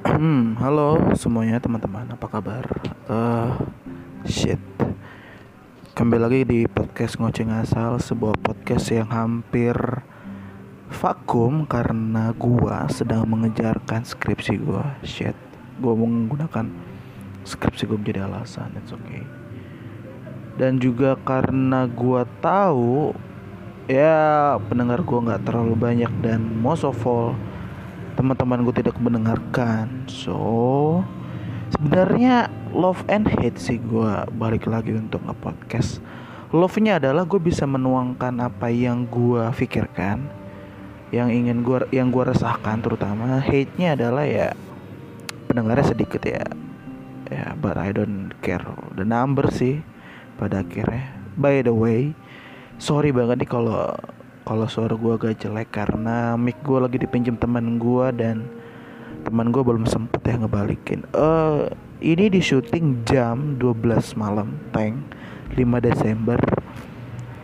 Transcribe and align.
Hmm, 0.00 0.56
halo 0.56 1.12
semuanya 1.12 1.60
teman-teman, 1.60 2.08
apa 2.08 2.24
kabar? 2.24 2.64
Uh, 3.04 3.52
shit. 4.24 4.56
Kembali 5.92 6.20
lagi 6.24 6.40
di 6.48 6.60
podcast 6.64 7.20
ngoceng 7.20 7.52
asal, 7.52 8.00
sebuah 8.00 8.40
podcast 8.40 8.88
yang 8.88 9.12
hampir 9.12 9.76
vakum 10.88 11.68
karena 11.68 12.32
gua 12.32 12.88
sedang 12.88 13.28
mengejarkan 13.28 14.00
skripsi 14.08 14.64
gua. 14.64 14.96
Shit. 15.04 15.36
Gua 15.84 15.92
menggunakan 15.92 16.72
skripsi 17.44 17.84
gua 17.84 18.00
menjadi 18.00 18.24
alasan, 18.24 18.72
it's 18.80 18.96
okay. 18.96 19.28
Dan 20.56 20.80
juga 20.80 21.20
karena 21.20 21.84
gua 21.84 22.24
tahu 22.40 23.12
ya 23.84 24.56
pendengar 24.64 25.04
gua 25.04 25.28
nggak 25.28 25.44
terlalu 25.44 25.76
banyak 25.76 26.12
dan 26.24 26.40
most 26.40 26.88
of 26.88 26.96
all 27.04 27.36
teman-teman 28.20 28.68
gue 28.68 28.84
tidak 28.84 29.00
mendengarkan. 29.00 30.04
So 30.04 31.00
sebenarnya 31.72 32.52
love 32.76 33.00
and 33.08 33.24
hate 33.24 33.56
sih 33.56 33.80
gue 33.80 34.12
balik 34.36 34.68
lagi 34.68 34.92
untuk 34.92 35.24
nge-podcast. 35.24 36.04
Love-nya 36.52 37.00
adalah 37.00 37.24
gue 37.24 37.40
bisa 37.40 37.64
menuangkan 37.64 38.44
apa 38.44 38.68
yang 38.68 39.08
gue 39.08 39.48
pikirkan 39.56 40.28
yang 41.10 41.32
ingin 41.32 41.64
gue 41.64 41.80
yang 41.96 42.12
gue 42.12 42.28
resahkan 42.28 42.84
terutama. 42.84 43.40
Hate-nya 43.40 43.96
adalah 43.96 44.28
ya 44.28 44.52
pendengarnya 45.48 45.96
sedikit 45.96 46.20
ya. 46.20 46.44
Ya 47.32 47.56
but 47.56 47.80
I 47.80 47.88
don't 47.96 48.36
care. 48.44 48.68
The 49.00 49.08
number 49.08 49.48
sih 49.48 49.80
pada 50.36 50.60
akhirnya. 50.60 51.08
By 51.40 51.64
the 51.64 51.72
way 51.72 52.12
sorry 52.76 53.16
banget 53.16 53.48
nih 53.48 53.48
kalau 53.48 53.96
kalau 54.44 54.66
suara 54.66 54.96
gue 54.96 55.12
agak 55.14 55.40
jelek 55.40 55.68
karena 55.72 56.34
mic 56.34 56.58
gue 56.64 56.78
lagi 56.80 56.96
dipinjam 56.96 57.36
teman 57.36 57.76
gue 57.76 58.06
dan 58.16 58.48
teman 59.22 59.52
gue 59.52 59.60
belum 59.60 59.84
sempet 59.84 60.24
ya 60.24 60.40
ngebalikin. 60.40 61.04
Eh 61.12 61.20
uh, 61.20 61.68
ini 62.00 62.32
di 62.32 62.40
syuting 62.40 63.04
jam 63.04 63.60
12 63.60 64.16
malam, 64.16 64.56
tank 64.72 64.96
5 65.54 65.86
Desember. 65.86 66.40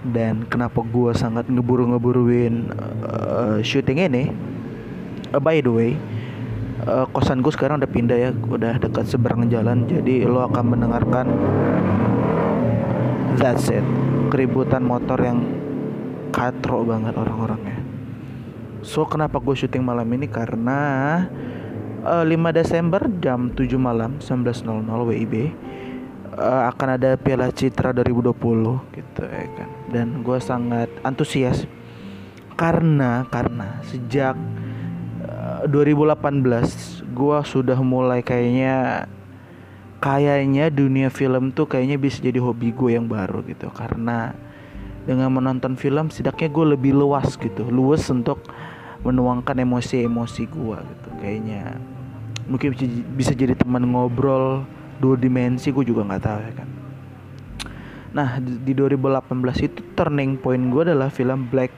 Dan 0.06 0.46
kenapa 0.46 0.86
gue 0.86 1.12
sangat 1.18 1.50
ngeburu-ngeburuin 1.50 2.70
uh, 3.04 3.58
syuting 3.60 4.06
ini? 4.06 4.24
Uh, 5.34 5.42
by 5.42 5.58
the 5.60 5.68
way, 5.68 5.92
uh, 6.86 7.04
kosan 7.10 7.42
gue 7.42 7.52
sekarang 7.52 7.82
udah 7.82 7.90
pindah 7.90 8.16
ya, 8.16 8.30
udah 8.32 8.78
dekat 8.80 9.04
seberang 9.10 9.50
jalan. 9.50 9.84
Jadi 9.84 10.24
lo 10.24 10.46
akan 10.46 10.64
mendengarkan 10.78 11.26
that's 13.36 13.68
it, 13.68 13.84
keributan 14.32 14.86
motor 14.86 15.20
yang 15.20 15.44
katro 16.36 16.84
banget 16.84 17.16
orang-orangnya. 17.16 17.80
So 18.84 19.08
kenapa 19.08 19.40
gue 19.40 19.56
syuting 19.56 19.80
malam 19.80 20.04
ini? 20.12 20.28
Karena 20.28 20.78
uh, 22.04 22.22
eh, 22.22 22.36
5 22.36 22.52
Desember 22.52 23.02
jam 23.24 23.48
7 23.56 23.72
malam 23.80 24.20
19.00 24.20 24.84
WIB 24.84 25.34
uh, 26.36 26.68
akan 26.68 26.88
ada 27.00 27.16
Piala 27.16 27.48
Citra 27.48 27.96
2020 27.96 28.36
gitu 28.92 29.22
ya 29.24 29.46
kan. 29.56 29.68
Dan 29.88 30.20
gue 30.20 30.38
sangat 30.38 30.92
antusias. 31.00 31.64
Karena 32.56 33.24
karena 33.32 33.80
sejak 33.88 34.36
uh, 35.24 35.64
eh, 35.64 35.72
2018 35.72 37.16
gue 37.16 37.38
sudah 37.48 37.80
mulai 37.80 38.20
kayaknya 38.20 39.08
kayaknya 40.04 40.68
dunia 40.68 41.08
film 41.08 41.48
tuh 41.56 41.64
kayaknya 41.64 41.96
bisa 41.96 42.20
jadi 42.20 42.36
hobi 42.44 42.76
gue 42.76 42.94
yang 42.94 43.08
baru 43.08 43.40
gitu. 43.48 43.72
Karena 43.72 44.45
dengan 45.06 45.30
menonton 45.30 45.78
film 45.78 46.10
setidaknya 46.10 46.50
gue 46.50 46.66
lebih 46.76 46.92
luas 46.92 47.38
gitu. 47.38 47.62
Luas 47.70 48.02
untuk 48.10 48.42
menuangkan 49.06 49.54
emosi-emosi 49.62 50.42
gue 50.50 50.78
gitu 50.82 51.08
kayaknya. 51.22 51.78
Mungkin 52.50 52.74
bisa 53.14 53.32
jadi 53.32 53.54
teman 53.54 53.86
ngobrol 53.86 54.66
dua 54.98 55.14
dimensi 55.14 55.70
gue 55.70 55.86
juga 55.86 56.02
nggak 56.02 56.22
tahu 56.26 56.38
ya 56.42 56.52
kan. 56.58 56.68
Nah 58.10 58.28
di 58.42 58.72
2018 58.74 59.66
itu 59.66 59.80
turning 59.94 60.34
point 60.40 60.62
gue 60.72 60.82
adalah 60.90 61.08
film 61.08 61.46
Black 61.46 61.70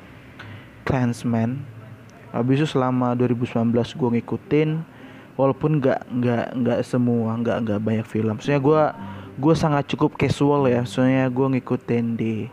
Clansman. 0.88 1.61
Habis 2.33 2.65
itu 2.65 2.69
selama 2.77 3.12
2019 3.12 3.72
gue 3.75 4.09
ngikutin 4.21 4.71
walaupun 5.37 5.78
nggak 5.84 6.00
nggak 6.09 6.47
nggak 6.65 6.78
semua 6.83 7.37
nggak 7.37 7.56
nggak 7.65 7.81
banyak 7.81 8.06
film. 8.09 8.41
Soalnya 8.41 8.62
gue 8.65 8.83
gue 9.38 9.54
sangat 9.54 9.87
cukup 9.94 10.19
casual 10.19 10.66
ya 10.66 10.82
soalnya 10.82 11.31
gue 11.31 11.47
ngikutin 11.47 12.06
di 12.19 12.50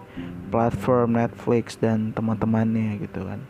platform 0.53 1.18
Netflix 1.18 1.75
dan 1.81 2.13
teman-temannya 2.13 3.01
gitu 3.01 3.25
kan. 3.25 3.41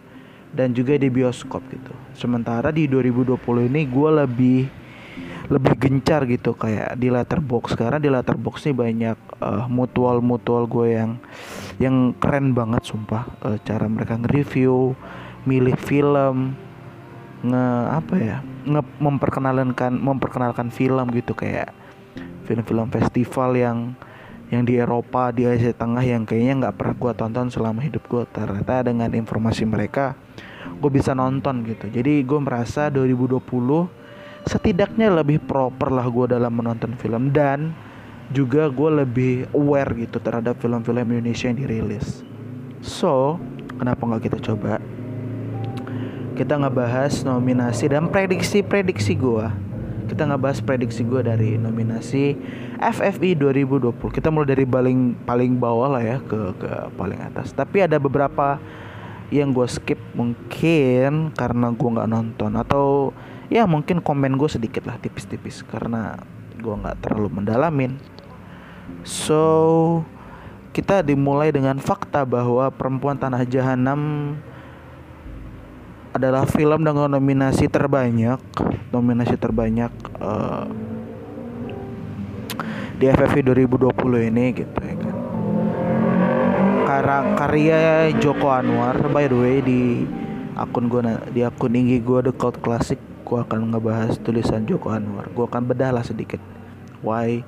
Dan 0.55 0.71
juga 0.71 0.95
di 0.95 1.11
bioskop 1.11 1.59
gitu. 1.67 1.91
Sementara 2.15 2.71
di 2.71 2.87
2020 2.87 3.35
ini 3.67 3.83
gue 3.83 4.09
lebih 4.23 4.61
lebih 5.45 5.73
gencar 5.77 6.23
gitu 6.25 6.55
kayak 6.55 6.95
di 6.95 7.11
letterbox. 7.11 7.75
Karena 7.75 7.99
di 7.99 8.07
letterbox 8.07 8.63
ini 8.65 8.73
banyak 8.73 9.17
uh, 9.43 9.67
mutual 9.67 10.23
mutual 10.23 10.63
gue 10.63 10.95
yang 10.95 11.19
yang 11.75 12.15
keren 12.15 12.55
banget 12.55 12.87
sumpah. 12.87 13.27
Uh, 13.43 13.59
cara 13.67 13.91
mereka 13.91 14.15
nge-review 14.15 14.95
milih 15.43 15.75
film 15.75 16.55
nge 17.45 17.67
apa 17.93 18.15
ya 18.17 18.37
nge 18.65 18.81
memperkenalkan 18.97 19.93
memperkenalkan 20.01 20.73
film 20.73 21.13
gitu 21.13 21.37
kayak 21.37 21.69
film-film 22.45 22.87
festival 22.93 23.57
yang 23.57 23.77
yang 24.53 24.61
di 24.61 24.77
Eropa 24.77 25.33
di 25.33 25.49
Asia 25.49 25.73
Tengah 25.73 26.05
yang 26.05 26.23
kayaknya 26.23 26.69
nggak 26.69 26.75
pernah 26.77 26.95
gue 26.95 27.11
tonton 27.17 27.47
selama 27.49 27.81
hidup 27.81 28.05
gue 28.05 28.23
ternyata 28.29 28.85
dengan 28.85 29.09
informasi 29.09 29.65
mereka 29.65 30.13
gue 30.77 30.91
bisa 30.91 31.17
nonton 31.17 31.65
gitu. 31.65 31.89
Jadi 31.89 32.21
gue 32.21 32.39
merasa 32.41 32.93
2020 32.93 33.41
setidaknya 34.45 35.09
lebih 35.09 35.41
proper 35.41 35.89
lah 35.89 36.05
gue 36.05 36.37
dalam 36.37 36.53
menonton 36.53 36.93
film 36.93 37.33
dan 37.33 37.73
juga 38.29 38.69
gue 38.69 39.05
lebih 39.05 39.33
aware 39.53 39.93
gitu 39.97 40.21
terhadap 40.21 40.57
film-film 40.61 41.05
Indonesia 41.09 41.49
yang 41.49 41.59
dirilis. 41.61 42.21
So 42.85 43.41
kenapa 43.81 44.05
nggak 44.05 44.29
kita 44.29 44.37
coba? 44.53 44.77
Kita 46.35 46.59
ngebahas 46.59 47.23
nominasi 47.23 47.89
dan 47.89 48.11
prediksi-prediksi 48.11 49.15
gue 49.17 49.64
kita 50.05 50.29
ngebahas 50.29 50.61
prediksi 50.61 51.01
gue 51.01 51.21
dari 51.25 51.57
nominasi 51.57 52.37
FFI 52.79 53.35
2020 53.37 53.91
kita 54.13 54.29
mulai 54.29 54.53
dari 54.53 54.65
paling 54.65 55.25
paling 55.25 55.57
bawah 55.57 55.97
lah 55.97 56.03
ya 56.05 56.17
ke 56.21 56.55
ke 56.55 56.71
paling 56.93 57.19
atas. 57.19 57.51
Tapi 57.51 57.83
ada 57.83 57.97
beberapa 57.97 58.61
yang 59.33 59.51
gue 59.51 59.65
skip 59.65 59.97
mungkin 60.13 61.33
karena 61.33 61.67
gue 61.73 61.89
nggak 61.89 62.09
nonton. 62.09 62.51
Atau 62.55 63.11
ya 63.49 63.65
mungkin 63.65 63.99
komen 63.99 64.37
gue 64.37 64.49
sedikit 64.49 64.85
lah 64.85 65.01
tipis-tipis. 65.01 65.65
Karena 65.65 66.19
gue 66.55 66.75
nggak 66.75 67.01
terlalu 67.01 67.41
mendalamin. 67.41 67.97
So 69.01 70.03
kita 70.75 70.99
dimulai 71.01 71.55
dengan 71.55 71.79
fakta 71.79 72.27
bahwa 72.27 72.67
perempuan 72.67 73.15
tanah 73.15 73.47
jahanam 73.47 74.35
adalah 76.15 76.47
film 76.47 76.87
dengan 76.87 77.11
nominasi 77.11 77.67
terbanyak 77.67 78.39
nominasi 78.95 79.35
terbanyak 79.35 79.91
uh, 80.23 80.63
di 82.95 83.11
FFV 83.11 83.51
2020 83.67 84.31
ini 84.31 84.45
gitu 84.55 84.79
ya 84.79 84.95
kan. 84.95 85.15
Karena 86.87 87.17
karya 87.35 87.79
Joko 88.23 88.47
Anwar 88.47 88.95
by 89.11 89.27
the 89.27 89.35
way 89.35 89.59
di 89.59 90.07
akun 90.55 90.87
gue 90.87 91.03
di 91.35 91.43
akun 91.43 91.75
tinggi 91.75 91.99
gue 91.99 92.23
The 92.23 92.31
Cult 92.31 92.63
Classic 92.63 92.95
gue 93.27 93.39
akan 93.43 93.75
ngebahas 93.75 94.15
tulisan 94.23 94.63
Joko 94.63 94.95
Anwar. 94.95 95.27
Gue 95.35 95.43
akan 95.43 95.67
bedah 95.67 95.91
lah 95.91 96.07
sedikit 96.07 96.39
why 97.03 97.43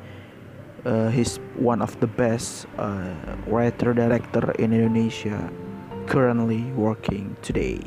uh, 0.83 1.07
he's 1.07 1.39
one 1.55 1.79
of 1.79 1.95
the 2.03 2.11
best 2.19 2.67
uh, 2.75 3.15
writer 3.47 3.95
director 3.95 4.51
in 4.59 4.75
Indonesia 4.75 5.47
currently 6.11 6.67
working 6.75 7.39
today 7.39 7.79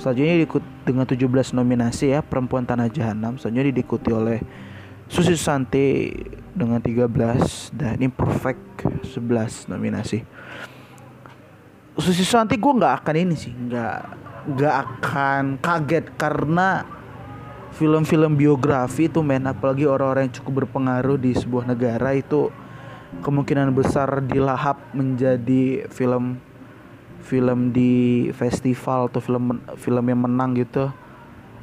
Selanjutnya 0.00 0.40
diikut 0.40 0.64
dengan 0.88 1.04
17 1.04 1.52
nominasi 1.52 2.16
ya 2.16 2.24
Perempuan 2.24 2.64
Tanah 2.64 2.88
Jahanam. 2.88 3.36
Selanjutnya 3.36 3.72
diikuti 3.76 4.10
oleh 4.10 4.40
Susi 5.06 5.36
Santi 5.36 6.08
dengan 6.56 6.80
13 6.80 7.74
dan 7.76 8.00
Imperfect 8.00 8.86
11 9.04 9.68
nominasi. 9.68 10.24
Susi 12.00 12.24
Santi 12.24 12.56
gue 12.56 12.72
nggak 12.80 12.94
akan 13.04 13.16
ini 13.18 13.34
sih 13.36 13.52
nggak 13.52 13.98
nggak 14.56 14.74
akan 14.88 15.60
kaget 15.60 16.06
karena 16.16 16.88
film-film 17.76 18.40
biografi 18.40 19.12
itu 19.12 19.20
men 19.20 19.44
apalagi 19.44 19.84
orang-orang 19.84 20.32
yang 20.32 20.36
cukup 20.40 20.64
berpengaruh 20.64 21.20
di 21.20 21.36
sebuah 21.36 21.68
negara 21.68 22.16
itu 22.16 22.48
kemungkinan 23.20 23.68
besar 23.76 24.24
dilahap 24.24 24.80
menjadi 24.96 25.86
film 25.92 26.40
film 27.20 27.70
di 27.70 28.26
festival 28.32 29.12
atau 29.12 29.20
film 29.20 29.60
film 29.76 30.04
yang 30.08 30.20
menang 30.24 30.56
gitu 30.56 30.90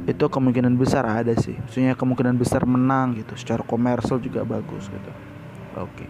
itu 0.06 0.26
kemungkinan 0.30 0.78
besar 0.78 1.10
ada 1.10 1.34
sih. 1.34 1.58
Maksudnya 1.58 1.98
kemungkinan 1.98 2.38
besar 2.38 2.62
menang 2.70 3.18
gitu 3.18 3.34
secara 3.34 3.66
komersial 3.66 4.22
juga 4.22 4.46
bagus 4.46 4.86
gitu. 4.86 5.12
Oke. 5.82 6.06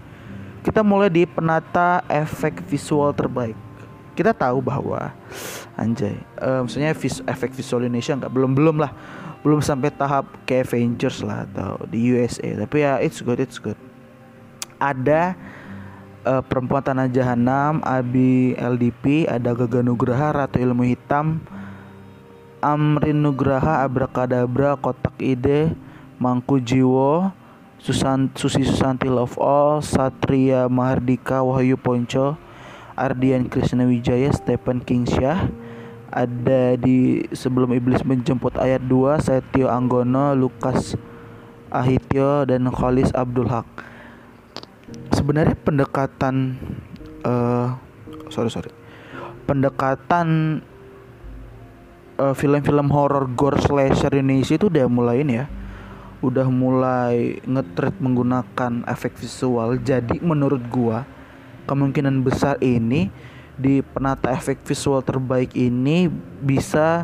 Kita 0.60 0.84
mulai 0.84 1.08
di 1.08 1.24
penata 1.24 2.04
efek 2.12 2.60
visual 2.68 3.16
terbaik. 3.16 3.56
Kita 4.18 4.36
tahu 4.36 4.60
bahwa 4.60 5.14
anjay 5.78 6.18
uh, 6.42 6.66
maksudnya 6.66 6.92
vis 6.98 7.22
efek 7.24 7.54
visual 7.54 7.86
Indonesia 7.86 8.18
nggak 8.18 8.34
belum 8.34 8.52
belum 8.52 8.76
lah. 8.84 8.92
Belum 9.46 9.64
sampai 9.64 9.94
tahap 9.96 10.28
kayak 10.44 10.68
Avengers 10.68 11.24
lah 11.24 11.48
atau 11.48 11.80
di 11.88 12.12
USA 12.12 12.68
tapi 12.68 12.84
ya 12.84 13.00
it's 13.00 13.24
good 13.24 13.40
it's 13.40 13.62
good. 13.62 13.78
Ada 14.84 15.38
uh, 16.28 16.44
perempuan 16.44 16.84
tanah 16.84 17.08
jahanam 17.08 17.80
Abi 17.88 18.52
LDP 18.60 19.32
ada 19.32 19.56
Gaga 19.56 19.80
Nugraha 19.80 20.36
Ratu 20.36 20.60
Ilmu 20.60 20.84
Hitam 20.84 21.40
Amrin 22.60 23.24
Nugraha 23.24 23.88
Abrakadabra 23.88 24.76
Kotak 24.76 25.16
Ide 25.24 25.72
Mangku 26.20 26.60
Jiwo 26.60 27.32
Susan, 27.78 28.34
Susi 28.34 28.66
Susanti 28.66 29.06
Love 29.06 29.38
All, 29.38 29.86
Satria 29.86 30.66
Mahardika 30.66 31.46
Wahyu 31.46 31.78
Ponco, 31.78 32.34
Ardian 32.98 33.46
Krishna 33.46 33.86
Wijaya, 33.86 34.34
Stephen 34.34 34.82
Kingsyah. 34.82 35.46
Ada 36.10 36.74
di 36.80 37.22
sebelum 37.36 37.78
iblis 37.78 38.02
menjemput 38.02 38.58
ayat 38.58 38.82
2 38.82 39.22
Setio 39.22 39.70
Anggono, 39.70 40.34
Lukas 40.34 40.98
Ahityo 41.70 42.50
dan 42.50 42.66
Khalis 42.74 43.14
Abdul 43.14 43.46
Haq. 43.46 43.68
Sebenarnya 45.12 45.60
pendekatan 45.60 46.56
uh, 47.28 47.76
sorry 48.32 48.48
sorry. 48.48 48.72
Pendekatan 49.44 50.60
uh, 52.20 52.36
film-film 52.36 52.88
horror 52.92 53.28
gore 53.36 53.60
slasher 53.60 54.16
Indonesia 54.16 54.56
itu 54.56 54.72
udah 54.72 54.88
mulai 54.88 55.28
ini 55.28 55.34
ya. 55.44 55.46
Udah 56.24 56.48
mulai 56.48 57.44
ngetrit 57.44 58.00
menggunakan 58.00 58.88
efek 58.88 59.20
visual. 59.20 59.76
Jadi 59.84 60.24
menurut 60.24 60.64
gua 60.72 61.04
kemungkinan 61.68 62.24
besar 62.24 62.56
ini 62.64 63.12
di 63.60 63.84
penata 63.84 64.32
efek 64.32 64.64
visual 64.64 65.04
terbaik 65.04 65.52
ini 65.58 66.08
bisa 66.40 67.04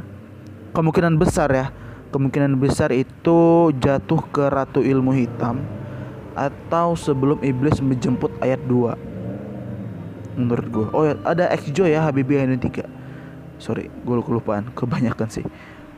kemungkinan 0.72 1.20
besar 1.20 1.52
ya. 1.52 1.68
Kemungkinan 2.16 2.56
besar 2.62 2.94
itu 2.94 3.74
jatuh 3.76 4.22
ke 4.32 4.46
Ratu 4.46 4.86
Ilmu 4.86 5.18
Hitam 5.18 5.84
atau 6.34 6.98
sebelum 6.98 7.40
iblis 7.46 7.80
menjemput 7.80 8.30
ayat 8.42 8.60
2 8.66 9.14
menurut 10.34 10.68
gua. 10.74 10.88
Oh 10.94 11.04
ya 11.06 11.14
ada 11.26 11.50
X 11.54 11.70
Joy 11.70 11.94
ya 11.94 12.02
Habibie 12.06 12.42
ini 12.42 12.58
3 12.58 13.04
sorry 13.62 13.88
gue 13.88 14.16
kelupaan 14.26 14.68
kebanyakan 14.76 15.30
sih. 15.30 15.46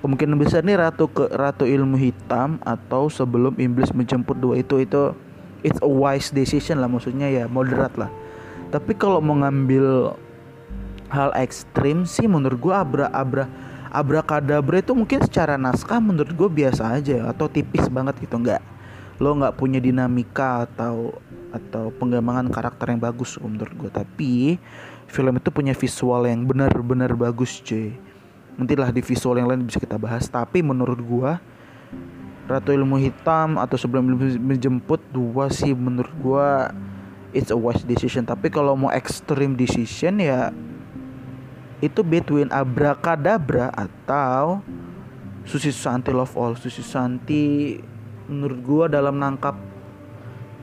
Kemungkinan 0.06 0.38
besar 0.38 0.62
nih 0.62 0.78
ratu 0.78 1.10
ke 1.10 1.26
ratu 1.34 1.66
ilmu 1.66 1.98
hitam 1.98 2.62
atau 2.62 3.10
sebelum 3.10 3.58
iblis 3.58 3.90
menjemput 3.90 4.38
dua 4.38 4.62
itu 4.62 4.78
itu 4.86 5.18
it's 5.66 5.82
a 5.82 5.90
wise 5.90 6.30
decision 6.30 6.78
lah. 6.78 6.86
Maksudnya 6.86 7.26
ya 7.26 7.50
moderat 7.50 7.98
lah. 7.98 8.14
Tapi 8.70 8.94
kalau 8.94 9.18
mau 9.18 9.34
ngambil 9.42 10.14
hal 11.10 11.34
ekstrim 11.34 12.06
sih 12.06 12.30
menurut 12.30 12.62
gua 12.62 12.86
abra 12.86 13.10
abra 13.10 13.50
abra 13.90 14.22
kadabra 14.22 14.78
itu 14.84 14.94
mungkin 14.94 15.26
secara 15.26 15.56
naskah 15.56 16.04
menurut 16.04 16.36
gue 16.36 16.50
biasa 16.52 17.00
aja 17.00 17.32
atau 17.32 17.50
tipis 17.50 17.88
banget 17.90 18.14
gitu. 18.22 18.38
Nggak 18.38 18.62
lo 19.20 19.32
nggak 19.36 19.56
punya 19.56 19.80
dinamika 19.80 20.68
atau 20.68 21.16
atau 21.56 21.88
pengembangan 21.96 22.52
karakter 22.52 22.92
yang 22.92 23.00
bagus 23.00 23.40
menurut 23.40 23.72
gue 23.80 23.92
tapi 23.92 24.60
film 25.08 25.38
itu 25.38 25.50
punya 25.54 25.72
visual 25.72 26.26
yang 26.26 26.44
benar-benar 26.44 27.14
bagus 27.14 27.62
cuy. 27.62 27.96
Nantilah 28.56 28.90
di 28.90 29.04
visual 29.04 29.36
yang 29.40 29.48
lain 29.52 29.68
bisa 29.68 29.80
kita 29.80 30.00
bahas. 30.00 30.28
Tapi 30.32 30.64
menurut 30.64 31.00
gua 31.04 31.40
Ratu 32.46 32.70
Ilmu 32.72 33.02
Hitam 33.02 33.58
atau 33.58 33.74
sebelum 33.74 34.06
menjemput 34.38 35.02
dua 35.10 35.50
sih 35.50 35.74
menurut 35.74 36.14
gua 36.22 36.72
it's 37.36 37.52
a 37.52 37.58
wise 37.58 37.84
decision. 37.84 38.24
Tapi 38.24 38.48
kalau 38.54 38.78
mau 38.78 38.94
extreme 38.94 39.58
decision 39.58 40.22
ya 40.22 40.54
itu 41.84 42.02
between 42.02 42.48
Abracadabra 42.54 43.70
atau 43.76 44.64
Susi 45.44 45.70
Susanti 45.70 46.10
Love 46.10 46.34
All 46.40 46.54
Susi 46.56 46.82
Susanti 46.82 47.76
menurut 48.26 48.60
gua 48.66 48.86
dalam 48.90 49.22
nangkap 49.22 49.58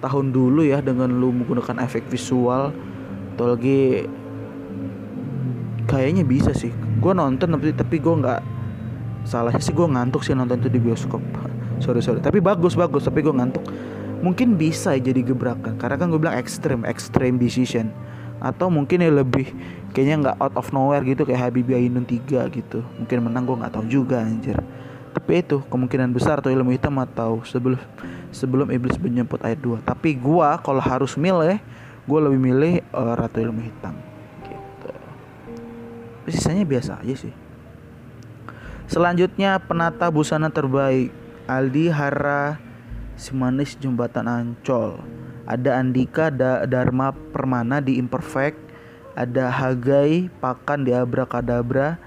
tahun 0.03 0.35
dulu 0.35 0.67
ya 0.67 0.83
dengan 0.83 1.15
lu 1.15 1.31
menggunakan 1.31 1.79
efek 1.87 2.11
visual 2.11 2.75
atau 3.33 3.47
lagi 3.55 4.05
kayaknya 5.87 6.27
bisa 6.27 6.51
sih. 6.51 6.75
Gue 6.99 7.15
nonton 7.15 7.55
tapi 7.55 7.71
tapi 7.71 7.97
gue 8.03 8.11
nggak 8.11 8.41
salahnya 9.23 9.63
sih 9.63 9.71
gue 9.71 9.87
ngantuk 9.87 10.27
sih 10.27 10.35
nonton 10.35 10.59
itu 10.59 10.69
di 10.69 10.83
bioskop. 10.83 11.23
Sorry 11.79 12.03
sorry. 12.03 12.19
Tapi 12.19 12.43
bagus 12.43 12.75
bagus 12.75 13.07
tapi 13.07 13.23
gue 13.23 13.31
ngantuk. 13.31 13.63
Mungkin 14.23 14.59
bisa 14.59 14.95
jadi 14.99 15.23
gebrakan 15.23 15.79
karena 15.79 15.97
kan 15.99 16.11
gue 16.11 16.19
bilang 16.19 16.35
ekstrim 16.35 16.83
ekstrim 16.83 17.39
decision. 17.39 17.95
Atau 18.43 18.75
mungkin 18.75 18.99
ya 18.99 19.11
lebih 19.15 19.55
kayaknya 19.95 20.17
nggak 20.29 20.37
out 20.43 20.55
of 20.59 20.67
nowhere 20.75 21.07
gitu 21.07 21.23
kayak 21.23 21.47
Habibie 21.47 21.79
Ainun 21.79 22.03
3 22.03 22.27
gitu. 22.51 22.83
Mungkin 22.99 23.19
menang 23.23 23.47
gue 23.47 23.55
nggak 23.55 23.73
tahu 23.79 23.87
juga 23.87 24.19
anjir 24.19 24.59
tapi 25.13 25.45
itu 25.45 25.61
kemungkinan 25.69 26.11
besar 26.13 26.41
atau 26.41 26.49
ilmu 26.49 26.73
hitam 26.73 26.97
atau 27.01 27.45
sebelum 27.45 27.79
sebelum 28.33 28.73
iblis 28.73 28.97
menjemput 28.97 29.45
ayat 29.45 29.61
2 29.61 29.85
tapi 29.85 30.17
gue 30.17 30.49
kalau 30.65 30.81
harus 30.81 31.15
milih 31.21 31.61
gue 32.03 32.19
lebih 32.19 32.41
milih 32.41 32.75
uh, 32.91 33.15
ratu 33.15 33.39
ilmu 33.39 33.63
hitam. 33.63 33.95
Sisanya 36.31 36.63
biasa 36.63 37.03
aja 37.03 37.15
sih. 37.19 37.35
Selanjutnya 38.87 39.59
penata 39.59 40.07
busana 40.13 40.51
terbaik. 40.53 41.11
Aldi 41.51 41.91
Hara 41.91 42.63
Simanis 43.19 43.75
Jembatan 43.75 44.31
Ancol. 44.31 45.03
Ada 45.43 45.83
Andika 45.83 46.31
da 46.31 46.63
Dharma 46.63 47.11
Permana 47.11 47.83
di 47.83 47.99
Imperfect. 47.99 48.59
Ada 49.19 49.51
Hagai 49.51 50.31
Pakan 50.39 50.87
di 50.87 50.95
Abrakadabra. 50.95 51.99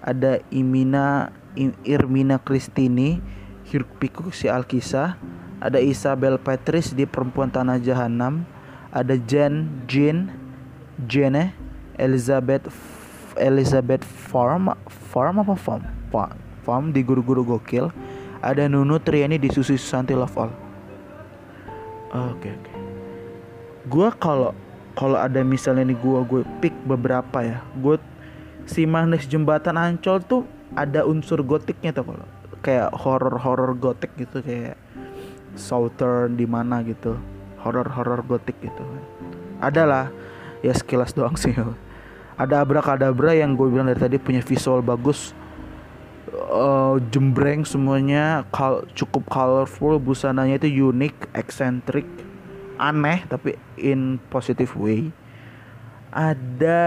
Ada 0.00 0.40
Imina 0.48 1.28
Irmina 1.82 2.38
Kristini 2.38 3.18
Hirpiku 3.66 4.30
si 4.30 4.46
Alkisah 4.46 5.18
ada 5.58 5.82
Isabel 5.82 6.38
Petris 6.38 6.94
di 6.94 7.04
Perempuan 7.04 7.50
Tanah 7.50 7.82
Jahanam 7.82 8.46
ada 8.94 9.18
Jen 9.18 9.84
Jin 9.90 10.30
Jene 11.10 11.52
Elizabeth 11.98 12.70
Elizabeth 13.36 14.06
Farm 14.06 14.70
Farm 14.88 15.42
apa 15.42 15.54
Farm 15.58 15.82
Farm 16.62 16.84
di 16.94 17.02
guru-guru 17.02 17.44
gokil 17.44 17.90
ada 18.38 18.64
Nunu 18.70 19.02
Triani 19.02 19.36
di 19.36 19.50
Susi 19.50 19.74
Susanti 19.74 20.14
Love 20.14 20.36
All 20.38 20.52
oke 22.14 22.38
okay, 22.38 22.52
oke 22.54 22.62
okay. 22.62 22.76
gue 23.90 24.08
kalau 24.22 24.50
kalau 24.94 25.18
ada 25.18 25.42
misalnya 25.42 25.90
nih 25.90 25.98
gue 25.98 26.18
gue 26.26 26.42
pick 26.62 26.74
beberapa 26.86 27.42
ya 27.42 27.58
gue 27.78 27.98
si 28.66 28.86
Manis 28.86 29.26
Jembatan 29.26 29.78
Ancol 29.78 30.22
tuh 30.24 30.42
ada 30.76 31.04
unsur 31.08 31.40
gotiknya 31.46 31.94
tuh 31.94 32.12
kalau 32.12 32.26
kayak 32.60 32.90
horror 32.92 33.38
horror 33.38 33.72
gotik 33.78 34.12
gitu 34.18 34.42
kayak 34.42 34.76
Southern 35.54 36.36
di 36.36 36.44
mana 36.44 36.84
gitu. 36.84 37.16
Horror 37.62 37.88
horror 37.90 38.22
gotik 38.26 38.58
gitu. 38.60 38.84
Adalah 39.58 40.10
ya 40.62 40.74
sekilas 40.74 41.14
doang 41.14 41.34
sih 41.34 41.54
ada 42.38 42.62
abrakadabra 42.62 43.34
yang 43.34 43.58
gue 43.58 43.66
bilang 43.66 43.90
dari 43.90 43.98
tadi 43.98 44.16
punya 44.16 44.40
visual 44.40 44.80
bagus. 44.80 45.34
Uh, 46.28 47.00
jembreng 47.10 47.64
semuanya 47.66 48.46
kal 48.52 48.84
cukup 48.92 49.26
colorful 49.26 49.96
busananya 49.96 50.60
itu 50.60 50.92
unik 50.92 51.32
eksentrik 51.32 52.04
aneh 52.78 53.26
tapi 53.26 53.58
in 53.74 54.22
positive 54.30 54.70
way. 54.78 55.10
Ada 56.14 56.80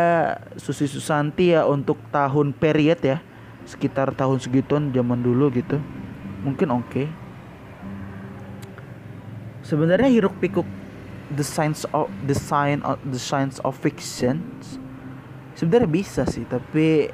Susi 0.58 0.88
Susanti 0.90 1.54
ya 1.54 1.68
untuk 1.68 2.00
tahun 2.10 2.56
period 2.58 3.02
ya 3.04 3.18
sekitar 3.66 4.14
tahun 4.18 4.42
segituan 4.42 4.90
zaman 4.94 5.22
dulu 5.22 5.50
gitu. 5.54 5.78
Mungkin 6.42 6.70
oke. 6.74 6.88
Okay. 6.90 7.08
sebenarnya 9.62 10.10
hiruk 10.10 10.36
pikuk 10.42 10.68
the 11.32 11.46
science 11.46 11.86
of 11.96 12.12
the 12.28 12.36
science 12.36 12.84
of 12.84 12.98
the 13.08 13.22
science 13.22 13.56
of 13.64 13.78
fiction 13.78 14.44
sebenarnya 15.56 15.88
bisa 15.88 16.22
sih 16.28 16.44
tapi 16.44 17.08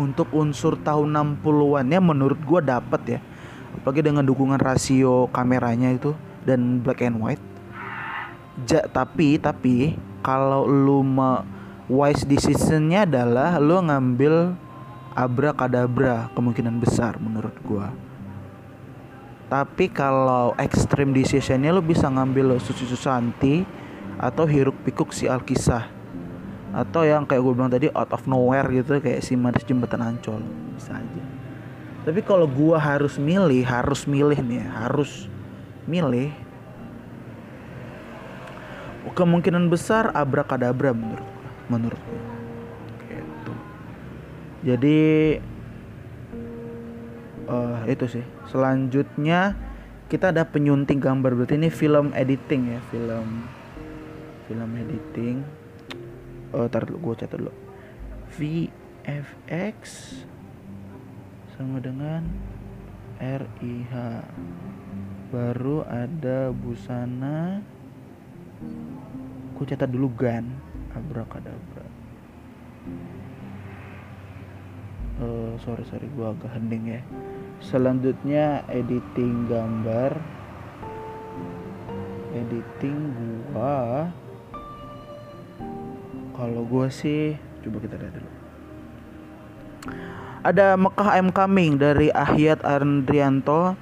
untuk 0.00 0.32
unsur 0.32 0.80
tahun 0.80 1.12
60-an 1.42 1.84
ya 1.92 2.00
menurut 2.00 2.40
gua 2.48 2.64
dapat 2.64 3.18
ya. 3.18 3.20
Apalagi 3.76 4.00
dengan 4.00 4.24
dukungan 4.24 4.56
rasio 4.56 5.28
kameranya 5.28 5.92
itu 5.92 6.16
dan 6.48 6.80
black 6.80 7.04
and 7.04 7.20
white. 7.20 7.44
Ja, 8.64 8.88
tapi 8.88 9.36
tapi 9.36 10.00
kalau 10.24 10.64
lu 10.64 11.04
ma 11.04 11.44
wise 11.92 12.24
decisionnya 12.24 13.04
adalah 13.04 13.60
lu 13.60 13.84
ngambil 13.84 14.56
abra 15.12 15.52
kadabra 15.52 16.28
kemungkinan 16.36 16.80
besar 16.80 17.16
menurut 17.20 17.54
gua. 17.64 17.92
Tapi 19.52 19.92
kalau 19.92 20.56
extreme 20.56 21.12
decisionnya 21.12 21.76
lu 21.76 21.84
bisa 21.84 22.08
ngambil 22.08 22.56
Susi 22.56 22.88
Susanti 22.88 23.60
atau 24.16 24.48
Hiruk 24.48 24.80
Pikuk 24.80 25.12
si 25.12 25.28
Alkisah. 25.28 25.92
Atau 26.72 27.04
yang 27.04 27.28
kayak 27.28 27.44
gue 27.44 27.52
bilang 27.52 27.68
tadi 27.68 27.92
out 27.92 28.08
of 28.16 28.24
nowhere 28.24 28.64
gitu 28.72 28.96
kayak 28.96 29.20
si 29.20 29.36
Manis 29.36 29.60
Jembatan 29.68 30.00
Ancol. 30.00 30.40
Bisa 30.72 30.96
aja. 30.96 31.24
Tapi 32.08 32.24
kalau 32.24 32.48
gue 32.48 32.76
harus 32.80 33.20
milih 33.20 33.60
harus 33.68 34.08
milih 34.08 34.40
nih 34.40 34.64
harus 34.64 35.28
milih 35.84 36.32
kemungkinan 39.12 39.68
besar 39.68 40.08
abrakadabra 40.16 40.96
menurut 40.96 41.20
gue 41.20 41.44
menurut 41.68 42.00
gue 42.00 42.31
jadi 44.62 44.98
uh, 47.50 47.82
itu 47.90 48.06
sih. 48.06 48.24
Selanjutnya 48.46 49.58
kita 50.06 50.30
ada 50.30 50.46
penyunting 50.46 51.02
gambar 51.02 51.34
berarti. 51.34 51.58
Ini 51.58 51.70
film 51.72 52.14
editing 52.14 52.78
ya 52.78 52.80
film 52.94 53.50
film 54.46 54.70
editing. 54.78 55.42
Oh 56.54 56.70
tar 56.70 56.86
dulu 56.86 57.10
gue 57.10 57.26
catat 57.26 57.38
dulu. 57.42 57.52
VFX 58.32 59.78
sama 61.58 61.82
dengan 61.82 62.22
RIH 63.18 63.92
baru 65.34 65.82
ada 65.90 66.54
busana. 66.54 67.64
Gue 69.58 69.64
catat 69.66 69.90
dulu 69.90 70.06
gan 70.12 70.46
abrakadabra 70.92 71.71
uh, 75.20 75.52
sorry 75.60 75.84
sorry 75.90 76.08
gue 76.08 76.26
agak 76.26 76.54
hening 76.56 76.96
ya. 76.96 77.02
Selanjutnya 77.62 78.66
editing 78.66 79.46
gambar. 79.46 80.18
Editing 82.34 82.98
gua. 83.14 84.10
Kalau 86.34 86.66
gua 86.66 86.90
sih 86.90 87.38
coba 87.62 87.78
kita 87.78 87.94
lihat 88.02 88.14
dulu. 88.18 88.30
Ada 90.42 90.74
Mekah 90.74 91.08
I'm 91.14 91.30
Coming 91.30 91.78
dari 91.78 92.10
Ahyat 92.10 92.66
Andrianto. 92.66 93.78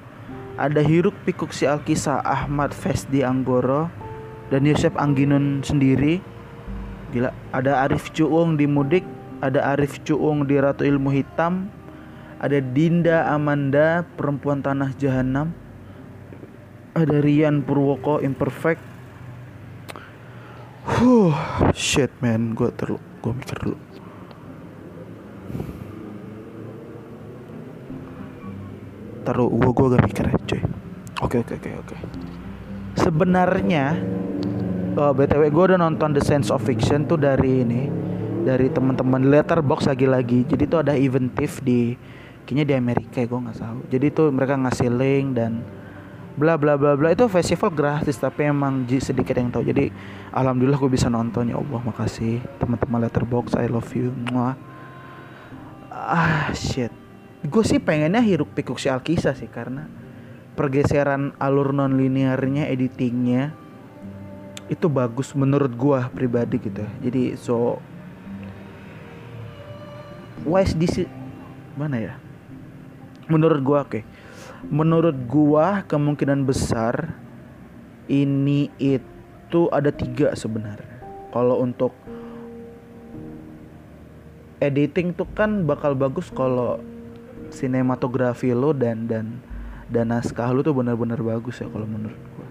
Ada 0.61 0.85
Hiruk 0.85 1.17
Pikuk 1.25 1.49
si 1.49 1.65
Alkisah 1.65 2.21
Ahmad 2.21 2.69
Fesdi 2.77 3.25
Anggoro 3.25 3.89
dan 4.53 4.61
Yosef 4.69 4.93
Angginun 4.93 5.65
sendiri. 5.65 6.21
Gila 7.09 7.33
ada 7.49 7.81
Arif 7.81 8.13
Cuung 8.13 8.61
di 8.61 8.69
Mudik 8.69 9.03
ada 9.41 9.73
Arif 9.75 9.99
Cuung 10.05 10.45
di 10.45 10.55
Ratu 10.55 10.85
Ilmu 10.85 11.09
Hitam 11.09 11.67
ada 12.37 12.57
Dinda 12.61 13.27
Amanda 13.27 14.05
perempuan 14.15 14.61
tanah 14.61 14.93
jahanam 14.95 15.51
ada 16.93 17.17
Rian 17.19 17.65
Purwoko 17.65 18.21
imperfect 18.21 18.91
Huh, 20.81 21.33
shit 21.77 22.09
man, 22.25 22.57
gue 22.57 22.73
terlalu, 22.73 22.97
gue 23.21 23.31
mikir 23.37 23.57
dulu. 23.61 23.77
Taruh, 29.21 29.49
gue 29.53 29.71
gue 29.77 29.87
gak 29.93 30.03
mikir 30.09 30.25
ya, 30.25 30.37
cuy. 30.41 30.61
Oke 31.21 31.37
oke 31.45 31.53
oke 31.61 31.69
oke. 31.85 31.95
Sebenarnya, 32.97 33.93
oh, 34.97 35.13
btw 35.13 35.53
gue 35.53 35.63
udah 35.69 35.77
nonton 35.77 36.17
The 36.17 36.23
Sense 36.25 36.49
of 36.49 36.65
Fiction 36.65 37.05
tuh 37.05 37.21
dari 37.21 37.61
ini, 37.61 37.85
dari 38.41 38.67
teman-teman 38.73 39.29
Letterbox 39.29 39.85
lagi-lagi. 39.85 40.43
Jadi 40.49 40.63
tuh 40.65 40.81
ada 40.81 40.97
eventif 40.97 41.61
di 41.61 41.95
kayaknya 42.45 42.65
di 42.67 42.75
Amerika 42.75 43.15
ya 43.21 43.27
gue 43.29 43.39
nggak 43.39 43.59
tahu 43.63 43.79
jadi 43.87 44.07
tuh 44.11 44.27
mereka 44.33 44.59
ngasih 44.59 44.89
link 44.91 45.27
dan 45.37 45.61
bla 46.35 46.59
bla 46.59 46.75
bla 46.79 46.99
bla 46.99 47.15
itu 47.15 47.27
festival 47.31 47.71
gratis 47.71 48.17
tapi 48.17 48.51
emang 48.51 48.87
sedikit 48.87 49.39
yang 49.39 49.51
tahu 49.51 49.67
jadi 49.67 49.87
alhamdulillah 50.35 50.79
gue 50.79 50.91
bisa 50.91 51.11
nonton 51.11 51.47
ya 51.47 51.55
Allah 51.59 51.79
makasih 51.79 52.43
teman-teman 52.57 53.07
letterbox 53.07 53.55
I 53.55 53.71
love 53.71 53.87
you 53.95 54.11
Mwah. 54.31 54.59
ah 55.91 56.49
shit 56.51 56.91
gue 57.41 57.63
sih 57.63 57.79
pengennya 57.79 58.19
hiruk 58.19 58.51
pikuk 58.51 58.79
si 58.79 58.91
Alkisah 58.91 59.31
sih 59.31 59.47
karena 59.47 59.87
pergeseran 60.55 61.31
alur 61.39 61.71
non 61.71 61.95
linearnya 61.95 62.67
editingnya 62.67 63.55
itu 64.71 64.87
bagus 64.87 65.35
menurut 65.35 65.71
gue 65.75 65.99
pribadi 66.15 66.59
gitu 66.59 66.79
ya. 66.79 66.91
jadi 67.03 67.35
so 67.35 67.79
wise 70.45 70.73
di 70.77 70.87
mana 71.77 71.97
ya? 71.97 72.13
Menurut 73.31 73.59
gua 73.63 73.85
oke. 73.85 74.01
Okay. 74.01 74.03
menurut 74.61 75.17
gua 75.25 75.81
kemungkinan 75.89 76.45
besar 76.45 77.17
ini 78.05 78.69
itu 78.77 79.61
ada 79.73 79.89
tiga 79.89 80.37
sebenarnya. 80.37 81.01
Kalau 81.33 81.65
untuk 81.65 81.97
editing 84.61 85.17
tuh 85.17 85.25
kan 85.33 85.65
bakal 85.65 85.97
bagus 85.97 86.29
kalau 86.29 86.77
sinematografi 87.49 88.53
lo 88.53 88.69
dan 88.69 89.09
dan 89.09 89.41
dan 89.89 90.13
naskah 90.13 90.53
lo 90.53 90.61
tuh 90.61 90.77
benar-benar 90.77 91.17
bagus 91.25 91.57
ya 91.57 91.67
kalau 91.73 91.89
menurut 91.89 92.21
gua 92.37 92.47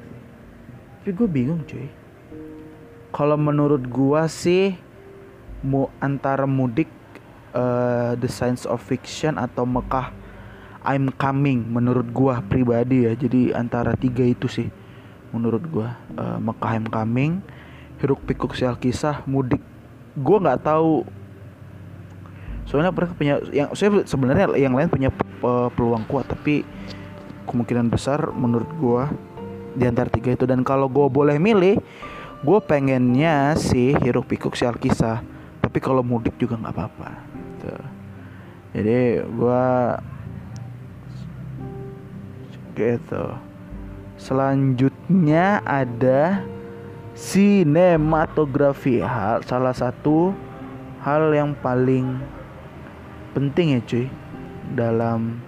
tapi 1.00 1.16
gue 1.16 1.28
bingung 1.32 1.64
cuy. 1.64 1.88
Kalau 3.08 3.40
menurut 3.40 3.88
gua 3.88 4.28
sih 4.28 4.76
mau 5.64 5.88
antara 5.96 6.44
mudik 6.44 6.92
uh, 7.54 8.14
the 8.18 8.30
science 8.30 8.66
of 8.66 8.82
fiction 8.82 9.38
atau 9.38 9.66
Mekah 9.66 10.14
I'm 10.80 11.12
coming 11.12 11.68
menurut 11.68 12.08
gua 12.08 12.40
pribadi 12.40 13.04
ya. 13.04 13.12
Jadi 13.12 13.52
antara 13.52 13.92
tiga 13.98 14.24
itu 14.24 14.48
sih 14.48 14.68
menurut 15.30 15.62
gua. 15.68 15.98
Uh, 16.16 16.38
Mekah 16.40 16.70
I'm 16.76 16.88
coming 16.88 17.44
Hiruk 18.00 18.24
Pikuk 18.24 18.56
Sial 18.56 18.80
Kisah 18.80 19.22
Mudik. 19.28 19.60
Gua 20.16 20.40
nggak 20.40 20.64
tahu. 20.64 21.04
Soalnya 22.64 22.94
mereka 22.94 23.12
punya 23.18 23.42
yang 23.50 23.68
saya 23.74 24.06
sebenarnya 24.06 24.54
yang 24.56 24.72
lain 24.72 24.88
punya 24.88 25.10
peluang 25.74 26.06
kuat 26.06 26.30
tapi 26.30 26.62
kemungkinan 27.50 27.90
besar 27.90 28.30
menurut 28.30 28.70
gua 28.78 29.10
di 29.74 29.84
antara 29.84 30.08
tiga 30.08 30.32
itu. 30.32 30.48
Dan 30.48 30.64
kalau 30.64 30.88
gua 30.88 31.10
boleh 31.10 31.36
milih 31.36 31.76
gue 32.40 32.58
pengennya 32.64 33.52
sih 33.52 33.92
Hiruk 34.00 34.32
Pikuk 34.32 34.56
Sial 34.56 34.80
Kisah. 34.80 35.20
Tapi 35.60 35.76
kalau 35.76 36.00
mudik 36.00 36.40
juga 36.40 36.56
nggak 36.56 36.72
apa-apa 36.72 37.39
gitu. 37.60 37.76
jadi 38.72 39.28
gua 39.36 40.00
gitu. 42.80 43.24
Selanjutnya 44.16 45.60
ada 45.68 46.44
sinematografi. 47.12 49.04
Hal 49.04 49.44
salah 49.44 49.76
satu 49.76 50.32
hal 51.04 51.32
yang 51.36 51.52
paling 51.60 52.20
penting 53.36 53.76
ya 53.76 53.80
cuy 53.84 54.06
dalam 54.76 55.40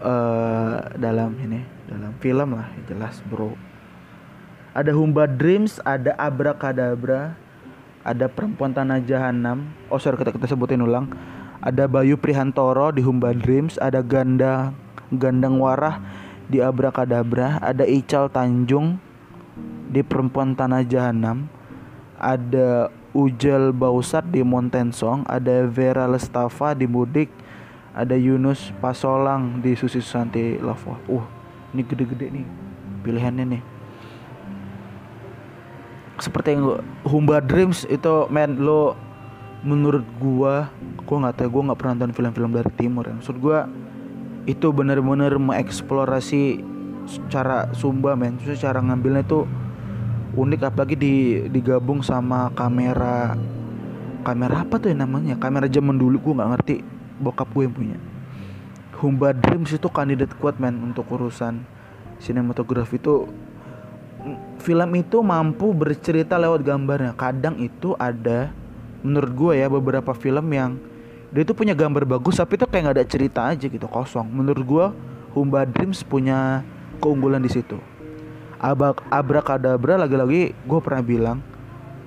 uh, 0.00 0.80
dalam 0.96 1.32
ini 1.40 1.64
dalam 1.88 2.12
film 2.20 2.56
lah 2.56 2.68
jelas 2.88 3.20
bro. 3.28 3.56
Ada 4.76 4.94
Humba 4.94 5.26
Dreams 5.26 5.80
ada 5.82 6.14
Abrakadabra 6.20 7.34
ada 8.08 8.24
Perempuan 8.32 8.72
Tanah 8.72 9.04
Jahanam 9.04 9.68
oh 9.92 10.00
sorry 10.00 10.16
kita 10.16 10.32
kita 10.32 10.48
sebutin 10.48 10.80
ulang 10.80 11.12
ada 11.58 11.90
Bayu 11.90 12.14
Prihantoro 12.14 12.94
di 12.94 13.02
Humba 13.02 13.34
Dreams, 13.34 13.82
ada 13.82 13.98
Ganda 13.98 14.70
Gandang 15.10 15.58
Warah 15.58 15.98
di 16.46 16.62
Abrakadabra, 16.62 17.58
ada 17.58 17.82
Ical 17.82 18.30
Tanjung 18.30 19.02
di 19.90 20.04
Perempuan 20.06 20.54
Tanah 20.54 20.86
Jahanam, 20.86 21.50
ada 22.14 22.92
Ujel 23.10 23.74
Bausat 23.74 24.28
di 24.30 24.44
Mountain 24.44 24.94
Song, 24.94 25.26
ada 25.26 25.66
Vera 25.66 26.06
Lestafa 26.06 26.76
di 26.78 26.86
Mudik, 26.86 27.32
ada 27.90 28.14
Yunus 28.14 28.70
Pasolang 28.78 29.58
di 29.58 29.74
Susi 29.74 29.98
Susanti 29.98 30.60
Lava. 30.60 30.94
Uh, 31.10 31.24
ini 31.74 31.82
gede-gede 31.82 32.26
nih 32.30 32.46
pilihannya 33.02 33.44
nih. 33.58 33.62
Seperti 36.18 36.58
yang 36.58 36.82
Humba 37.06 37.38
Dreams 37.38 37.86
itu 37.86 38.26
men 38.30 38.58
lo 38.58 38.98
menurut 39.62 40.02
gua 40.18 40.70
gua 41.06 41.16
nggak 41.26 41.42
tahu 41.42 41.48
gua 41.58 41.62
nggak 41.70 41.78
pernah 41.78 41.92
nonton 41.98 42.14
film-film 42.14 42.50
dari 42.54 42.70
timur 42.74 43.06
ya. 43.06 43.14
Maksud 43.14 43.36
gua 43.38 43.70
itu 44.46 44.66
benar-benar 44.74 45.38
mengeksplorasi 45.38 46.62
cara 47.30 47.70
Sumba 47.74 48.18
men. 48.18 48.38
Maksudnya 48.38 48.58
cara 48.58 48.78
ngambilnya 48.82 49.22
itu 49.22 49.46
unik 50.38 50.60
apalagi 50.70 50.96
di 50.98 51.14
digabung 51.50 52.04
sama 52.04 52.52
kamera 52.54 53.34
kamera 54.26 54.66
apa 54.66 54.78
tuh 54.82 54.90
yang 54.90 55.06
namanya? 55.06 55.38
Kamera 55.38 55.70
zaman 55.70 55.96
dulu 55.96 56.18
gua 56.18 56.42
nggak 56.42 56.50
ngerti 56.58 56.74
bokap 57.18 57.50
gue 57.52 57.66
yang 57.66 57.74
punya. 57.74 57.98
Humba 58.98 59.30
Dreams 59.30 59.70
itu 59.74 59.86
kandidat 59.90 60.34
kuat 60.42 60.58
men 60.58 60.82
untuk 60.82 61.06
urusan 61.10 61.62
sinematografi 62.18 62.98
itu 62.98 63.30
film 64.58 64.90
itu 64.98 65.22
mampu 65.22 65.70
bercerita 65.72 66.36
lewat 66.36 66.62
gambarnya. 66.62 67.12
Kadang 67.14 67.58
itu 67.58 67.94
ada 67.98 68.50
menurut 69.02 69.32
gue 69.32 69.52
ya 69.62 69.66
beberapa 69.70 70.10
film 70.14 70.46
yang 70.50 70.76
dia 71.28 71.44
itu 71.44 71.52
punya 71.52 71.76
gambar 71.76 72.08
bagus 72.08 72.40
tapi 72.40 72.56
itu 72.56 72.64
kayak 72.64 72.82
nggak 72.88 72.96
ada 72.98 73.06
cerita 73.06 73.40
aja 73.46 73.66
gitu 73.68 73.86
kosong. 73.86 74.26
Menurut 74.26 74.64
gue 74.64 74.86
Humba 75.36 75.68
Dreams 75.68 76.02
punya 76.02 76.64
keunggulan 76.98 77.44
di 77.44 77.52
situ. 77.52 77.78
Abak 78.58 79.06
Abrakadabra 79.12 79.94
lagi-lagi 79.94 80.50
gue 80.50 80.80
pernah 80.82 81.04
bilang 81.04 81.38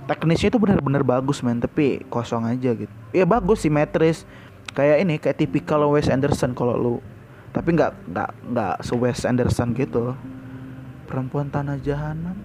teknisnya 0.09 0.51
itu 0.51 0.59
benar-benar 0.59 1.07
bagus 1.07 1.39
men 1.39 1.63
tapi 1.63 2.03
kosong 2.11 2.43
aja 2.43 2.75
gitu. 2.75 2.91
Ya 3.15 3.23
bagus 3.23 3.63
simetris 3.63 4.27
kayak 4.75 4.97
ini 5.05 5.15
kayak 5.15 5.39
tipikal 5.39 5.85
Wes 5.87 6.11
Anderson 6.11 6.51
kalau 6.51 6.75
lu. 6.75 6.95
Tapi 7.55 7.77
nggak 7.77 7.91
nggak 8.11 8.29
nggak 8.51 8.75
se 8.83 8.93
Wes 8.97 9.23
Anderson 9.23 9.71
gitu 9.77 10.17
perempuan 11.11 11.51
tanah 11.51 11.75
jahanam. 11.83 12.39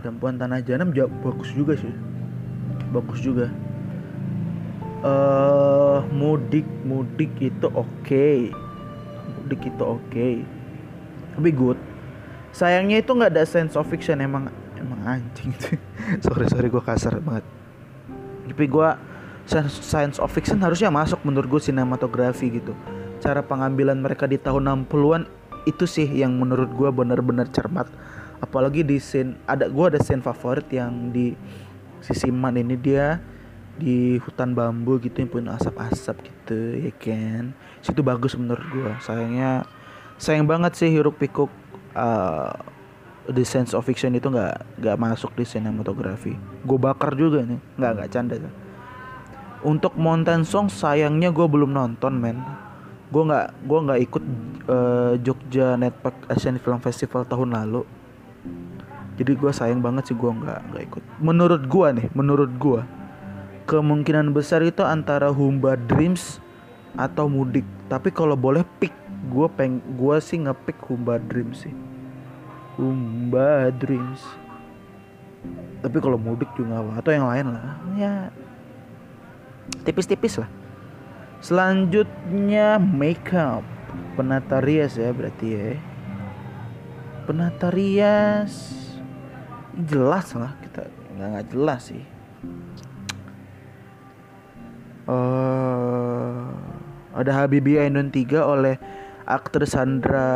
Perempuan 0.00 0.40
tanah 0.40 0.64
jahanam 0.64 0.88
juga 0.96 1.12
bagus 1.20 1.52
juga 1.52 1.76
sih. 1.76 1.92
Bagus 2.96 3.20
juga. 3.20 3.52
Uh, 5.04 6.00
mudik 6.16 6.64
mudik 6.88 7.28
itu 7.44 7.68
oke. 7.68 7.84
Okay. 8.00 8.48
mudik 9.36 9.68
itu 9.68 9.84
oke. 9.84 10.00
Okay. 10.08 10.40
tapi 11.36 11.52
good. 11.52 11.76
Sayangnya 12.56 13.04
itu 13.04 13.12
nggak 13.12 13.36
ada 13.36 13.44
sense 13.44 13.76
of 13.76 13.84
fiction 13.92 14.24
emang 14.24 14.48
emang 14.80 15.00
anjing. 15.04 15.52
Sorry 16.24 16.48
sorry 16.48 16.72
gue 16.72 16.82
kasar 16.82 17.20
banget. 17.20 17.44
Tapi 18.48 18.64
gue 18.66 18.88
science 19.70 20.18
of 20.18 20.32
fiction 20.32 20.58
harusnya 20.64 20.90
masuk 20.90 21.20
menurut 21.22 21.46
gue 21.46 21.70
sinematografi 21.70 22.50
gitu 22.50 22.74
cara 23.20 23.44
pengambilan 23.44 24.00
mereka 24.00 24.24
di 24.24 24.40
tahun 24.40 24.88
60-an 24.88 25.28
itu 25.68 25.84
sih 25.84 26.08
yang 26.08 26.34
menurut 26.40 26.72
gue 26.72 26.88
benar-benar 26.88 27.46
cermat. 27.52 27.86
Apalagi 28.40 28.80
di 28.80 28.96
scene 28.96 29.36
ada 29.44 29.68
gue 29.68 29.84
ada 29.84 30.00
scene 30.00 30.24
favorit 30.24 30.64
yang 30.72 31.12
di 31.12 31.36
sisi 32.00 32.32
man 32.32 32.56
ini 32.56 32.80
dia 32.80 33.20
di 33.76 34.16
hutan 34.24 34.56
bambu 34.56 34.96
gitu 35.00 35.20
yang 35.20 35.28
punya 35.28 35.60
asap-asap 35.60 36.16
gitu 36.24 36.58
ya 36.80 36.92
kan? 36.96 37.52
Situ 37.84 38.00
bagus 38.00 38.32
menurut 38.40 38.64
gue 38.72 38.92
sayangnya 39.04 39.68
sayang 40.16 40.48
banget 40.48 40.72
sih 40.80 40.88
hiruk 40.88 41.20
pikuk 41.20 41.52
uh, 41.92 42.56
the 43.28 43.44
sense 43.44 43.76
of 43.76 43.84
fiction 43.84 44.16
itu 44.16 44.32
nggak 44.32 44.80
nggak 44.80 44.96
masuk 44.96 45.36
di 45.36 45.44
sinematografi. 45.44 46.34
Gue 46.64 46.78
bakar 46.80 47.12
juga 47.12 47.44
nih 47.44 47.60
nggak 47.76 47.92
nggak 48.00 48.10
canda 48.10 48.36
untuk 49.60 49.92
Mountain 49.96 50.48
Song 50.48 50.72
sayangnya 50.72 51.28
gue 51.28 51.44
belum 51.44 51.76
nonton 51.76 52.16
men 52.16 52.40
gue 53.10 53.22
nggak 53.26 53.46
gue 53.66 53.78
nggak 53.90 54.00
ikut 54.06 54.24
uh, 54.70 55.14
Jogja 55.18 55.74
Netpack 55.74 56.14
Asian 56.30 56.56
Film 56.62 56.78
Festival 56.78 57.26
tahun 57.26 57.58
lalu. 57.58 57.82
Jadi 59.18 59.36
gue 59.36 59.52
sayang 59.52 59.82
banget 59.82 60.10
sih 60.10 60.16
gue 60.16 60.30
nggak 60.30 60.60
nggak 60.70 60.82
ikut. 60.86 61.02
Menurut 61.18 61.62
gue 61.66 61.88
nih 61.98 62.08
menurut 62.14 62.50
gue 62.56 62.80
kemungkinan 63.66 64.30
besar 64.30 64.62
itu 64.62 64.86
antara 64.86 65.28
Humba 65.34 65.74
Dreams 65.74 66.38
atau 66.94 67.26
Mudik. 67.26 67.66
Tapi 67.90 68.14
kalau 68.14 68.38
boleh 68.38 68.62
pick 68.78 68.94
gue 69.30 69.46
peng 69.52 69.82
gue 69.98 70.16
sih 70.22 70.38
ngepick 70.38 70.78
Humba 70.86 71.18
Dreams 71.18 71.66
sih. 71.66 71.74
Humba 72.78 73.74
Dreams. 73.74 74.22
Tapi 75.80 75.96
kalau 76.04 76.20
mudik 76.20 76.52
juga 76.52 76.84
apa 76.84 77.00
atau 77.00 77.10
yang 77.16 77.24
lain 77.24 77.56
lah. 77.56 77.80
Ya 77.96 78.28
tipis-tipis 79.88 80.36
lah 80.36 80.59
selanjutnya 81.40 82.76
makeup. 82.78 83.64
Penata 84.14 84.60
rias 84.60 84.94
ya 85.00 85.10
berarti 85.10 85.46
ya. 85.48 85.68
Penata 87.24 87.72
rias. 87.72 88.76
Jelas 89.74 90.36
lah 90.36 90.54
kita 90.60 90.86
nggak 91.16 91.28
nggak 91.34 91.46
jelas 91.52 91.82
sih. 91.88 92.04
Uh, 95.10 96.54
ada 97.16 97.34
Habibie 97.34 97.82
Ainun 97.82 98.14
3 98.14 98.46
oleh 98.46 98.78
aktris 99.26 99.74
Sandra 99.74 100.30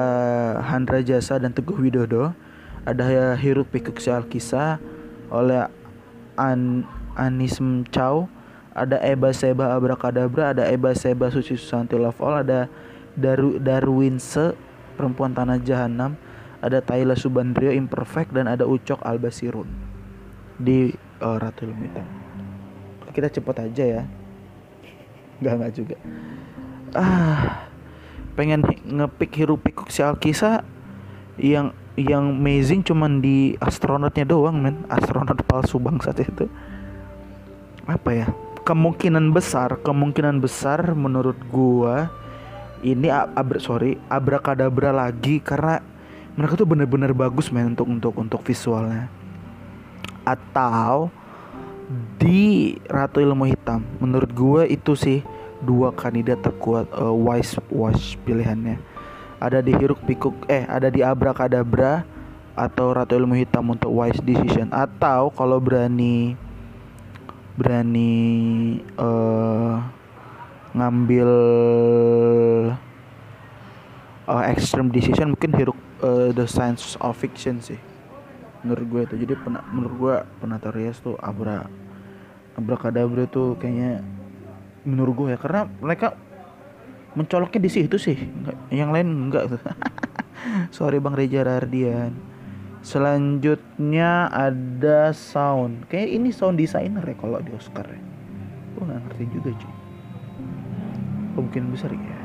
Handra 0.67 0.99
Jasa 1.05 1.39
dan 1.39 1.55
Teguh 1.55 1.79
Widodo. 1.79 2.35
Ada 2.85 3.33
Hiruk 3.41 3.73
Pikuk 3.73 3.97
Alkisah 3.97 4.77
oleh 5.33 5.65
An 6.37 6.85
Anism 7.17 7.89
Chow 7.89 8.29
ada 8.75 8.99
Eba 9.01 9.31
Seba 9.31 9.79
Abrakadabra 9.79 10.51
ada 10.51 10.67
Eba 10.67 10.93
Seba 10.99 11.31
Suci 11.31 11.55
Susanti 11.55 11.95
Love 11.95 12.19
All 12.19 12.43
ada 12.43 12.67
Daru 13.15 13.63
Darwinse 13.63 14.59
Perempuan 14.99 15.31
Tanah 15.31 15.63
Jahanam 15.63 16.19
ada 16.59 16.83
Tayla 16.83 17.15
Subandrio 17.15 17.71
Imperfect 17.71 18.35
dan 18.35 18.49
ada 18.49 18.65
Ucok 18.65 19.05
Albasirun. 19.05 19.69
Di 20.57 20.91
uh, 21.21 21.37
Ratu 21.37 21.69
Ilmu 21.69 21.89
kita 23.15 23.31
cepet 23.31 23.57
aja 23.63 23.85
ya. 23.87 24.03
Nggak 25.39 25.55
nggak 25.55 25.73
juga. 25.79 25.97
Ah 26.99 27.71
pengen 28.35 28.67
ngepick 28.67 29.31
hirup 29.39 29.63
pikuk 29.63 29.95
si 29.95 30.03
Alkisa 30.03 30.67
yang 31.39 31.71
yang 31.95 32.35
amazing 32.35 32.83
cuman 32.83 33.23
di 33.23 33.55
astronotnya 33.63 34.27
doang 34.27 34.59
men. 34.59 34.83
Astronot 34.91 35.47
palsu 35.47 35.79
bangsat 35.79 36.27
itu. 36.27 36.51
Apa 37.87 38.11
ya 38.11 38.27
kemungkinan 38.65 39.29
besar 39.31 39.77
kemungkinan 39.85 40.41
besar 40.41 40.97
menurut 40.97 41.37
gua 41.53 42.09
ini 42.81 43.13
abra 43.13 43.61
sorry 43.61 44.01
abrakadabra 44.09 44.93
lagi 44.93 45.41
karena 45.41 45.85
mereka 46.35 46.59
tuh 46.59 46.67
bener-bener 46.67 47.15
bagus 47.15 47.53
men 47.55 47.77
untuk 47.77 47.87
untuk 47.87 48.15
untuk 48.19 48.41
visualnya. 48.43 49.07
Atau 50.27 51.13
di 52.17 52.75
Ratu 52.89 53.21
Ilmu 53.23 53.47
Hitam 53.47 53.85
menurut 54.01 54.33
gua 54.33 54.63
itu 54.67 54.97
sih 54.99 55.21
dua 55.63 55.93
kandidat 55.93 56.41
terkuat 56.43 56.91
uh, 56.97 57.13
wise 57.13 57.61
wise 57.69 58.17
pilihannya. 58.25 58.81
Ada 59.39 59.61
di 59.61 59.77
Hiruk 59.77 60.01
Pikuk 60.09 60.35
eh 60.49 60.65
ada 60.65 60.89
di 60.89 61.05
Abrakadabra 61.05 62.03
atau 62.57 62.97
Ratu 62.97 63.15
Ilmu 63.15 63.37
Hitam 63.37 63.69
untuk 63.71 63.93
wise 63.93 64.19
decision. 64.25 64.73
Atau 64.73 65.31
kalau 65.37 65.63
berani 65.63 66.35
berani 67.55 68.83
uh, 68.99 69.79
ngambil 70.75 71.31
uh, 74.27 74.45
extreme 74.51 74.91
decision 74.91 75.39
mungkin 75.39 75.55
Hiruk 75.55 75.79
uh, 76.03 76.35
The 76.35 76.51
Science 76.51 76.99
of 76.99 77.15
Fiction 77.15 77.63
sih 77.63 77.79
menurut 78.65 78.85
gue 78.89 79.01
itu. 79.07 79.15
Jadi 79.29 79.35
pena, 79.39 79.61
menurut 79.71 79.95
gue 80.01 80.15
penata 80.41 80.73
rias 80.73 80.99
tuh 80.99 81.15
abra 81.21 81.69
abrakadabra 82.57 83.29
tuh 83.29 83.61
kayaknya 83.61 84.01
menurut 84.89 85.15
gue 85.15 85.29
ya 85.37 85.39
karena 85.39 85.69
mereka 85.79 86.17
mencoloknya 87.15 87.61
di 87.61 87.71
situ 87.71 87.97
sih. 88.01 88.19
Yang 88.73 88.91
lain 88.91 89.09
enggak 89.31 89.45
sorry 90.77 90.99
bang 90.99 91.15
Reza 91.15 91.41
Rardian 91.47 92.34
selanjutnya 92.85 94.29
ada 94.29 95.11
sound. 95.17 95.89
Kayak 95.89 96.09
ini 96.21 96.29
sound 96.29 96.61
designer 96.61 97.01
ya 97.01 97.17
kalau 97.17 97.41
di 97.41 97.51
Oscar 97.57 97.89
ya. 97.89 98.01
Gue 98.77 98.85
nggak 98.85 99.01
ngerti 99.09 99.25
juga 99.33 99.51
cuy. 99.57 99.75
Mungkin 101.41 101.63
besar 101.73 101.91
ya. 101.97 102.21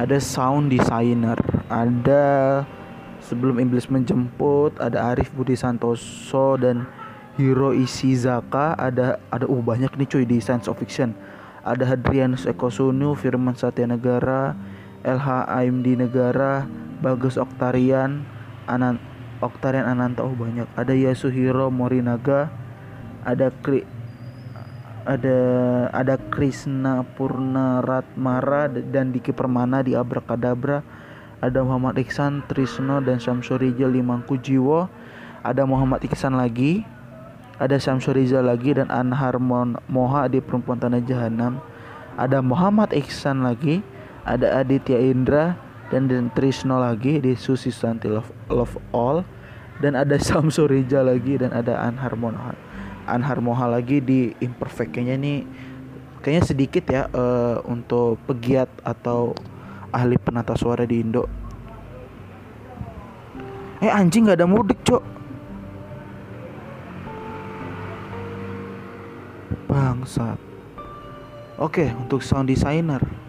Ada 0.00 0.18
sound 0.18 0.72
designer. 0.72 1.38
Ada 1.68 2.24
sebelum 3.20 3.60
iblis 3.60 3.86
menjemput 3.92 4.80
ada 4.80 5.12
Arif 5.14 5.30
Budi 5.36 5.54
Santoso 5.54 6.56
dan 6.56 6.88
Hiro 7.36 7.76
Ishizaka. 7.76 8.80
Ada 8.80 9.20
ada 9.28 9.44
uh 9.44 9.60
banyak 9.60 9.92
nih 10.00 10.08
cuy 10.08 10.24
di 10.24 10.40
science 10.40 10.66
of 10.72 10.80
fiction. 10.80 11.12
Ada 11.64 11.84
Hadrianus 11.96 12.48
Ekosunu 12.48 13.12
Firman 13.12 13.56
Satya 13.56 13.88
Negara 13.88 14.56
LH 15.04 15.52
AMD 15.52 15.86
Negara 16.00 16.64
Bagus 17.04 17.36
Oktarian 17.36 18.24
Anan 18.64 18.96
Oktarian 19.44 19.84
Ananta 19.84 20.24
oh 20.24 20.32
banyak. 20.32 20.64
Ada 20.72 20.96
Yasuhiro 20.96 21.68
Morinaga 21.68 22.48
ada 23.28 23.52
Kri 23.60 23.84
ada 25.04 25.38
ada 25.92 26.16
Krishna 26.32 27.04
Purna 27.04 27.84
Ratmara 27.84 28.72
dan 28.72 29.12
Diki 29.12 29.36
Permana 29.36 29.84
di 29.84 29.92
Abrakadabra. 29.92 30.80
Ada 31.44 31.60
Muhammad 31.60 32.00
Iksan 32.00 32.40
Trisno 32.48 33.04
dan 33.04 33.20
Syamsurijal 33.20 33.92
Limangku 33.92 34.40
Jiwo 34.40 34.88
ada 35.44 35.68
Muhammad 35.68 36.00
Iksan 36.08 36.40
lagi 36.40 36.88
ada 37.54 37.78
Syamsul 37.78 38.18
Rizal 38.18 38.50
lagi 38.50 38.74
dan 38.74 38.90
Anhar 38.90 39.38
Moha 39.86 40.26
di 40.26 40.42
Perempuan 40.42 40.80
Tanah 40.80 41.04
Jahanam. 41.04 41.62
Ada 42.18 42.42
Muhammad 42.42 42.90
Iksan 42.90 43.46
lagi 43.46 43.84
ada 44.24 44.64
Aditya 44.64 44.98
Indra 44.98 45.54
dan 45.94 46.10
dan 46.10 46.26
Trisno 46.34 46.82
lagi 46.82 47.22
di 47.22 47.38
Susi 47.38 47.70
Santi 47.70 48.10
Love, 48.10 48.50
Love 48.50 48.74
All 48.90 49.22
dan 49.78 49.94
ada 49.94 50.18
Syamsul 50.26 50.66
Rizal 50.66 51.06
lagi 51.06 51.38
dan 51.38 51.54
ada 51.54 51.78
Anhar 51.86 52.18
Moha 52.18 52.58
Anhar 53.06 53.38
Moha 53.38 53.70
lagi 53.70 54.02
di 54.02 54.34
Imperfect 54.42 54.90
kayaknya 54.90 55.14
ini 55.14 55.34
kayaknya 56.18 56.42
sedikit 56.42 56.84
ya 56.90 57.06
uh, 57.14 57.62
untuk 57.70 58.18
pegiat 58.26 58.66
atau 58.82 59.38
ahli 59.94 60.18
penata 60.18 60.58
suara 60.58 60.82
di 60.82 60.98
Indo 60.98 61.30
eh 63.78 63.86
anjing 63.86 64.26
nggak 64.26 64.42
ada 64.42 64.50
mudik 64.50 64.82
cok 64.82 65.14
Bangsat. 69.74 70.38
Oke, 71.58 71.90
untuk 71.98 72.22
sound 72.22 72.46
designer. 72.46 73.23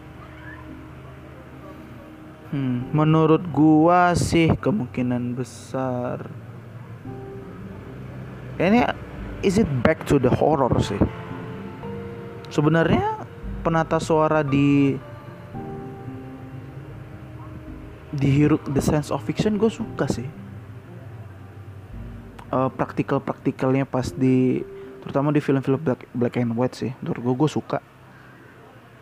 Hmm, 2.54 2.94
menurut 2.94 3.42
gua 3.50 4.14
sih 4.14 4.54
kemungkinan 4.54 5.34
besar. 5.34 6.30
Ini 8.56 8.88
is 9.44 9.58
it 9.60 9.68
back 9.84 10.06
to 10.06 10.22
the 10.22 10.30
horror 10.30 10.72
sih. 10.80 11.02
Sebenarnya 12.54 13.26
penata 13.66 13.98
suara 13.98 14.46
di 14.46 14.96
di 18.16 18.30
Hero 18.32 18.56
The 18.64 18.80
Sense 18.80 19.12
of 19.12 19.26
Fiction 19.28 19.60
gue 19.60 19.68
suka 19.68 20.08
sih. 20.08 20.30
Uh, 22.54 22.72
praktikal 22.72 23.20
praktikalnya 23.20 23.84
pas 23.84 24.16
di 24.16 24.64
terutama 25.04 25.36
di 25.36 25.44
film-film 25.44 25.82
black, 25.82 26.08
black 26.16 26.40
and 26.40 26.56
white 26.56 26.78
sih. 26.78 26.96
Menurut 27.04 27.20
gue 27.20 27.36
gue 27.44 27.50
suka. 27.52 27.80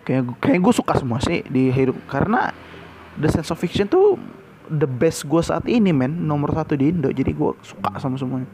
Kayak 0.03 0.33
kayak 0.41 0.59
gue 0.59 0.73
suka 0.73 0.97
semua 0.97 1.21
sih 1.21 1.45
di 1.45 1.69
hidup 1.69 1.95
karena 2.09 2.49
the 3.19 3.29
sense 3.29 3.49
of 3.53 3.57
fiction 3.59 3.89
tuh 3.89 4.17
the 4.69 4.87
best 4.87 5.25
gue 5.27 5.41
saat 5.43 5.65
ini 5.69 5.91
men. 5.91 6.25
Nomor 6.25 6.53
satu 6.53 6.77
di 6.77 6.89
Indo. 6.89 7.09
Jadi 7.09 7.33
gue 7.33 7.51
suka 7.61 7.97
sama 8.01 8.17
semuanya. 8.17 8.49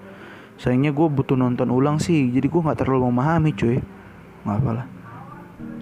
Sayangnya 0.60 0.92
gue 0.92 1.08
butuh 1.08 1.40
nonton 1.40 1.72
ulang 1.72 2.00
sih. 2.00 2.32
Jadi 2.32 2.48
gue 2.48 2.62
nggak 2.62 2.84
terlalu 2.84 3.12
memahami 3.12 3.52
cuy. 3.56 3.80
Nggak 4.44 4.58
apalah 4.60 5.00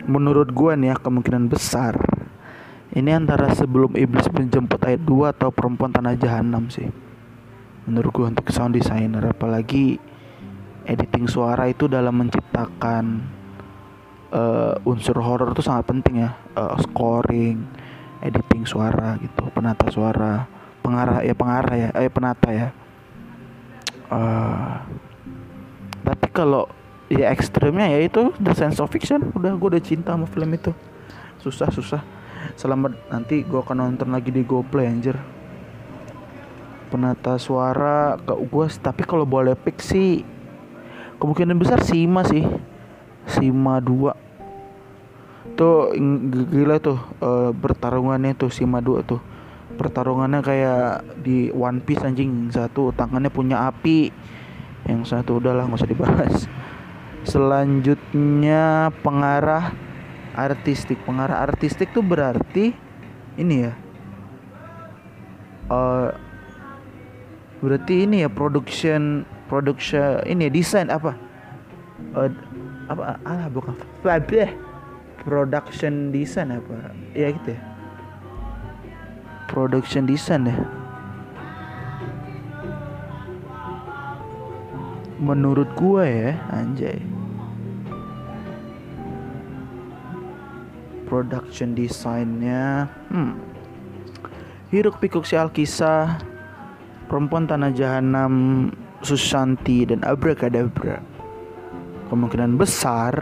menurut 0.07 0.49
gue 0.55 0.71
nih 0.73 0.95
ya 0.95 0.97
kemungkinan 0.97 1.51
besar. 1.51 1.99
Ini 2.95 3.13
antara 3.13 3.51
sebelum 3.53 3.93
iblis 3.99 4.25
menjemput 4.31 4.79
ayat 4.81 5.03
2 5.03 5.35
atau 5.35 5.51
perempuan 5.51 5.91
tanah 5.91 6.15
jahanam 6.15 6.71
sih. 6.71 6.87
Menurut 7.85 8.09
gue 8.15 8.25
untuk 8.31 8.47
sound 8.49 8.73
designer. 8.73 9.21
Apalagi 9.35 9.99
editing 10.87 11.27
suara 11.27 11.67
itu 11.67 11.85
dalam 11.91 12.15
menciptakan 12.15 13.21
uh, 14.31 14.79
unsur 14.87 15.19
horor 15.19 15.51
itu 15.51 15.61
sangat 15.61 15.85
penting 15.91 16.25
ya. 16.25 16.31
Uh, 16.55 16.79
scoring 16.79 17.67
editing 18.27 18.67
suara 18.67 19.15
gitu 19.23 19.47
penata 19.55 19.87
suara 19.87 20.57
pengarah 20.87 21.19
ya 21.19 21.35
pengarah 21.35 21.75
ya 21.75 21.89
eh 21.99 22.07
penata 22.07 22.49
ya. 22.55 22.67
Uh, 24.07 24.79
tapi 26.07 26.31
kalau 26.31 26.71
ya 27.11 27.27
ekstrimnya 27.35 27.91
ya 27.91 27.99
itu 28.07 28.31
the 28.39 28.55
sense 28.55 28.79
of 28.79 28.87
fiction. 28.87 29.35
Udah 29.35 29.51
gue 29.51 29.67
udah 29.75 29.83
cinta 29.83 30.15
sama 30.15 30.23
film 30.31 30.47
itu. 30.55 30.71
Susah 31.43 31.67
susah. 31.67 31.99
Selamat 32.55 32.95
nanti 33.11 33.43
gue 33.43 33.59
akan 33.59 33.83
nonton 33.83 34.15
lagi 34.15 34.31
di 34.31 34.47
GoPlay 34.47 34.87
anjir. 34.87 35.19
Penata 36.87 37.35
suara 37.35 38.15
ke 38.15 38.31
gue 38.31 38.65
tapi 38.79 39.03
kalau 39.03 39.27
boleh 39.27 39.59
pick 39.59 39.83
sih 39.83 40.23
kemungkinan 41.19 41.59
besar 41.59 41.83
Sima 41.83 42.23
sih. 42.23 42.47
Sima 43.27 43.83
2 43.83 44.26
tuh 45.57 45.91
gila 46.53 46.77
tuh 46.77 47.01
uh, 47.19 47.49
bertarungannya 47.51 48.37
tuh 48.37 48.53
Sima 48.53 48.79
2 48.79 49.01
tuh. 49.09 49.21
Pertarungannya 49.77 50.41
kayak 50.45 51.17
di 51.25 51.49
One 51.51 51.81
Piece 51.81 52.05
anjing. 52.05 52.53
Satu 52.53 52.93
tangannya 52.93 53.33
punya 53.33 53.67
api 53.67 54.13
yang 54.85 55.03
satu 55.03 55.41
udahlah 55.41 55.65
nggak 55.65 55.81
usah 55.81 55.89
dibahas. 55.89 56.35
Selanjutnya 57.25 58.93
pengarah 59.01 59.73
artistik. 60.37 61.01
Pengarah 61.03 61.43
artistik 61.43 61.91
tuh 61.91 62.05
berarti 62.05 62.71
ini 63.37 63.55
ya 63.67 63.73
uh, 65.71 66.09
berarti 67.59 68.07
ini 68.07 68.23
ya 68.23 68.29
production 68.31 69.23
production 69.47 70.23
ini 70.27 70.51
desain 70.51 70.91
apa? 70.91 71.15
Uh, 72.15 72.31
apa? 72.87 73.19
Ah 73.23 73.47
bukan. 73.51 73.75
Production 75.27 76.15
design 76.15 76.55
apa? 76.55 76.95
Ya 77.11 77.35
gitu 77.35 77.51
ya. 77.51 77.61
Production 79.51 80.07
design 80.07 80.47
ya? 80.47 80.55
Menurut 85.19 85.67
gua 85.75 86.07
ya 86.07 86.39
anjay. 86.55 87.03
Production 91.07 91.71
desainnya 91.71 92.87
hmm. 93.11 93.31
Hiruk 94.67 94.99
pikuk 94.99 95.23
si 95.23 95.39
Alkisah 95.39 96.19
perempuan 97.07 97.47
tanah 97.47 97.71
jahanam 97.71 98.67
Susanti 98.99 99.87
dan 99.87 100.03
Abracadabra. 100.03 100.99
Kemungkinan 102.11 102.59
besar, 102.59 103.15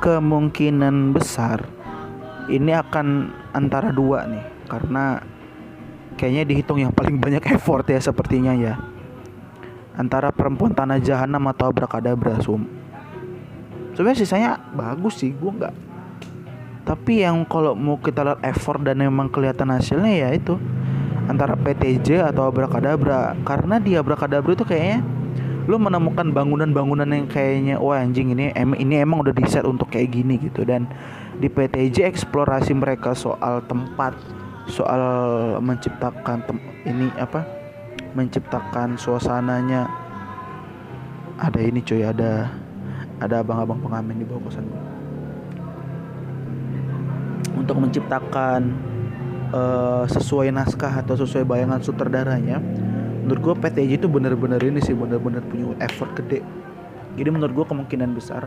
kemungkinan 0.00 1.16
besar 1.16 1.64
ini 2.46 2.70
akan 2.70 3.32
antara 3.50 3.90
dua 3.90 4.26
nih 4.26 4.44
karena 4.70 5.22
kayaknya 6.16 6.44
dihitung 6.48 6.78
yang 6.80 6.92
paling 6.94 7.20
banyak 7.20 7.44
effort 7.54 7.86
ya 7.86 8.00
sepertinya 8.00 8.56
ya. 8.56 8.74
Antara 9.96 10.28
perempuan 10.28 10.76
tanah 10.76 11.00
jahanam 11.00 11.40
atau 11.48 11.72
Abracadabra 11.72 12.36
sum. 12.44 12.68
Sebenarnya 13.96 14.18
sisanya 14.20 14.50
bagus 14.76 15.24
sih 15.24 15.32
gue 15.32 15.52
nggak. 15.56 15.74
Tapi 16.84 17.24
yang 17.24 17.48
kalau 17.48 17.72
mau 17.72 17.96
kita 17.96 18.22
lihat 18.22 18.40
effort 18.44 18.84
dan 18.84 19.00
memang 19.00 19.32
kelihatan 19.32 19.72
hasilnya 19.72 20.28
ya 20.28 20.28
itu 20.36 20.60
antara 21.26 21.58
PTJ 21.58 22.22
atau 22.30 22.46
Abracadabra 22.46 23.34
karena 23.42 23.82
di 23.82 23.98
Abracadabra 23.98 24.52
itu 24.54 24.62
kayaknya 24.62 25.00
lu 25.66 25.76
menemukan 25.82 26.30
bangunan-bangunan 26.30 27.10
yang 27.10 27.26
kayaknya 27.26 27.76
wah 27.82 27.98
anjing 27.98 28.30
ini 28.30 28.54
em 28.54 28.74
ini 28.78 29.02
emang 29.02 29.26
udah 29.26 29.34
di 29.34 29.42
set 29.50 29.66
untuk 29.66 29.90
kayak 29.90 30.14
gini 30.14 30.38
gitu. 30.38 30.62
Dan 30.62 30.86
di 31.36 31.50
PTJ 31.50 32.06
eksplorasi 32.06 32.72
mereka 32.72 33.12
soal 33.12 33.62
tempat 33.66 34.14
soal 34.70 35.02
menciptakan 35.58 36.42
tem 36.46 36.58
ini 36.86 37.10
apa 37.18 37.42
menciptakan 38.14 38.94
suasananya. 38.96 39.90
Ada 41.36 41.60
ini 41.60 41.84
cuy 41.84 42.00
ada 42.00 42.48
ada 43.20 43.44
abang-abang 43.44 43.80
pengamen 43.80 44.20
di 44.20 44.24
bawah 44.24 44.48
kosan 44.48 44.64
gue 44.68 44.82
untuk 47.56 47.76
menciptakan 47.80 48.76
uh, 49.50 50.04
sesuai 50.06 50.52
naskah 50.52 51.00
atau 51.00 51.16
sesuai 51.16 51.48
bayangan 51.48 51.80
sutradaranya 51.80 52.60
menurut 53.26 53.42
gue 53.42 53.54
PTJ 53.58 53.98
itu 53.98 54.06
bener-bener 54.06 54.62
ini 54.62 54.78
sih 54.78 54.94
bener-bener 54.94 55.42
punya 55.42 55.74
effort 55.82 56.14
gede. 56.14 56.46
Jadi 57.18 57.28
menurut 57.34 57.50
gue 57.58 57.66
kemungkinan 57.66 58.14
besar 58.14 58.46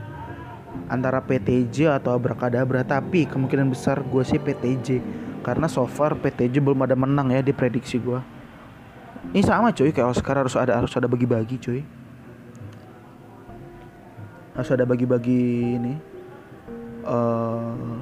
antara 0.87 1.19
PTJ 1.19 1.99
atau 1.99 2.15
Abracadabra 2.15 2.87
tapi 2.87 3.27
kemungkinan 3.27 3.67
besar 3.67 3.99
gue 3.99 4.23
sih 4.23 4.39
PTJ 4.39 5.03
karena 5.43 5.67
so 5.67 5.83
far 5.83 6.15
PTJ 6.15 6.63
belum 6.63 6.87
ada 6.87 6.95
menang 6.95 7.27
ya 7.35 7.43
di 7.43 7.51
prediksi 7.51 7.99
gue 7.99 8.39
ini 9.29 9.43
sama 9.43 9.75
cuy 9.75 9.91
kayak 9.91 10.15
Oscar 10.15 10.39
harus 10.39 10.55
ada 10.55 10.79
harus 10.79 10.95
ada 10.95 11.05
bagi-bagi 11.05 11.59
cuy. 11.59 11.81
Harus 14.55 14.69
ada 14.71 14.87
bagi-bagi 14.87 15.75
ini. 15.75 15.93
Uh, 17.03 17.99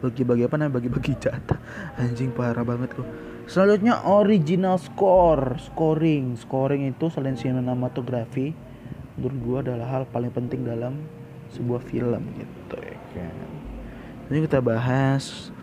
bagi-bagi 0.00 0.48
apa 0.48 0.54
namanya? 0.56 0.80
Bagi-bagi 0.80 1.12
jatah. 1.20 1.60
Anjing 2.00 2.32
parah 2.32 2.64
banget 2.64 2.96
kok 2.96 3.33
selanjutnya 3.46 4.04
original 4.08 4.76
score. 4.80 5.56
Scoring. 5.60 6.36
Scoring 6.36 6.90
itu 6.90 7.08
selain 7.12 7.36
sinematografi 7.36 8.52
menurut 9.14 9.38
gua 9.46 9.58
adalah 9.62 9.86
hal 9.88 10.02
paling 10.10 10.34
penting 10.34 10.66
dalam 10.66 10.98
sebuah 11.54 11.80
film 11.86 12.22
gitu 12.34 12.76
ya 12.82 12.98
kan. 13.14 13.50
Ini 14.32 14.38
kita 14.48 14.58
bahas 14.58 15.54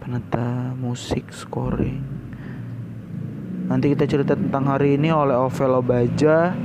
penata 0.00 0.72
musik 0.78 1.28
scoring. 1.34 2.00
Nanti 3.68 3.92
kita 3.92 4.08
cerita 4.08 4.32
tentang 4.32 4.64
hari 4.64 4.96
ini 4.96 5.12
oleh 5.12 5.36
Ovelo 5.36 5.84
Baja. 5.84 6.56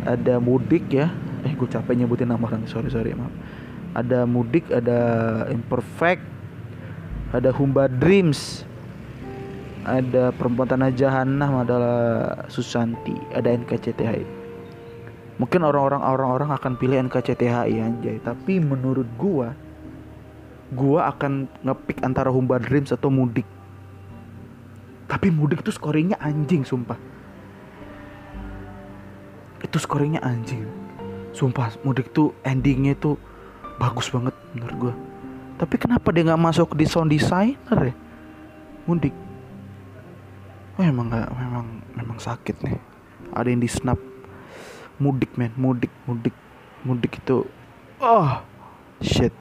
Ada 0.00 0.40
mudik 0.40 0.88
ya. 0.88 1.12
Eh 1.44 1.52
gue 1.52 1.68
capek 1.68 1.92
nyebutin 1.92 2.32
nama 2.32 2.40
orang 2.40 2.64
sorry 2.64 2.88
sorry 2.88 3.12
maaf. 3.12 3.32
Ada 3.92 4.24
mudik 4.24 4.72
ada 4.72 5.00
imperfect 5.52 6.24
ada 7.30 7.54
Humba 7.54 7.86
Dreams 7.86 8.66
ada 9.90 10.30
perempuan 10.30 10.70
tanah 10.70 10.94
jahanam 10.94 11.66
adalah 11.66 11.98
Susanti 12.46 13.14
ada 13.34 13.50
NKCTHI 13.50 14.40
mungkin 15.40 15.64
orang-orang 15.64 16.04
orang-orang 16.04 16.52
akan 16.52 16.76
pilih 16.76 17.00
NKCTHI 17.08 17.80
anjay. 17.80 18.20
Tapi 18.20 18.60
menurut 18.60 19.08
gua 19.16 19.56
gua 20.76 21.08
akan 21.16 21.48
ngepick 21.64 22.04
antara 22.04 22.28
Humba 22.28 22.60
Dreams 22.60 22.92
atau 22.92 23.08
Mudik. 23.08 23.48
Tapi 25.08 25.32
Mudik 25.32 25.64
itu 25.64 25.72
scoringnya 25.72 26.20
anjing 26.20 26.60
sumpah. 26.62 27.00
Itu 29.64 29.80
scoringnya 29.80 30.20
anjing. 30.20 30.68
Sumpah 31.32 31.72
Mudik 31.88 32.12
tuh 32.12 32.36
endingnya 32.44 32.92
tuh 33.00 33.16
bagus 33.80 34.12
banget 34.12 34.36
menurut 34.52 34.76
gua. 34.76 34.94
Tapi 35.56 35.76
kenapa 35.80 36.12
dia 36.12 36.28
nggak 36.28 36.40
masuk 36.52 36.76
di 36.76 36.84
sound 36.84 37.08
designer 37.08 37.80
ya? 37.80 37.94
Mudik 38.84 39.16
oh, 40.80 40.88
emang 40.88 41.12
nggak 41.12 41.28
memang 41.36 41.66
memang 41.92 42.18
sakit 42.18 42.56
nih. 42.64 42.80
Ada 43.36 43.52
yang 43.52 43.60
di 43.60 43.68
snap 43.68 44.00
mudik 44.96 45.36
men. 45.36 45.52
Mudik 45.60 45.92
mudik. 46.08 46.32
Mudik 46.80 47.20
itu 47.20 47.44
oh 48.00 48.28
shit. 49.04 49.36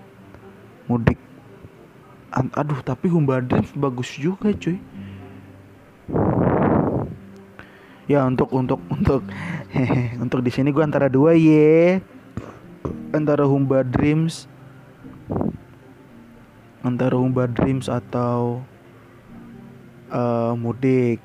Mudik. 0.91 1.15
Aduh 2.35 2.83
tapi 2.83 3.07
Humba 3.07 3.39
Dreams 3.39 3.71
bagus 3.71 4.11
juga 4.19 4.51
cuy. 4.51 4.77
Ya 8.11 8.27
untuk 8.27 8.51
untuk 8.51 8.83
untuk 8.91 9.23
untuk 10.23 10.39
di 10.43 10.51
sini 10.51 10.75
gue 10.75 10.83
antara 10.83 11.07
dua 11.07 11.39
ye. 11.39 12.03
Antara 13.15 13.47
Humba 13.47 13.81
Dreams 13.87 14.45
antara 16.83 17.15
Humba 17.19 17.47
Dreams 17.47 17.91
atau 17.91 18.63
uh, 20.09 20.53
mudik 20.55 21.19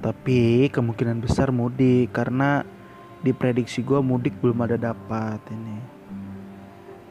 tapi 0.00 0.72
kemungkinan 0.72 1.20
besar 1.20 1.52
mudik 1.52 2.16
karena 2.16 2.64
di 3.20 3.36
prediksi 3.36 3.84
gue 3.84 4.00
mudik 4.00 4.32
belum 4.40 4.64
ada 4.64 4.80
dapat 4.80 5.40
ini. 5.52 5.76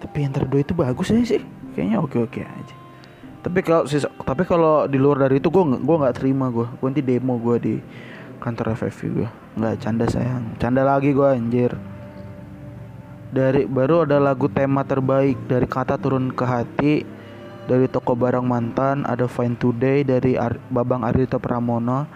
Tapi 0.02 0.18
yang 0.26 0.34
terdua 0.34 0.60
itu 0.66 0.74
bagus 0.74 1.14
ya 1.14 1.22
sih. 1.22 1.42
Kayaknya 1.78 1.98
oke 2.02 2.18
oke 2.26 2.42
aja. 2.42 2.76
Tapi 3.46 3.60
kalau 3.62 3.86
tapi 4.26 4.44
kalau 4.44 4.90
di 4.90 4.98
luar 4.98 5.30
dari 5.30 5.38
itu 5.38 5.54
gue 5.54 5.64
gue 5.80 5.96
nggak 6.02 6.18
terima 6.18 6.50
gue 6.50 6.66
gue 6.66 6.88
nanti 6.90 7.06
demo 7.06 7.38
gue 7.38 7.56
di 7.62 7.76
kantor 8.42 8.74
FFV 8.74 9.00
gue 9.22 9.30
nggak 9.62 9.76
canda 9.86 10.06
sayang. 10.10 10.44
Canda 10.58 10.82
lagi 10.82 11.14
gue 11.14 11.30
anjir. 11.30 11.72
Dari 13.30 13.70
baru 13.70 14.10
ada 14.10 14.18
lagu 14.18 14.50
tema 14.50 14.82
terbaik 14.82 15.38
dari 15.46 15.70
kata 15.70 16.02
turun 16.02 16.34
ke 16.34 16.42
hati 16.42 16.94
dari 17.70 17.86
toko 17.86 18.18
barang 18.18 18.42
mantan 18.42 19.06
ada 19.06 19.30
Fine 19.30 19.54
Today 19.62 20.02
dari 20.02 20.34
Ar 20.34 20.58
Babang 20.74 21.06
Ardito 21.06 21.38
Pramono 21.38 22.10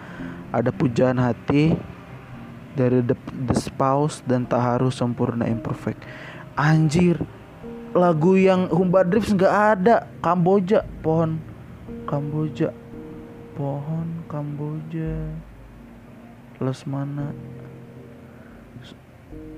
ada 0.54 0.70
pujaan 0.70 1.18
hati 1.18 1.74
dari 2.78 3.02
The, 3.02 3.16
The 3.50 3.56
Spouse 3.58 4.22
dan 4.22 4.46
tak 4.46 4.62
harus 4.62 4.94
sempurna 4.94 5.50
imperfect. 5.50 5.98
Anjir 6.54 7.18
lagu 7.94 8.38
yang 8.38 8.70
Humba 8.70 9.02
Drips 9.02 9.34
nggak 9.34 9.54
ada. 9.78 10.06
Kamboja 10.22 10.86
pohon 11.02 11.42
Kamboja 12.06 12.70
pohon 13.58 14.22
Kamboja. 14.30 15.34
Lesmana. 16.62 17.34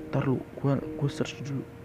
Ntar 0.09 0.23
lu 0.25 0.41
gua, 0.57 0.81
gua 0.97 1.09
search 1.11 1.37
dulu 1.45 1.76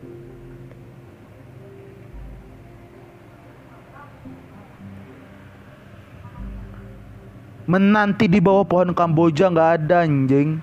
Menanti 7.66 8.26
di 8.26 8.42
bawah 8.42 8.66
pohon 8.66 8.90
Kamboja 8.90 9.46
nggak 9.50 9.70
ada 9.86 10.02
anjing 10.02 10.58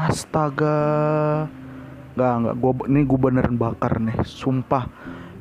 Astaga 0.00 0.78
Nggak, 2.18 2.34
nggak. 2.42 2.54
Gua, 2.58 2.72
ini 2.90 3.00
gue 3.06 3.18
beneran 3.18 3.54
bakar 3.54 4.02
nih. 4.02 4.26
Sumpah. 4.26 4.90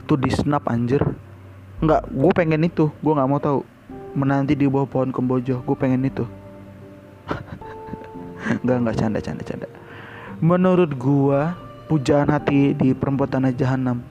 Itu 0.06 0.14
di 0.14 0.30
snap 0.30 0.70
anjir. 0.70 1.02
Nggak, 1.82 2.06
gue 2.14 2.32
pengen 2.38 2.70
itu. 2.70 2.94
Gue 3.02 3.18
nggak 3.18 3.26
mau 3.26 3.42
tahu. 3.42 3.66
Menanti 4.14 4.54
di 4.54 4.70
bawah 4.70 4.86
pohon 4.86 5.10
kemboja. 5.10 5.58
Gue 5.58 5.74
pengen 5.74 6.06
itu. 6.06 6.30
nggak, 8.62 8.78
nggak 8.78 8.96
canda, 9.02 9.18
canda, 9.26 9.42
canda. 9.42 9.66
Menurut 10.38 10.94
gue, 10.94 11.40
pujaan 11.90 12.30
hati 12.30 12.78
di 12.78 12.94
perempuan 12.94 13.26
tanah 13.26 13.58
jahanam. 13.58 14.06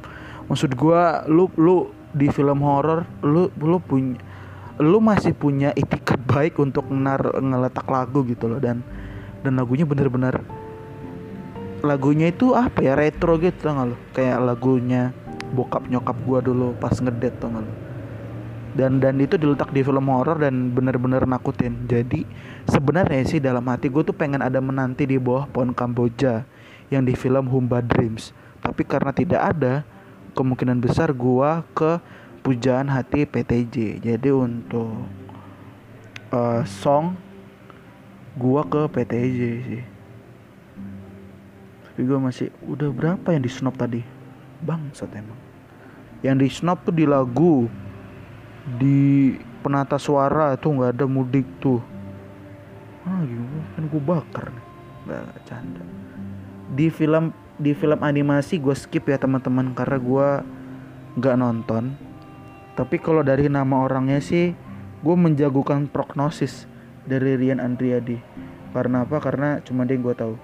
Maksud 0.50 0.74
gue, 0.74 1.00
lu, 1.30 1.46
lu 1.54 1.94
di 2.18 2.26
film 2.34 2.66
horor, 2.66 3.06
lu, 3.22 3.46
lu 3.62 3.78
punya, 3.78 4.18
lu 4.80 4.98
masih 5.00 5.32
punya 5.32 5.72
itikat 5.72 6.20
baik 6.32 6.60
untuk 6.60 6.88
nar 6.92 7.20
ngeletak 7.40 7.86
lagu 7.88 8.24
gitu 8.28 8.48
loh 8.50 8.60
dan 8.60 8.84
dan 9.40 9.56
lagunya 9.56 9.86
bener-bener 9.86 10.42
lagunya 11.84 12.32
itu 12.32 12.56
apa 12.56 12.82
ya 12.82 12.98
retro 12.98 13.38
gitu 13.38 13.56
tau 13.62 13.76
gak 13.78 13.86
lo 13.92 13.96
kayak 14.16 14.38
lagunya 14.42 15.14
bokap 15.54 15.86
nyokap 15.86 16.16
gua 16.26 16.38
dulu 16.42 16.74
pas 16.76 16.92
ngedet 16.98 17.36
tau 17.38 17.52
gak 17.52 17.62
lo 17.62 17.72
dan 18.76 19.00
dan 19.00 19.16
itu 19.16 19.40
diletak 19.40 19.72
di 19.72 19.80
film 19.80 20.12
horor 20.12 20.36
dan 20.36 20.76
bener-bener 20.76 21.24
nakutin. 21.24 21.88
Jadi 21.88 22.28
sebenarnya 22.68 23.24
sih 23.24 23.40
dalam 23.40 23.64
hati 23.72 23.88
gue 23.88 24.04
tuh 24.04 24.12
pengen 24.12 24.44
ada 24.44 24.60
menanti 24.60 25.08
di 25.08 25.16
bawah 25.16 25.48
pohon 25.48 25.72
Kamboja 25.72 26.44
yang 26.92 27.08
di 27.08 27.16
film 27.16 27.48
Humba 27.48 27.80
Dreams. 27.80 28.36
Tapi 28.60 28.84
karena 28.84 29.16
tidak 29.16 29.40
ada 29.56 29.80
kemungkinan 30.36 30.76
besar 30.84 31.16
gua 31.16 31.64
ke 31.72 31.96
pujaan 32.46 32.86
hati 32.86 33.26
PTJ 33.26 33.98
jadi 33.98 34.30
untuk 34.30 35.02
uh, 36.30 36.62
song 36.62 37.18
gua 38.38 38.62
ke 38.62 38.86
PTJ 38.86 39.40
sih. 39.66 39.84
Tapi 41.82 42.04
gue 42.06 42.18
masih 42.22 42.52
udah 42.62 42.92
berapa 42.94 43.34
yang 43.34 43.42
di 43.42 43.50
snap 43.50 43.74
tadi? 43.74 44.04
Bangsat 44.62 45.10
emang. 45.16 45.40
Yang 46.22 46.36
di 46.38 46.48
snap 46.52 46.86
tuh 46.86 46.94
di 46.94 47.02
lagu 47.08 47.66
di 48.78 49.34
penata 49.64 49.98
suara 49.98 50.54
tuh 50.54 50.76
nggak 50.76 50.92
ada 50.92 51.06
mudik 51.10 51.48
tuh. 51.58 51.82
Ah 53.08 53.26
gimana? 53.26 53.64
Kan 53.74 53.84
gue 53.90 54.02
bakar 54.04 54.46
nih. 54.54 54.66
Nggak 55.08 55.26
canda 55.50 55.82
di 56.76 56.86
film 56.92 57.32
di 57.56 57.72
film 57.72 58.04
animasi 58.04 58.60
gue 58.60 58.76
skip 58.76 59.08
ya 59.08 59.18
teman-teman. 59.18 59.72
Karena 59.74 59.98
gue 59.98 60.28
nggak 61.16 61.36
nonton 61.40 62.05
tapi 62.76 63.00
kalau 63.00 63.24
dari 63.24 63.48
nama 63.48 63.82
orangnya 63.82 64.20
sih 64.20 64.52
gue 65.00 65.16
menjagokan 65.16 65.88
prognosis 65.88 66.68
dari 67.08 67.34
Rian 67.34 67.58
Andriadi. 67.58 68.20
Karena 68.76 69.08
apa? 69.08 69.16
Karena 69.24 69.64
cuma 69.64 69.88
dia 69.88 69.96
yang 69.96 70.04
gue 70.04 70.14
tahu. 70.14 70.34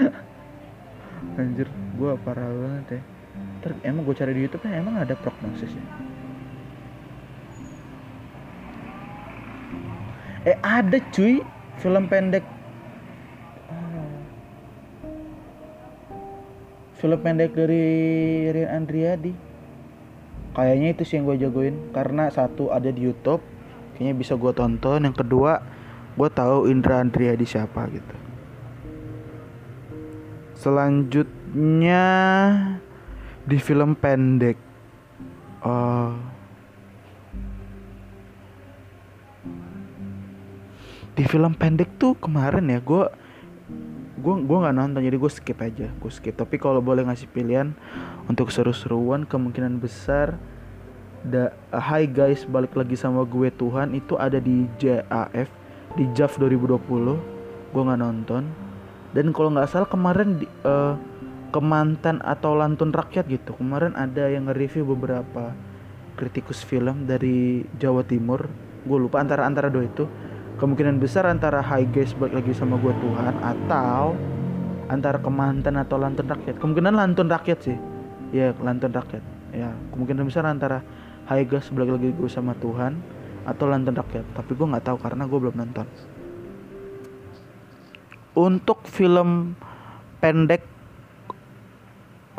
Anjir 1.40 1.68
gue 1.68 2.10
parah 2.24 2.48
banget 2.48 2.86
ya. 2.96 3.02
Ter, 3.60 3.70
emang 3.84 4.08
gue 4.08 4.16
cari 4.16 4.32
di 4.32 4.48
YouTube 4.48 4.64
kan 4.64 4.72
emang 4.72 4.96
ada 4.96 5.12
prognosis 5.12 5.68
ya 5.68 5.84
eh 10.46 10.56
ada 10.62 11.02
cuy 11.10 11.42
film 11.82 12.06
pendek. 12.06 12.46
Film 16.96 17.18
pendek 17.20 17.52
dari 17.52 17.84
Rian 18.54 18.70
Andriadi 18.72 19.34
kayaknya 20.56 20.96
itu 20.96 21.02
sih 21.04 21.20
yang 21.20 21.28
gue 21.28 21.36
jagoin. 21.44 21.76
Karena 21.92 22.32
satu 22.32 22.72
ada 22.72 22.88
di 22.88 23.04
YouTube. 23.04 23.44
Kayaknya 23.94 24.14
bisa 24.16 24.32
gue 24.40 24.52
tonton. 24.56 25.04
Yang 25.04 25.20
kedua 25.20 25.60
gue 26.16 26.28
tahu 26.32 26.72
Indra 26.72 27.04
Andriadi 27.04 27.44
siapa 27.44 27.84
gitu. 27.92 28.16
Selanjutnya 30.56 32.04
di 33.44 33.58
film 33.60 33.92
pendek. 33.92 34.56
Uh, 35.60 36.16
di 41.16 41.24
film 41.24 41.52
pendek 41.56 41.96
tuh 41.96 42.16
kemarin 42.16 42.68
ya 42.68 42.80
gue 42.80 43.04
gue 44.16 44.34
gue 44.48 44.58
nggak 44.64 44.76
nonton 44.76 45.04
jadi 45.04 45.16
gue 45.20 45.30
skip 45.32 45.58
aja 45.60 45.86
gue 45.92 46.12
skip. 46.12 46.34
Tapi 46.36 46.56
kalau 46.56 46.80
boleh 46.80 47.04
ngasih 47.04 47.28
pilihan 47.28 47.76
untuk 48.26 48.48
seru-seruan 48.48 49.28
kemungkinan 49.28 49.76
besar 49.76 50.40
da 51.26 51.52
Hai 51.74 52.06
guys 52.08 52.46
balik 52.46 52.72
lagi 52.78 52.94
sama 52.94 53.26
gue 53.26 53.52
Tuhan 53.52 53.92
itu 53.92 54.14
ada 54.16 54.40
di 54.40 54.64
JAF 54.80 55.48
di 55.98 56.04
JAF 56.16 56.40
2020 56.40 57.72
gue 57.72 57.82
nggak 57.82 58.00
nonton. 58.00 58.48
Dan 59.12 59.32
kalau 59.32 59.52
nggak 59.52 59.68
salah 59.68 59.88
kemarin 59.88 60.40
di, 60.40 60.46
uh, 60.64 60.96
kemantan 61.54 62.20
atau 62.20 62.52
lantun 62.52 62.92
rakyat 62.92 63.24
gitu 63.32 63.56
kemarin 63.56 63.96
ada 63.96 64.28
yang 64.28 64.44
nge-review 64.50 64.84
beberapa 64.92 65.56
kritikus 66.16 66.60
film 66.64 67.04
dari 67.08 67.64
Jawa 67.76 68.04
Timur. 68.04 68.48
Gue 68.84 68.98
lupa 69.00 69.20
antara 69.20 69.44
antara 69.44 69.68
dua 69.68 69.84
itu 69.88 70.04
kemungkinan 70.56 70.96
besar 71.00 71.28
antara 71.28 71.60
High 71.60 71.88
Guys 71.92 72.16
balik 72.16 72.40
lagi 72.42 72.52
sama 72.56 72.80
gue 72.80 72.92
Tuhan 72.92 73.34
atau 73.40 74.16
antara 74.88 75.20
kemantan 75.20 75.76
atau 75.76 76.00
lantun 76.00 76.26
rakyat. 76.26 76.56
Kemungkinan 76.56 76.94
lantun 76.96 77.28
rakyat 77.28 77.58
sih. 77.60 77.78
Ya 78.32 78.56
lantun 78.60 78.92
rakyat. 78.92 79.24
Ya 79.52 79.72
kemungkinan 79.92 80.24
besar 80.24 80.48
antara 80.48 80.80
High 81.28 81.46
Guys 81.48 81.68
balik 81.72 82.00
lagi 82.00 82.08
gue 82.16 82.30
sama 82.30 82.56
Tuhan 82.58 82.96
atau 83.44 83.64
lantun 83.68 83.96
rakyat. 83.96 84.24
Tapi 84.32 84.52
gue 84.56 84.66
nggak 84.66 84.84
tahu 84.88 84.96
karena 85.00 85.28
gue 85.28 85.38
belum 85.38 85.56
nonton. 85.56 85.86
Untuk 88.36 88.84
film 88.84 89.56
pendek 90.20 90.76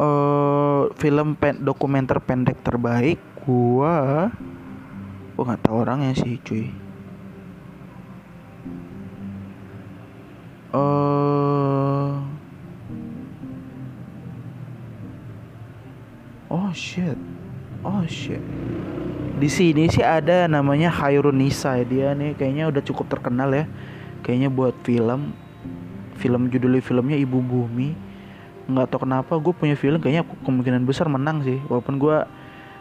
uh, 0.02 0.90
film 0.98 1.36
pen, 1.38 1.62
dokumenter 1.62 2.22
pendek 2.22 2.62
terbaik 2.62 3.20
gua 3.44 4.30
gua 5.34 5.44
nggak 5.54 5.62
tahu 5.66 5.76
orangnya 5.86 6.14
sih 6.18 6.38
cuy 6.42 6.70
uh, 10.74 12.20
oh 16.50 16.72
shit. 16.74 17.18
Oh 17.86 18.04
shit. 18.10 18.42
Di 19.38 19.48
sini 19.48 19.86
sih 19.88 20.02
ada 20.02 20.50
namanya 20.50 20.90
Hairunisa 20.90 21.78
dia 21.86 22.18
nih 22.18 22.34
kayaknya 22.34 22.74
udah 22.74 22.82
cukup 22.82 23.06
terkenal 23.08 23.54
ya. 23.54 23.70
Kayaknya 24.26 24.50
buat 24.50 24.76
film. 24.82 25.32
Film 26.18 26.50
judulnya 26.50 26.82
filmnya 26.82 27.18
Ibu 27.22 27.38
Bumi. 27.40 27.94
Nggak 28.68 28.92
tau 28.92 29.06
kenapa 29.06 29.38
gue 29.38 29.54
punya 29.54 29.78
film 29.78 30.02
kayaknya 30.02 30.26
kemungkinan 30.42 30.84
besar 30.84 31.06
menang 31.08 31.46
sih. 31.46 31.62
Walaupun 31.70 32.02
gue 32.02 32.18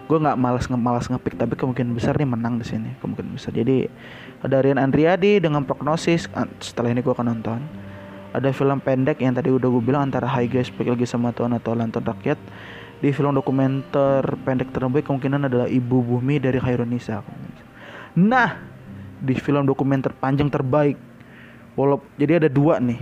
gue 0.07 0.19
nggak 0.23 0.39
malas 0.39 0.71
nge 0.71 0.79
malas 0.79 1.07
ngepik 1.11 1.35
tapi 1.35 1.59
kemungkinan 1.59 1.93
besar 1.95 2.15
nih 2.15 2.31
menang 2.31 2.63
di 2.63 2.67
sini 2.67 2.95
kemungkinan 3.03 3.35
besar. 3.35 3.51
Jadi 3.51 3.91
ada 4.43 4.57
Rian 4.63 4.79
Andriadi 4.79 5.43
dengan 5.43 5.67
prognosis 5.67 6.31
setelah 6.63 6.95
ini 6.95 7.03
gue 7.03 7.11
akan 7.11 7.27
nonton. 7.35 7.61
Ada 8.31 8.53
film 8.53 8.79
pendek 8.85 9.19
yang 9.25 9.33
tadi 9.33 9.49
udah 9.49 9.67
gue 9.67 9.83
bilang 9.83 10.13
antara 10.13 10.29
High 10.29 10.51
Guys 10.51 10.69
lagi 10.71 11.09
sama 11.09 11.33
Tuhan 11.33 11.57
atau 11.57 11.75
Lantun 11.75 12.05
Rakyat. 12.05 12.39
Di 12.97 13.13
film 13.13 13.37
dokumenter 13.37 14.25
pendek 14.47 14.73
terbaik 14.73 15.05
kemungkinan 15.05 15.53
adalah 15.53 15.69
Ibu 15.69 16.01
Bumi 16.01 16.41
dari 16.41 16.57
Khairunisa 16.57 17.21
nah 18.17 18.57
di 19.21 19.37
film 19.37 19.69
dokumenter 19.69 20.17
panjang 20.17 20.49
terbaik 20.49 20.97
Walaupun 21.77 22.09
jadi 22.17 22.41
ada 22.41 22.49
dua 22.49 22.81
nih. 22.81 22.99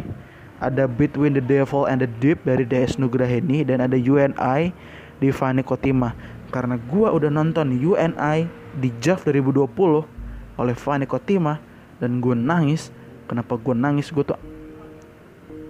ada 0.58 0.90
Between 0.90 1.34
the 1.38 1.44
Devil 1.44 1.86
and 1.86 2.02
the 2.02 2.10
Deep 2.18 2.42
dari 2.42 2.66
DS 2.66 2.98
Nugraheni 2.98 3.62
dan 3.62 3.84
ada 3.84 3.94
UNI 3.94 4.74
di 5.22 5.28
Fanny 5.30 5.62
Kotima 5.62 6.14
karena 6.54 6.78
gua 6.78 7.10
udah 7.10 7.34
nonton 7.34 7.74
UNI 7.74 8.46
di 8.78 8.94
JAV 9.02 9.42
2020 9.42 10.06
oleh 10.54 10.74
Fanny 10.78 11.10
Kotima 11.10 11.58
dan 11.98 12.22
gue 12.22 12.34
nangis. 12.38 12.94
Kenapa 13.26 13.58
gue 13.58 13.74
nangis? 13.74 14.14
Gue 14.14 14.22
tuh 14.22 14.38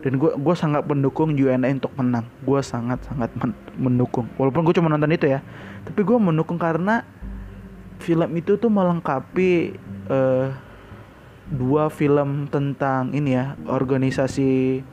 dan 0.05 0.21
gue 0.21 0.37
gue 0.37 0.53
sangat 0.53 0.85
mendukung 0.85 1.33
UNI 1.33 1.81
untuk 1.81 1.97
menang. 1.97 2.29
Gue 2.45 2.61
sangat 2.61 3.01
sangat 3.09 3.33
men 3.41 3.57
mendukung. 3.81 4.29
Walaupun 4.37 4.69
gue 4.69 4.77
cuma 4.77 4.93
nonton 4.93 5.09
itu 5.09 5.25
ya. 5.25 5.41
Tapi 5.89 6.05
gue 6.05 6.17
mendukung 6.21 6.61
karena 6.61 7.01
film 8.05 8.29
itu 8.37 8.61
tuh 8.61 8.69
melengkapi 8.69 9.81
uh, 10.13 10.53
dua 11.49 11.89
film 11.89 12.53
tentang 12.53 13.17
ini 13.17 13.33
ya 13.33 13.57
organisasi 13.65 14.85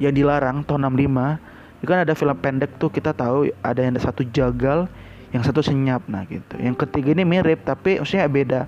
yang 0.00 0.14
dilarang 0.16 0.64
tahun 0.64 0.88
65 0.96 1.80
itu 1.80 1.86
kan 1.88 2.00
ada 2.04 2.14
film 2.14 2.36
pendek 2.38 2.70
tuh 2.76 2.92
kita 2.92 3.10
tahu 3.16 3.50
ada 3.64 3.80
yang 3.80 3.96
satu 3.98 4.22
jagal 4.30 4.86
yang 5.32 5.44
satu 5.44 5.60
senyap 5.60 6.08
nah 6.08 6.24
gitu. 6.24 6.56
Yang 6.56 6.86
ketiga 6.86 7.12
ini 7.12 7.24
mirip 7.28 7.64
tapi 7.64 8.00
maksudnya 8.00 8.28
beda 8.28 8.60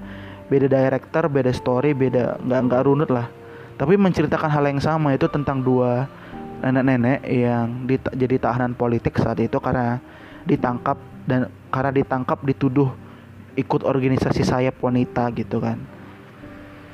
beda 0.50 0.66
director 0.68 1.24
beda 1.30 1.52
story 1.54 1.96
beda 1.96 2.36
nggak 2.44 2.60
nggak 2.68 2.82
runut 2.84 3.08
lah. 3.08 3.26
Tapi 3.80 3.96
menceritakan 3.96 4.50
hal 4.52 4.64
yang 4.68 4.80
sama 4.82 5.16
itu 5.16 5.24
tentang 5.32 5.64
dua 5.64 6.04
nenek-nenek 6.60 7.24
yang 7.24 7.88
jadi 8.12 8.36
tahanan 8.36 8.76
politik 8.76 9.16
saat 9.16 9.40
itu 9.40 9.56
karena 9.56 9.96
ditangkap 10.44 11.00
dan 11.24 11.48
karena 11.72 11.90
ditangkap 12.04 12.44
dituduh 12.44 12.92
ikut 13.56 13.80
organisasi 13.80 14.44
sayap 14.44 14.76
wanita 14.84 15.32
gitu 15.32 15.64
kan. 15.64 15.80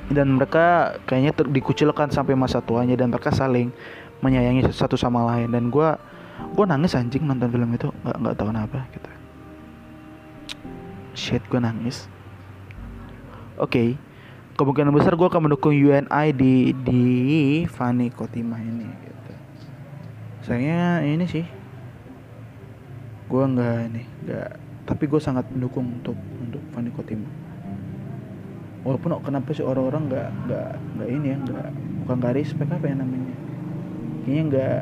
Dan 0.07 0.39
mereka 0.39 0.95
kayaknya 1.03 1.35
ter- 1.35 1.51
dikucilkan 1.51 2.07
sampai 2.07 2.39
masa 2.39 2.63
tuanya 2.63 2.95
dan 2.95 3.11
mereka 3.11 3.27
saling 3.35 3.75
menyayangi 4.23 4.71
satu 4.71 4.95
sama 4.95 5.27
lain. 5.27 5.51
Dan 5.51 5.67
gue 5.67 5.89
gue 6.55 6.63
nangis 6.63 6.95
anjing 6.95 7.27
nonton 7.27 7.51
film 7.51 7.67
itu 7.75 7.91
nggak 8.07 8.15
nggak 8.15 8.35
tahu 8.39 8.47
kenapa 8.55 8.79
gitu 8.95 9.16
shit 11.17 11.41
gue 11.49 11.57
nangis. 11.57 12.05
Oke 13.57 13.73
okay. 13.73 13.89
kemungkinan 14.53 14.93
besar 14.93 15.17
gue 15.17 15.25
akan 15.25 15.49
mendukung 15.49 15.73
UNI 15.73 16.29
di 16.29 16.77
di 16.85 17.03
Fanny 17.65 18.13
Kotima 18.13 18.61
ini 18.61 18.85
gitu. 18.85 19.33
Sayangnya 20.45 21.01
ini 21.01 21.25
sih 21.25 21.45
gue 23.27 23.43
nggak 23.43 23.77
ini 23.91 24.03
nggak 24.23 24.49
tapi 24.87 25.03
gue 25.09 25.19
sangat 25.19 25.49
mendukung 25.49 25.89
untuk 25.89 26.15
untuk 26.37 26.61
Fanny 26.77 26.93
Kotima. 26.93 27.25
Walaupun 28.85 29.17
kenapa 29.25 29.51
sih 29.57 29.65
orang-orang 29.65 30.05
nggak 30.07 30.29
nggak 30.45 30.69
nggak 30.95 31.09
ini 31.09 31.27
ya 31.33 31.37
nggak 31.41 31.67
bukan 32.05 32.15
nggak 32.21 32.33
respect 32.37 32.69
apa 32.69 32.85
ya 32.85 32.95
namanya. 32.95 33.35
Kayaknya 34.21 34.43
nggak 34.53 34.81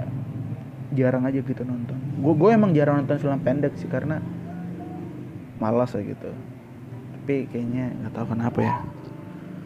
jarang 1.00 1.24
aja 1.24 1.40
gitu 1.40 1.64
nonton. 1.64 1.98
Gue 2.20 2.34
gue 2.36 2.50
emang 2.52 2.76
jarang 2.76 3.02
nonton 3.02 3.24
film 3.24 3.40
pendek 3.40 3.74
sih 3.80 3.88
karena 3.88 4.20
malas 5.62 5.96
ya 5.96 6.02
gitu. 6.04 6.30
Tapi 7.16 7.50
kayaknya 7.50 7.94
nggak 8.02 8.14
tahu 8.14 8.26
kenapa 8.36 8.60
ya. 8.62 8.76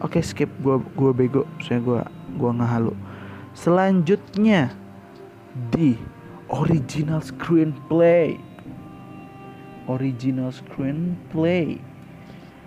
Oke 0.00 0.24
skip. 0.24 0.48
Gue 0.62 0.80
gue 0.96 1.12
bego. 1.12 1.42
Saya 1.60 1.80
gue 1.82 2.00
gue 2.36 2.50
ngehalu. 2.50 2.94
Selanjutnya 3.52 4.72
di 5.74 5.98
original 6.48 7.20
screenplay. 7.20 8.38
Original 9.90 10.54
screenplay. 10.54 11.82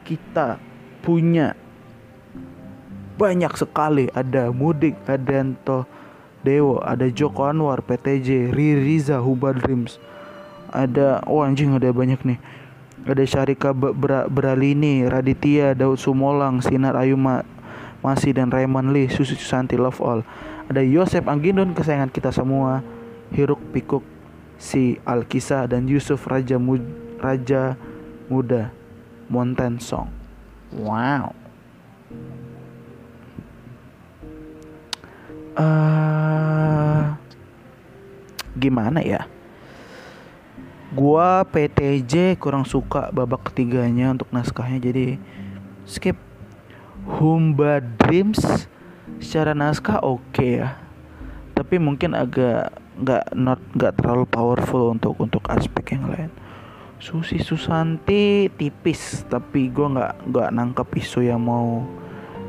Kita 0.03 0.59
punya 1.01 1.55
banyak 3.15 3.53
sekali. 3.55 4.11
Ada 4.11 4.51
Mudik, 4.51 4.99
Adanto, 5.07 5.87
Dewo, 6.43 6.83
ada 6.83 7.07
Joko 7.07 7.47
Anwar, 7.47 7.79
PTJ, 7.79 8.51
Ririza, 8.51 9.23
Huba 9.23 9.55
Dreams, 9.55 9.95
ada 10.75 11.23
oh 11.23 11.39
anjing 11.39 11.71
ada 11.71 11.89
banyak 11.95 12.19
nih. 12.27 12.39
Ada 13.03 13.23
Syarika 13.27 13.75
Ber 13.75 13.95
Beralini, 14.31 15.03
Raditya, 15.03 15.75
Daud 15.75 15.99
Sumolang, 15.99 16.63
Sinar 16.63 16.95
Ayuma, 16.95 17.43
Masih 17.99 18.35
dan 18.35 18.51
Rayman 18.51 18.91
Lee, 18.95 19.11
Susi 19.11 19.35
Susanti 19.35 19.75
Love 19.75 19.99
All. 19.99 20.21
Ada 20.71 20.79
Yosep 20.83 21.27
Anggindun 21.27 21.75
kesayangan 21.75 22.11
kita 22.11 22.31
semua, 22.31 22.79
Hiruk 23.35 23.59
Pikuk, 23.75 24.03
si 24.55 24.99
Alkisa 25.03 25.67
dan 25.67 25.87
Yusuf 25.91 26.23
Raja 26.27 26.55
Mud 26.55 26.83
Raja 27.19 27.75
Muda, 28.31 28.71
Mountain 29.27 29.79
Song. 29.83 30.07
Wow. 30.71 31.35
Uh, 35.53 37.13
gimana 38.57 39.03
ya? 39.05 39.27
Gua 40.93 41.41
PTJ 41.49 42.37
kurang 42.37 42.69
suka 42.69 43.09
babak 43.09 43.49
ketiganya 43.49 44.13
untuk 44.13 44.29
naskahnya 44.29 44.77
jadi 44.77 45.17
skip. 45.89 46.13
Humba 47.03 47.81
Dreams 47.81 48.69
secara 49.17 49.57
naskah 49.57 49.99
oke 50.05 50.21
okay 50.29 50.61
ya. 50.61 50.77
Tapi 51.57 51.81
mungkin 51.81 52.13
agak 52.13 52.77
nggak 53.01 53.25
not 53.33 53.57
nggak 53.73 53.97
terlalu 53.97 54.29
powerful 54.29 54.93
untuk 54.93 55.17
untuk 55.17 55.41
aspek 55.49 55.97
yang 55.97 56.13
lain. 56.13 56.31
Susi 57.01 57.41
Susanti 57.41 58.53
tipis 58.53 59.25
tapi 59.27 59.73
gue 59.73 59.87
nggak 59.97 60.29
nggak 60.29 60.49
nangkep 60.53 60.87
isu 61.03 61.25
yang 61.25 61.41
mau 61.41 61.83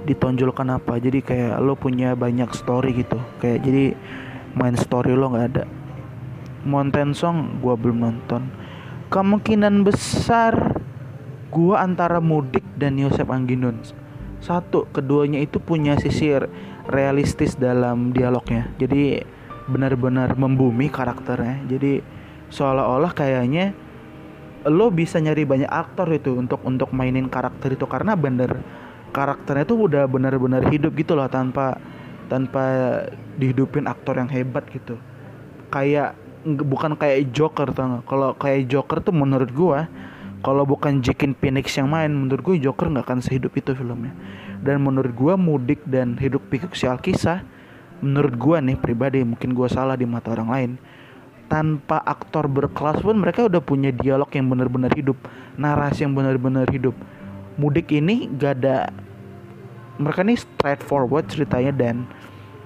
ditonjolkan 0.04 0.68
apa 0.68 1.00
jadi 1.00 1.24
kayak 1.24 1.64
lo 1.64 1.80
punya 1.80 2.12
banyak 2.12 2.52
story 2.52 2.92
gitu 2.92 3.16
kayak 3.40 3.64
jadi 3.64 3.96
main 4.52 4.76
story 4.76 5.16
lo 5.16 5.32
nggak 5.32 5.48
ada 5.56 5.64
Mountain 6.64 7.12
Song 7.12 7.60
gue 7.60 7.74
belum 7.76 8.00
nonton. 8.00 8.48
Kemungkinan 9.12 9.84
besar 9.84 10.80
gue 11.54 11.76
antara 11.78 12.18
Mudik 12.18 12.66
dan 12.74 12.98
Yosep 12.98 13.30
Angginun. 13.30 13.78
Satu 14.42 14.90
keduanya 14.90 15.40
itu 15.40 15.62
punya 15.62 15.94
sisi 15.96 16.34
realistis 16.90 17.54
dalam 17.54 18.10
dialognya. 18.10 18.68
Jadi 18.76 19.22
benar-benar 19.70 20.36
membumi 20.36 20.90
karakternya. 20.90 21.64
Jadi 21.70 22.02
seolah-olah 22.52 23.12
kayaknya 23.16 23.72
lo 24.68 24.88
bisa 24.88 25.20
nyari 25.20 25.44
banyak 25.44 25.68
aktor 25.68 26.08
itu 26.12 26.36
untuk 26.36 26.60
untuk 26.66 26.90
mainin 26.92 27.30
karakter 27.30 27.72
itu. 27.72 27.86
Karena 27.88 28.18
bener 28.18 28.60
karakternya 29.14 29.64
tuh 29.64 29.86
udah 29.86 30.04
benar-benar 30.10 30.66
hidup 30.68 30.92
gitu 30.98 31.14
loh 31.14 31.30
tanpa 31.30 31.78
tanpa 32.26 32.64
dihidupin 33.38 33.86
aktor 33.86 34.18
yang 34.18 34.28
hebat 34.28 34.66
gitu. 34.72 34.98
Kayak 35.70 36.18
bukan 36.44 36.92
kayak 36.94 37.32
Joker 37.32 37.72
tau 37.72 38.04
kalau 38.04 38.36
kayak 38.36 38.68
Joker 38.68 39.00
tuh 39.00 39.16
menurut 39.16 39.50
gua 39.50 39.88
kalau 40.44 40.68
bukan 40.68 41.00
Joaquin 41.00 41.32
Phoenix 41.32 41.72
yang 41.72 41.88
main 41.88 42.12
menurut 42.12 42.44
gue 42.44 42.60
Joker 42.60 42.92
nggak 42.92 43.08
akan 43.08 43.24
sehidup 43.24 43.56
itu 43.56 43.72
filmnya. 43.72 44.12
Dan 44.60 44.84
menurut 44.84 45.16
gua 45.16 45.40
mudik 45.40 45.80
dan 45.88 46.20
hidup 46.20 46.44
pikuk 46.52 46.76
si 46.76 46.84
Alkisah 46.84 47.40
menurut 48.04 48.36
gua 48.36 48.60
nih 48.60 48.76
pribadi 48.76 49.24
mungkin 49.24 49.56
gua 49.56 49.72
salah 49.72 49.96
di 49.96 50.04
mata 50.04 50.28
orang 50.36 50.50
lain 50.52 50.70
tanpa 51.48 52.00
aktor 52.04 52.48
berkelas 52.48 53.00
pun 53.00 53.16
mereka 53.16 53.48
udah 53.48 53.60
punya 53.64 53.92
dialog 53.92 54.28
yang 54.32 54.48
benar-benar 54.48 54.92
hidup 54.92 55.16
narasi 55.56 56.04
yang 56.04 56.12
benar-benar 56.12 56.68
hidup. 56.68 56.92
Mudik 57.56 57.88
ini 57.94 58.28
gak 58.36 58.60
ada 58.60 58.92
mereka 59.96 60.26
ini 60.26 60.36
straightforward 60.36 61.24
ceritanya 61.30 61.72
dan 61.72 62.04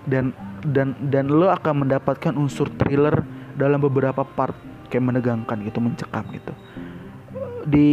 dan 0.08 0.32
dan 0.64 0.96
dan 1.12 1.28
lo 1.28 1.52
akan 1.52 1.86
mendapatkan 1.86 2.34
unsur 2.34 2.66
thriller 2.80 3.22
dalam 3.58 3.82
beberapa 3.82 4.22
part 4.22 4.54
kayak 4.88 5.04
menegangkan 5.04 5.58
gitu 5.66 5.78
mencekam 5.82 6.24
gitu. 6.30 6.52
Di 7.68 7.88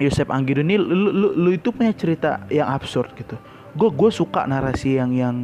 Yosep 0.00 0.32
Anggido 0.32 0.64
ini 0.64 0.80
lu, 0.80 1.12
lu, 1.12 1.28
lu 1.36 1.50
itu 1.52 1.70
punya 1.70 1.92
cerita 1.92 2.42
yang 2.48 2.72
absurd 2.72 3.12
gitu. 3.14 3.36
Gue 3.76 3.92
gue 3.92 4.10
suka 4.10 4.48
narasi 4.48 4.96
yang 4.96 5.12
yang 5.12 5.36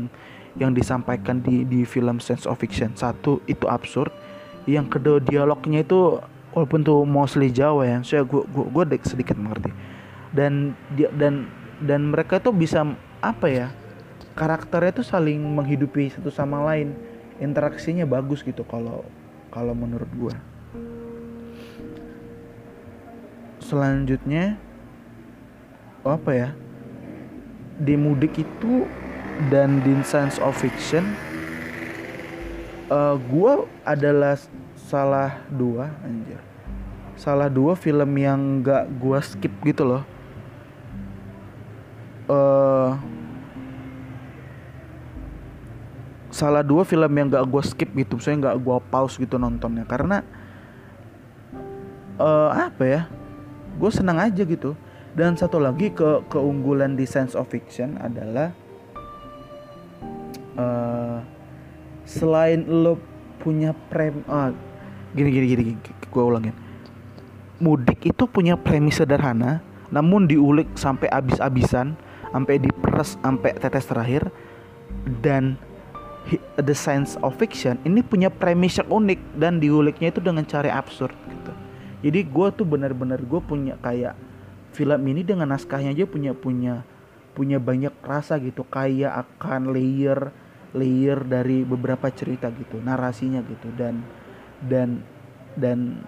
yang 0.59 0.75
disampaikan 0.75 1.39
di 1.45 1.63
di 1.69 1.85
film 1.85 2.19
Sense 2.19 2.49
of 2.49 2.59
Fiction. 2.59 2.97
Satu 2.97 3.45
itu 3.47 3.69
absurd. 3.69 4.11
Yang 4.67 4.99
kedua 4.99 5.17
dialognya 5.23 5.85
itu 5.85 6.19
walaupun 6.57 6.83
tuh 6.83 7.05
mostly 7.05 7.53
Jawa 7.53 7.87
ya 7.87 7.99
saya 8.03 8.25
gue 8.25 8.43
gue 8.49 8.65
gue 8.67 8.85
sedikit 9.05 9.39
mengerti. 9.39 9.71
Dan 10.33 10.75
dia 10.97 11.13
dan 11.15 11.47
dan 11.79 12.11
mereka 12.11 12.43
tuh 12.43 12.51
bisa 12.51 12.83
apa 13.23 13.47
ya 13.47 13.69
karakternya 14.35 15.03
tuh 15.03 15.07
saling 15.07 15.39
menghidupi 15.39 16.15
satu 16.15 16.31
sama 16.31 16.63
lain 16.63 16.95
interaksinya 17.39 18.05
bagus 18.05 18.43
gitu 18.43 18.67
kalau 18.67 19.07
kalau 19.49 19.73
menurut 19.73 20.11
gue 20.15 20.35
selanjutnya 23.69 24.57
apa 26.09 26.31
ya? 26.33 26.51
Di 27.79 27.95
mudik 27.95 28.41
itu 28.41 28.89
dan 29.53 29.85
di 29.85 29.93
Science 30.03 30.41
of 30.43 30.57
Fiction 30.57 31.05
uh, 32.89 33.15
gue 33.15 33.53
adalah 33.85 34.41
salah 34.75 35.45
dua 35.53 35.93
anjir. 36.01 36.41
Salah 37.15 37.53
dua 37.53 37.77
film 37.77 38.09
yang 38.17 38.65
gak 38.65 38.89
gue 38.99 39.19
skip 39.21 39.53
gitu 39.63 39.85
loh. 39.85 40.03
Uh, 42.29 42.97
salah 46.29 46.61
dua 46.61 46.85
film 46.85 47.09
yang 47.17 47.33
gak 47.33 47.47
gue 47.49 47.63
skip 47.65 47.91
gitu 47.97 48.21
misalnya 48.21 48.53
gak 48.53 48.59
gue 48.61 48.79
pause 48.93 49.17
gitu 49.17 49.37
nontonnya. 49.41 49.85
Karena 49.89 50.23
uh, 52.21 52.51
apa 52.53 52.85
ya 52.85 53.01
gue 53.79 53.91
senang 53.93 54.19
aja 54.21 54.43
gitu. 54.45 54.75
Dan 55.17 55.35
satu 55.35 55.59
lagi 55.59 55.91
ke 55.91 56.23
keunggulan 56.31 56.95
di 56.95 57.03
Sense 57.03 57.35
of 57.35 57.51
Fiction 57.51 57.99
adalah 57.99 58.55
uh, 60.55 61.19
selain 62.07 62.63
lo 62.69 63.01
punya 63.43 63.75
prem 63.91 64.23
uh, 64.31 64.55
gini 65.17 65.31
gini 65.33 65.47
gini, 65.51 65.63
gini 65.75 66.05
gue 66.07 66.23
ulangin. 66.23 66.55
Mudik 67.59 68.07
itu 68.07 68.31
punya 68.31 68.55
premis 68.55 69.03
sederhana 69.03 69.59
namun 69.89 70.29
diulik 70.29 70.69
sampai 70.77 71.09
abis-abisan 71.09 71.97
sampai 72.29 72.61
diperes 72.61 73.17
sampai 73.25 73.57
tetes 73.57 73.89
terakhir 73.89 74.29
dan 75.25 75.57
The 76.37 76.77
Science 76.77 77.17
of 77.25 77.41
Fiction 77.41 77.81
ini 77.89 78.05
punya 78.05 78.29
premis 78.29 78.77
yang 78.77 78.91
unik 78.93 79.21
dan 79.41 79.57
diuliknya 79.57 80.13
itu 80.13 80.21
dengan 80.21 80.45
cara 80.45 80.77
absurd 80.77 81.17
gitu. 81.25 81.53
Jadi 82.05 82.21
gue 82.29 82.49
tuh 82.53 82.67
benar-benar 82.69 83.25
gue 83.25 83.41
punya 83.41 83.81
kayak 83.81 84.13
film 84.77 85.01
ini 85.09 85.25
dengan 85.25 85.51
naskahnya 85.57 85.97
aja 85.97 86.05
punya 86.05 86.37
punya 86.37 86.85
punya 87.33 87.57
banyak 87.57 87.95
rasa 88.05 88.37
gitu. 88.43 88.69
Kayak 88.69 89.25
akan 89.25 89.73
layer 89.73 90.29
layer 90.77 91.25
dari 91.25 91.65
beberapa 91.65 92.13
cerita 92.13 92.53
gitu 92.53 92.77
narasinya 92.85 93.41
gitu. 93.49 93.73
Dan 93.73 94.05
dan 94.61 95.01
dan 95.57 96.05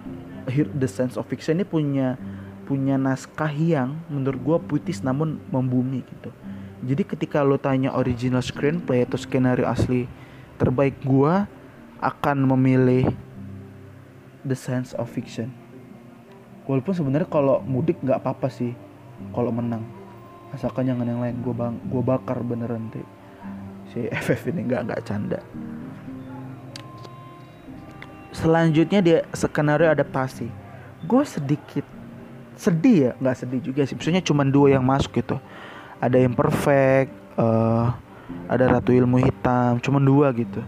The 0.53 0.87
Sense 0.87 1.17
of 1.17 1.25
Fiction 1.25 1.57
ini 1.57 1.65
punya 1.65 2.21
punya 2.69 2.95
naskah 2.95 3.51
yang 3.51 3.99
menurut 4.07 4.39
gue 4.39 4.57
puitis 4.69 5.01
namun 5.01 5.41
membumi 5.49 6.05
gitu 6.07 6.31
jadi 6.81 7.05
ketika 7.05 7.45
lo 7.45 7.61
tanya 7.61 7.93
original 7.93 8.41
screenplay 8.41 9.05
atau 9.05 9.13
skenario 9.13 9.69
asli 9.69 10.09
terbaik 10.57 10.97
gue 11.05 11.45
akan 12.01 12.37
memilih 12.57 13.05
The 14.41 14.57
Sense 14.57 14.97
of 14.97 15.05
Fiction. 15.13 15.53
Walaupun 16.65 16.97
sebenarnya 16.97 17.29
kalau 17.29 17.61
mudik 17.61 18.01
nggak 18.01 18.25
apa-apa 18.25 18.49
sih 18.49 18.73
kalau 19.29 19.53
menang. 19.53 19.85
Asalkan 20.57 20.89
jangan 20.89 21.05
yang 21.05 21.21
lain 21.21 21.37
gue 21.45 21.53
bang 21.53 21.77
gue 21.85 22.01
bakar 22.01 22.41
beneran 22.41 22.89
deh 22.89 23.07
si 23.93 24.09
FF 24.09 24.41
ini 24.49 24.65
nggak 24.65 24.81
nggak 24.89 25.01
canda. 25.05 25.39
Selanjutnya 28.33 29.05
dia 29.05 29.19
skenario 29.37 29.93
adaptasi. 29.93 30.49
Gue 31.05 31.21
sedikit 31.29 31.85
sedih 32.57 32.97
ya 32.97 33.11
nggak 33.21 33.37
sedih 33.37 33.61
juga 33.61 33.85
sih. 33.85 33.93
Maksudnya 33.93 34.25
cuma 34.25 34.41
dua 34.41 34.73
yang 34.73 34.81
masuk 34.81 35.13
gitu 35.21 35.37
ada 36.01 36.17
yang 36.17 36.33
perfect 36.33 37.13
uh, 37.37 37.93
ada 38.49 38.65
ratu 38.67 38.91
ilmu 38.91 39.21
hitam 39.21 39.77
cuma 39.79 40.01
dua 40.01 40.33
gitu. 40.33 40.59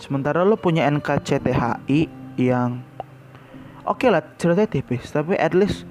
Sementara 0.00 0.42
lo 0.42 0.56
punya 0.56 0.88
NKCTHI 0.88 2.08
yang 2.40 2.80
oke 3.84 4.00
okay 4.00 4.08
lah 4.08 4.24
ceritanya 4.40 4.70
tipis 4.70 5.12
tapi 5.12 5.36
at 5.36 5.52
least 5.52 5.84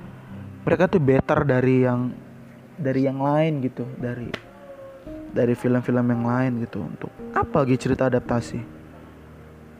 mereka 0.66 0.90
tuh 0.90 1.00
better 1.00 1.46
dari 1.46 1.86
yang 1.86 2.12
dari 2.76 3.06
yang 3.06 3.22
lain 3.22 3.62
gitu 3.62 3.86
dari 4.02 4.34
dari 5.30 5.54
film-film 5.54 6.06
yang 6.10 6.24
lain 6.26 6.52
gitu. 6.66 6.82
Untuk 6.82 7.14
apa 7.38 7.62
lagi 7.62 7.78
cerita 7.78 8.10
adaptasi? 8.10 8.60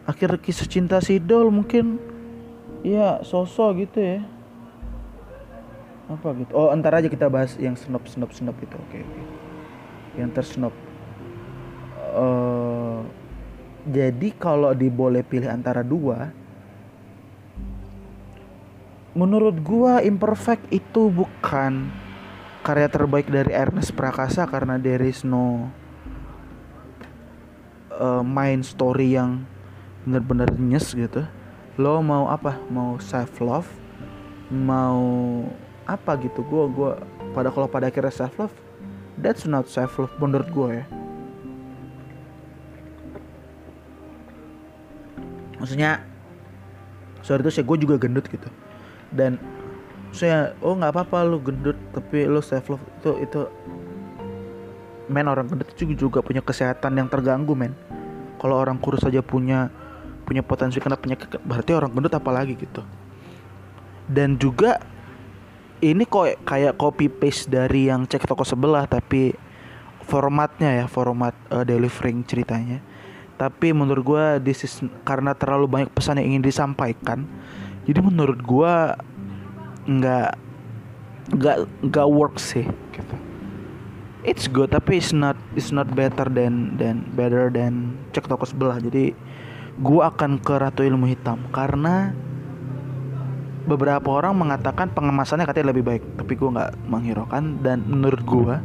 Akhir 0.08 0.38
kisah 0.40 0.70
cinta 0.70 1.02
Sidol 1.02 1.50
mungkin 1.50 2.00
ya 2.86 3.20
sosok 3.26 3.84
gitu 3.84 4.00
ya 4.00 4.37
apa 6.08 6.28
gitu? 6.40 6.52
Oh 6.56 6.72
entar 6.72 6.96
aja 6.96 7.12
kita 7.12 7.28
bahas 7.28 7.60
yang 7.60 7.76
snop 7.76 8.08
snop 8.08 8.32
snop 8.32 8.56
itu. 8.64 8.76
Oke 8.80 9.00
okay, 9.00 9.02
okay. 9.04 9.26
yang 10.18 10.32
tersnop 10.32 10.74
uh, 12.18 13.04
jadi 13.88 14.30
kalau 14.36 14.74
diboleh 14.74 15.22
pilih 15.22 15.48
antara 15.48 15.86
dua 15.86 16.34
menurut 19.18 19.58
gua 19.62 20.02
imperfect 20.02 20.70
itu 20.70 21.10
bukan 21.10 21.90
karya 22.62 22.90
terbaik 22.92 23.32
dari 23.32 23.56
Ernest 23.56 23.96
Prakasa 23.96 24.44
karena 24.46 24.76
there 24.76 25.02
is 25.02 25.24
no 25.24 25.72
uh, 27.96 28.22
main 28.22 28.62
story 28.62 29.16
yang 29.16 29.48
benar-benar 30.04 30.52
nyes 30.60 30.92
gitu. 30.94 31.24
Lo 31.80 32.04
mau 32.04 32.28
apa? 32.28 32.60
Mau 32.68 33.00
self 33.00 33.40
love 33.40 33.70
mau 34.48 35.44
apa 35.88 36.20
gitu. 36.20 36.44
Gue 36.46 36.68
gue 36.70 36.92
pada 37.32 37.50
kalau 37.50 37.66
pada 37.66 37.88
akhirnya 37.88 38.12
self 38.14 38.36
love 38.38 38.56
that's 39.18 39.50
not 39.50 39.66
self 39.66 39.98
love 39.98 40.14
menurut 40.22 40.48
gue 40.54 40.70
ya. 40.84 40.86
Maksudnya 45.58 46.06
sorry 47.26 47.42
itu 47.42 47.52
saya 47.52 47.66
gue 47.66 47.78
juga 47.82 47.96
gendut 47.98 48.30
gitu. 48.30 48.48
Dan 49.10 49.42
saya 50.14 50.54
oh 50.64 50.78
nggak 50.78 50.94
apa-apa 50.94 51.28
lu 51.28 51.42
gendut 51.42 51.76
tapi 51.92 52.30
lu 52.30 52.40
self 52.40 52.70
love 52.70 52.84
itu 53.02 53.12
itu 53.26 53.42
men 55.10 55.28
orang 55.28 55.48
gendut 55.50 55.72
itu 55.74 55.90
juga 55.98 56.22
punya 56.22 56.46
kesehatan 56.46 57.00
yang 57.02 57.10
terganggu 57.10 57.58
men. 57.58 57.74
Kalau 58.38 58.62
orang 58.62 58.78
kurus 58.78 59.02
saja 59.02 59.26
punya 59.26 59.74
punya 60.28 60.46
potensi 60.46 60.78
kena 60.78 61.00
penyakit 61.00 61.42
berarti 61.42 61.72
orang 61.74 61.90
gendut 61.96 62.14
apalagi 62.14 62.54
gitu. 62.54 62.86
Dan 64.08 64.40
juga 64.40 64.80
ini 65.82 66.04
kok 66.08 66.42
kayak 66.48 66.78
copy 66.78 67.10
paste 67.12 67.52
dari 67.52 67.90
yang 67.90 68.06
cek 68.10 68.26
toko 68.26 68.42
sebelah 68.42 68.90
tapi 68.90 69.34
formatnya 70.08 70.84
ya 70.84 70.86
format 70.86 71.36
uh, 71.52 71.66
delivering 71.68 72.24
ceritanya. 72.26 72.80
Tapi 73.38 73.70
menurut 73.70 74.02
gue 74.02 74.26
this 74.42 74.66
is 74.66 74.82
karena 75.06 75.38
terlalu 75.38 75.70
banyak 75.70 75.90
pesan 75.94 76.18
yang 76.18 76.34
ingin 76.34 76.50
disampaikan 76.50 77.30
jadi 77.88 78.04
menurut 78.04 78.44
gue 78.44 78.74
nggak 79.88 80.32
nggak 81.40 81.58
nggak 81.88 82.08
work 82.12 82.36
sih 82.36 82.68
gitu. 82.92 83.16
It's 84.28 84.52
good 84.52 84.76
tapi 84.76 85.00
it's 85.00 85.16
not 85.16 85.40
it's 85.56 85.72
not 85.72 85.88
better 85.96 86.28
than 86.28 86.76
than 86.76 87.08
better 87.16 87.48
than 87.48 87.96
cek 88.12 88.28
toko 88.28 88.44
sebelah. 88.44 88.84
Jadi 88.84 89.16
gue 89.80 90.02
akan 90.04 90.44
ke 90.44 90.52
Ratu 90.60 90.84
Ilmu 90.84 91.08
Hitam 91.08 91.48
karena 91.56 92.12
beberapa 93.68 94.08
orang 94.16 94.32
mengatakan 94.34 94.88
pengemasannya 94.96 95.44
katanya 95.44 95.76
lebih 95.76 95.84
baik 95.84 96.04
tapi 96.16 96.34
gue 96.40 96.50
nggak 96.50 96.72
menghiraukan. 96.88 97.44
Dan 97.60 97.84
menurut 97.84 98.22
gue 98.24 98.56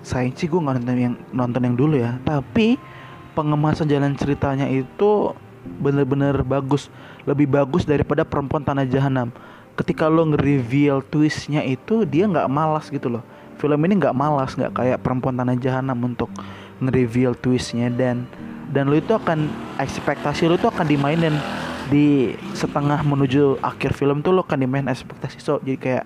sayang 0.00 0.32
sih 0.32 0.48
gue 0.48 0.56
nggak 0.56 0.80
nonton 0.80 0.96
yang 0.96 1.14
nonton 1.30 1.62
yang 1.62 1.76
dulu 1.76 1.94
ya. 2.00 2.16
Tapi 2.24 2.80
pengemasan 3.36 3.86
jalan 3.86 4.16
ceritanya 4.16 4.66
itu 4.66 5.36
bener-bener 5.78 6.40
bagus. 6.40 6.88
Lebih 7.28 7.52
bagus 7.52 7.84
daripada 7.84 8.24
perempuan 8.24 8.64
tanah 8.64 8.88
jahanam. 8.88 9.28
Ketika 9.76 10.08
lo 10.08 10.24
nge-reveal 10.32 11.04
twistnya 11.04 11.60
itu 11.60 12.08
dia 12.08 12.24
nggak 12.24 12.48
malas 12.48 12.88
gitu 12.88 13.12
loh. 13.12 13.22
Film 13.60 13.76
ini 13.84 14.00
nggak 14.00 14.16
malas 14.16 14.56
nggak 14.56 14.72
kayak 14.72 14.98
perempuan 15.04 15.36
tanah 15.36 15.52
jahanam 15.60 16.00
untuk 16.00 16.32
nge-reveal 16.80 17.36
twistnya. 17.36 17.92
Dan 17.92 18.24
dan 18.72 18.88
lo 18.88 18.96
itu 18.96 19.12
akan 19.12 19.52
ekspektasi 19.76 20.48
lo 20.48 20.56
itu 20.56 20.64
akan 20.64 20.86
dimainin 20.88 21.36
di 21.86 22.34
setengah 22.56 23.06
menuju 23.06 23.62
akhir 23.62 23.94
film 23.94 24.22
tuh 24.22 24.34
lo 24.34 24.42
kan 24.42 24.58
dimain 24.58 24.90
ekspektasi 24.90 25.38
so 25.38 25.62
jadi 25.62 25.78
kayak 25.78 26.04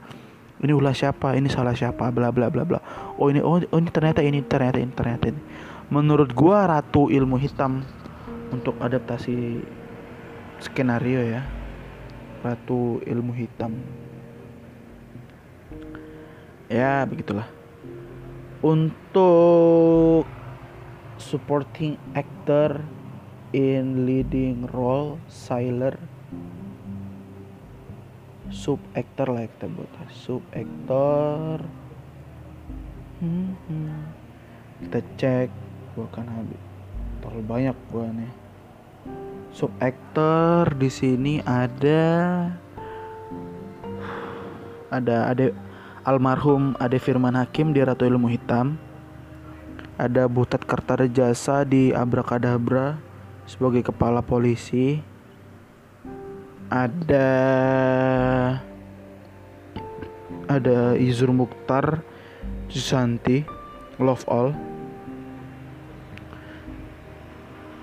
ini 0.61 0.77
ulah 0.77 0.93
siapa 0.93 1.33
ini 1.41 1.49
salah 1.49 1.73
siapa 1.73 2.13
bla 2.13 2.29
bla 2.29 2.53
bla 2.53 2.69
bla. 2.69 2.81
Oh 3.17 3.33
ini 3.33 3.41
oh, 3.41 3.65
oh 3.65 3.79
ini 3.81 3.89
ternyata 3.89 4.21
ini 4.21 4.45
ternyata 4.45 4.77
ini 4.77 4.93
ternyata 4.93 5.33
ini. 5.33 5.41
Menurut 5.89 6.37
gua 6.37 6.69
ratu 6.69 7.09
ilmu 7.09 7.41
hitam 7.41 7.81
untuk 8.53 8.77
adaptasi 8.77 9.65
skenario 10.61 11.25
ya 11.25 11.43
ratu 12.45 13.01
ilmu 13.09 13.33
hitam. 13.33 13.73
Ya 16.69 17.09
begitulah. 17.09 17.49
Untuk 18.61 20.29
supporting 21.17 21.97
actor 22.13 22.85
in 23.51 24.07
leading 24.07 24.67
role 24.71 25.19
Sailor. 25.27 25.99
Sub 28.51 28.83
actor 28.99 29.31
lah 29.31 29.47
kita 29.47 29.71
buat 29.71 29.95
sub 30.11 30.43
actor 30.51 31.63
hmm, 33.23 33.51
hmm. 33.71 34.03
kita 34.83 34.99
cek 35.15 35.49
gua 35.95 36.11
kan 36.11 36.27
habis. 36.27 36.59
Terlalu 37.23 37.43
banyak 37.47 37.77
gua 37.95 38.11
nih. 38.11 38.33
Sub 39.55 39.71
actor 39.79 40.67
di 40.75 40.91
sini 40.91 41.39
ada 41.47 42.03
ada 44.91 45.31
ada 45.31 45.55
almarhum 46.03 46.75
Ade 46.83 46.99
Firman 46.99 47.39
Hakim 47.39 47.71
di 47.71 47.87
Ratu 47.87 48.03
Ilmu 48.03 48.27
Hitam. 48.35 48.75
Ada 49.95 50.27
Butet 50.27 50.67
Kertarejasa 50.67 51.63
di 51.63 51.95
Abrakadabra 51.95 53.10
sebagai 53.51 53.83
kepala 53.83 54.23
polisi 54.23 55.03
ada 56.71 57.27
ada 60.47 60.95
Izur 60.95 61.35
Mukhtar 61.35 62.07
Susanti 62.71 63.43
Love 63.99 64.23
All. 64.31 64.55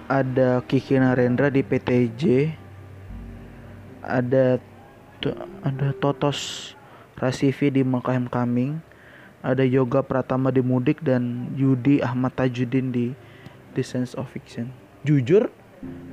Ada 0.08 0.64
Kiki 0.64 0.96
Narendra 0.96 1.52
di 1.52 1.60
PTJ 1.60 2.56
ada 4.08 4.64
ada 5.68 5.88
Totos 6.00 6.72
Rasifi 7.20 7.68
di 7.68 7.84
Mekah 7.84 8.32
Coming 8.32 8.80
ada 9.44 9.68
Yoga 9.68 10.00
Pratama 10.00 10.48
di 10.48 10.64
Mudik 10.64 11.04
dan 11.04 11.52
Yudi 11.60 12.00
Ahmad 12.00 12.40
Tajudin 12.40 12.96
di 12.96 13.12
The 13.76 13.84
Sense 13.84 14.16
of 14.16 14.32
Fiction 14.32 14.87
jujur 15.08 15.48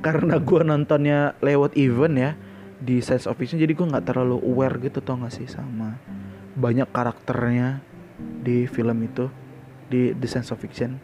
karena 0.04 0.38
gue 0.38 0.60
nontonnya 0.62 1.34
lewat 1.42 1.74
event 1.74 2.14
ya 2.14 2.30
di 2.78 3.02
Sense 3.02 3.26
of 3.26 3.34
Fiction 3.34 3.58
jadi 3.58 3.74
gue 3.74 3.86
nggak 3.90 4.06
terlalu 4.06 4.38
aware 4.44 4.78
gitu 4.78 5.02
tau 5.02 5.18
gak 5.18 5.34
sih 5.34 5.50
sama 5.50 5.98
banyak 6.54 6.86
karakternya 6.94 7.82
di 8.44 8.70
film 8.70 9.02
itu 9.02 9.26
di 9.90 10.14
The 10.14 10.28
Sense 10.30 10.54
of 10.54 10.62
Fiction. 10.62 10.94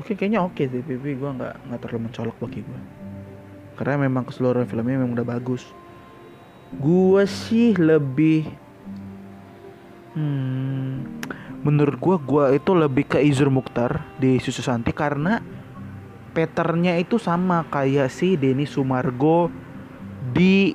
Oke 0.00 0.16
kayaknya 0.16 0.40
oke 0.40 0.64
sih 0.64 0.80
tapi 0.80 1.14
gue 1.14 1.30
nggak 1.36 1.68
nggak 1.68 1.80
terlalu 1.84 2.08
mencolok 2.08 2.36
bagi 2.40 2.64
gue 2.64 2.80
karena 3.76 4.04
memang 4.08 4.28
keseluruhan 4.28 4.68
filmnya 4.68 5.00
memang 5.00 5.16
udah 5.16 5.26
bagus. 5.26 5.64
Gue 6.72 7.28
sih 7.28 7.76
lebih 7.76 8.48
hmm, 10.16 11.21
menurut 11.62 11.96
gue 11.98 12.16
gue 12.18 12.44
itu 12.58 12.70
lebih 12.74 13.04
ke 13.06 13.18
Izur 13.22 13.48
Mukhtar 13.48 14.02
di 14.18 14.42
Susu 14.42 14.62
Santi 14.66 14.90
karena 14.90 15.38
patternnya 16.34 16.98
itu 16.98 17.22
sama 17.22 17.62
kayak 17.70 18.10
si 18.10 18.34
Denny 18.34 18.66
Sumargo 18.66 19.46
di 20.34 20.74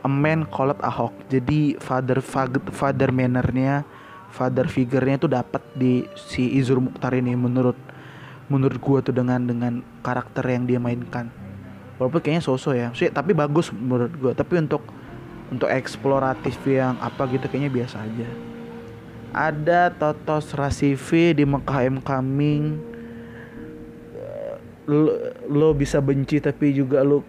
A 0.00 0.08
Man 0.08 0.48
Called 0.48 0.80
Ahok 0.80 1.12
jadi 1.28 1.76
father 1.76 2.24
father 2.72 3.10
mannernya 3.12 3.84
father 4.32 4.66
figurnya 4.66 5.20
itu 5.20 5.28
dapat 5.28 5.62
di 5.76 6.08
si 6.16 6.56
Izur 6.56 6.80
Mukhtar 6.80 7.12
ini 7.14 7.36
menurut 7.36 7.76
menurut 8.48 8.80
gue 8.80 8.98
tuh 9.04 9.14
dengan 9.14 9.40
dengan 9.44 9.80
karakter 10.04 10.44
yang 10.44 10.68
dia 10.68 10.82
mainkan. 10.82 11.32
Walaupun 11.96 12.20
kayaknya 12.20 12.42
sosok 12.42 12.74
ya. 12.74 12.88
Sih 12.92 13.08
tapi 13.08 13.32
bagus 13.32 13.70
menurut 13.70 14.10
gue 14.10 14.32
tapi 14.34 14.58
untuk 14.58 14.82
untuk 15.54 15.70
eksploratif 15.70 16.58
yang 16.66 16.98
apa 16.98 17.30
gitu 17.30 17.46
kayaknya 17.46 17.70
biasa 17.70 18.02
aja 18.02 18.53
ada 19.34 19.90
Totos 19.90 20.54
Rasifi 20.54 21.34
di 21.34 21.42
Mekah 21.42 21.90
M. 21.90 21.98
Coming 21.98 22.94
lo, 24.86 25.12
lo 25.48 25.68
bisa 25.72 25.98
benci 26.00 26.40
tapi 26.40 26.76
juga 26.76 27.00
lo 27.00 27.24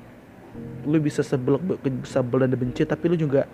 lu 0.86 0.98
bisa 1.02 1.26
sebel 1.26 1.60
sebel 2.06 2.46
dan 2.46 2.54
benci 2.56 2.86
tapi 2.86 3.10
lu 3.12 3.18
juga 3.18 3.50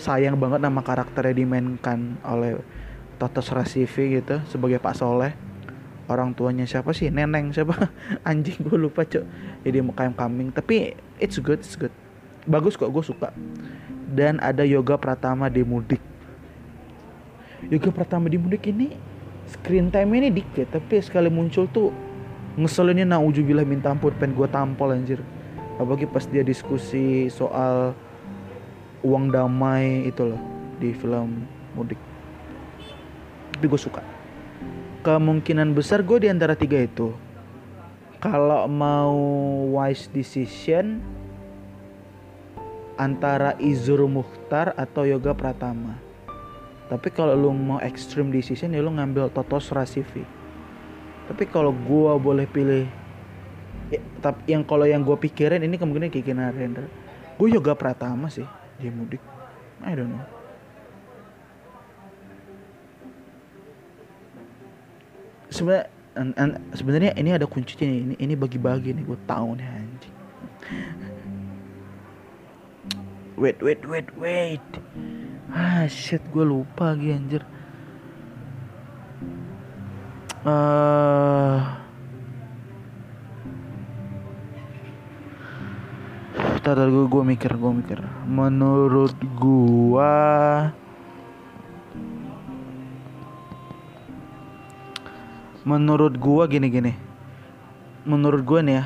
sayang 0.00 0.38
banget 0.38 0.64
nama 0.64 0.80
karakter 0.80 1.32
yang 1.32 1.44
dimainkan 1.44 2.16
oleh 2.24 2.56
Totos 3.20 3.52
Rasifi 3.52 4.16
gitu 4.16 4.40
sebagai 4.48 4.80
Pak 4.80 4.96
Soleh. 4.96 5.36
Orang 6.08 6.34
tuanya 6.34 6.66
siapa 6.66 6.90
sih? 6.90 7.06
Neneng 7.12 7.52
siapa? 7.54 7.92
Anjing 8.28 8.64
gue 8.64 8.78
lupa 8.80 9.06
cok 9.06 9.24
jadi 9.62 9.78
Mekam 9.84 10.16
Kambing 10.16 10.50
tapi 10.54 10.96
it's 11.20 11.36
good 11.42 11.60
it's 11.60 11.76
good. 11.76 11.92
Bagus 12.48 12.78
kok 12.80 12.88
gue 12.88 13.04
suka. 13.04 13.34
Dan 14.10 14.42
ada 14.42 14.66
yoga 14.66 14.98
pratama 14.98 15.46
di 15.46 15.62
mudik 15.62 16.09
yoga 17.68 17.92
pratama 17.92 18.32
di 18.32 18.40
mudik 18.40 18.72
ini 18.72 18.96
screen 19.50 19.92
time 19.92 20.16
ini 20.16 20.32
dikit 20.32 20.72
tapi 20.72 21.02
sekali 21.02 21.28
muncul 21.28 21.68
tuh 21.68 21.92
ngeselinnya 22.58 23.06
naujubillah 23.06 23.66
minta 23.66 23.92
ampun 23.92 24.14
pengen 24.18 24.34
gue 24.34 24.48
tampol 24.50 24.94
anjir. 24.94 25.20
Apalagi 25.78 26.04
pas 26.04 26.26
dia 26.28 26.44
diskusi 26.44 27.32
soal 27.32 27.96
uang 29.00 29.32
damai 29.32 30.04
itu 30.04 30.34
loh 30.34 30.40
di 30.76 30.92
film 30.92 31.46
mudik. 31.72 31.96
Tapi 33.56 33.64
gue 33.64 33.80
suka. 33.80 34.02
Kemungkinan 35.00 35.72
besar 35.72 36.04
gue 36.04 36.20
di 36.20 36.28
antara 36.28 36.52
tiga 36.52 36.76
itu 36.76 37.16
kalau 38.20 38.68
mau 38.68 39.16
wise 39.80 40.12
decision 40.12 41.00
antara 43.00 43.56
Izur 43.56 44.04
Mukhtar 44.04 44.76
atau 44.76 45.08
Yoga 45.08 45.32
Pratama 45.32 46.09
tapi 46.90 47.08
kalau 47.14 47.38
lu 47.38 47.54
mau 47.54 47.78
extreme 47.78 48.34
decision 48.34 48.74
ya 48.74 48.82
lu 48.82 48.90
ngambil 48.90 49.30
Totos 49.30 49.70
Rasifi 49.70 50.26
tapi 51.30 51.46
kalau 51.46 51.70
gue 51.70 52.12
boleh 52.18 52.42
pilih 52.50 52.90
ya, 53.94 54.02
tapi 54.18 54.50
yang 54.50 54.66
kalau 54.66 54.82
yang 54.82 55.06
gue 55.06 55.14
pikirin 55.14 55.62
ini 55.62 55.78
kemungkinan 55.78 56.10
Kiki 56.10 56.34
Narendra. 56.34 56.90
Gue 57.38 57.54
Yoga 57.54 57.78
Pratama 57.78 58.26
sih 58.26 58.42
dia 58.82 58.90
mudik. 58.90 59.22
I 59.86 59.94
don't 59.94 60.10
know. 60.10 60.26
Sebenarnya 65.54 65.86
sebenarnya 66.74 67.12
ini 67.14 67.30
ada 67.30 67.46
kuncinya 67.46 67.86
ini 67.86 68.14
ini 68.18 68.34
bagi-bagi 68.34 68.90
nih 68.90 69.06
gue 69.06 69.18
tahu 69.30 69.54
nih 69.54 69.66
anjing. 69.70 70.16
Wait 73.38 73.62
wait 73.62 73.86
wait 73.86 74.10
wait 74.18 74.66
ah 75.54 75.84
shit 75.90 76.22
gue 76.30 76.44
lupa 76.46 76.94
lagi 76.94 77.14
anjir. 77.14 77.42
Uh, 80.40 81.60
Tar, 86.60 86.76
gue, 86.76 87.04
gue 87.08 87.22
mikir, 87.24 87.56
gue 87.56 87.72
mikir. 87.72 88.00
Menurut 88.28 89.16
gua 89.36 90.72
menurut 95.70 96.16
gua 96.16 96.48
gini-gini 96.48 96.96
menurut 98.08 98.40
gua 98.42 98.64
nih 98.64 98.74
ya 98.80 98.84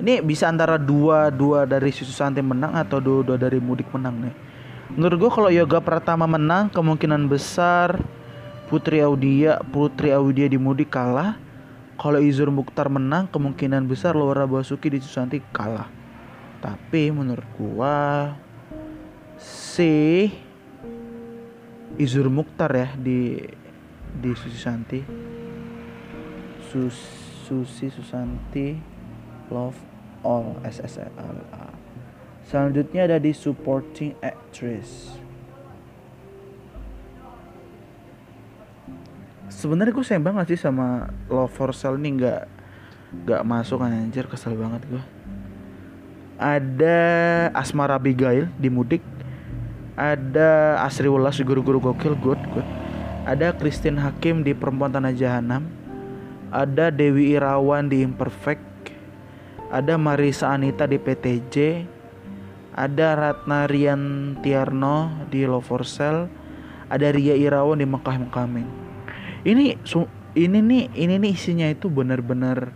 ini 0.00 0.14
bisa 0.24 0.48
antara 0.48 0.76
dua 0.76 1.32
dua 1.32 1.64
dari 1.64 1.88
susu 1.92 2.12
santai 2.12 2.44
menang 2.44 2.76
atau 2.76 3.00
dua 3.00 3.24
dua 3.24 3.36
dari 3.40 3.58
mudik 3.60 3.88
menang 3.92 4.28
nih 4.28 4.34
menurut 4.94 5.16
gua 5.26 5.30
kalau 5.30 5.50
yoga 5.52 5.78
pertama 5.82 6.26
menang 6.26 6.70
kemungkinan 6.70 7.30
besar 7.30 8.00
Putri 8.70 9.02
Audia 9.02 9.58
Putri 9.74 10.14
Audia 10.14 10.46
di 10.46 10.58
mudik 10.58 10.94
kalah. 10.94 11.34
Kalau 12.00 12.16
Izur 12.16 12.48
Mukhtar 12.48 12.88
menang 12.88 13.28
kemungkinan 13.28 13.84
besar 13.84 14.16
Laura 14.16 14.48
Basuki 14.48 14.88
di 14.88 15.04
Susanti 15.04 15.42
kalah. 15.52 15.90
Tapi 16.64 17.12
menurut 17.12 17.44
gua 17.60 18.32
si 19.36 20.30
Izur 22.00 22.32
Mukhtar 22.32 22.72
ya 22.72 22.88
di 22.96 23.36
di 24.16 24.30
Susanti. 24.38 25.00
Sus 26.70 26.94
Susi 27.50 27.90
Susanti 27.90 28.78
Love 29.50 29.74
All 30.22 30.54
SSLA 30.62 31.79
Selanjutnya 32.50 33.06
ada 33.06 33.22
di 33.22 33.30
Supporting 33.30 34.18
Actress. 34.18 35.14
Sebenarnya 39.46 39.94
gue 39.94 40.02
sayang 40.02 40.26
banget 40.26 40.58
sih 40.58 40.58
sama 40.58 41.14
Love 41.30 41.54
for 41.54 41.70
Sale 41.70 41.94
ini 42.02 42.18
nggak 42.18 42.42
nggak 43.22 43.42
masuk 43.46 43.82
anjir 43.82 44.26
kesel 44.26 44.54
banget 44.54 44.82
gue 44.86 45.02
ada 46.40 46.98
Asmara 47.52 48.00
Abigail 48.00 48.48
di 48.56 48.72
Mudik. 48.72 49.04
Ada 50.00 50.80
Asri 50.80 51.04
Wulas 51.04 51.36
di 51.36 51.44
Guru-Guru 51.44 51.92
Gokil 51.92 52.16
good 52.16 52.40
good. 52.56 52.64
Ada 53.28 53.52
Christine 53.52 54.00
Hakim 54.00 54.40
di 54.40 54.56
Perempuan 54.56 54.88
Tanah 54.88 55.12
Jahanam. 55.12 55.68
Ada 56.48 56.88
Dewi 56.88 57.36
Irawan 57.36 57.86
di 57.92 58.02
Imperfect, 58.02 58.90
ada 59.70 59.94
Marisa 59.94 60.50
Anita 60.50 60.82
di 60.82 60.98
PTJ, 60.98 61.86
ada 62.74 63.08
Ratna 63.18 63.66
Rian 63.66 64.34
Tiarno 64.42 65.26
di 65.30 65.42
Love 65.42 65.66
for 65.66 65.82
Sale, 65.82 66.30
ada 66.86 67.10
Ria 67.10 67.34
Irawan 67.34 67.82
di 67.82 67.86
Mekah 67.86 68.16
Mekamin. 68.26 68.66
Ini 69.42 69.78
ini 70.38 70.58
nih 70.62 70.82
ini 70.94 71.14
nih 71.18 71.32
isinya 71.34 71.66
itu 71.66 71.90
benar-benar 71.90 72.70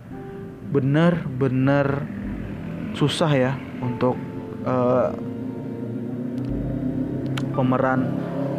benar-benar 0.75 2.03
susah 2.95 3.31
ya 3.31 3.51
untuk 3.79 4.19
uh, 4.67 5.15
pemeran 7.55 8.11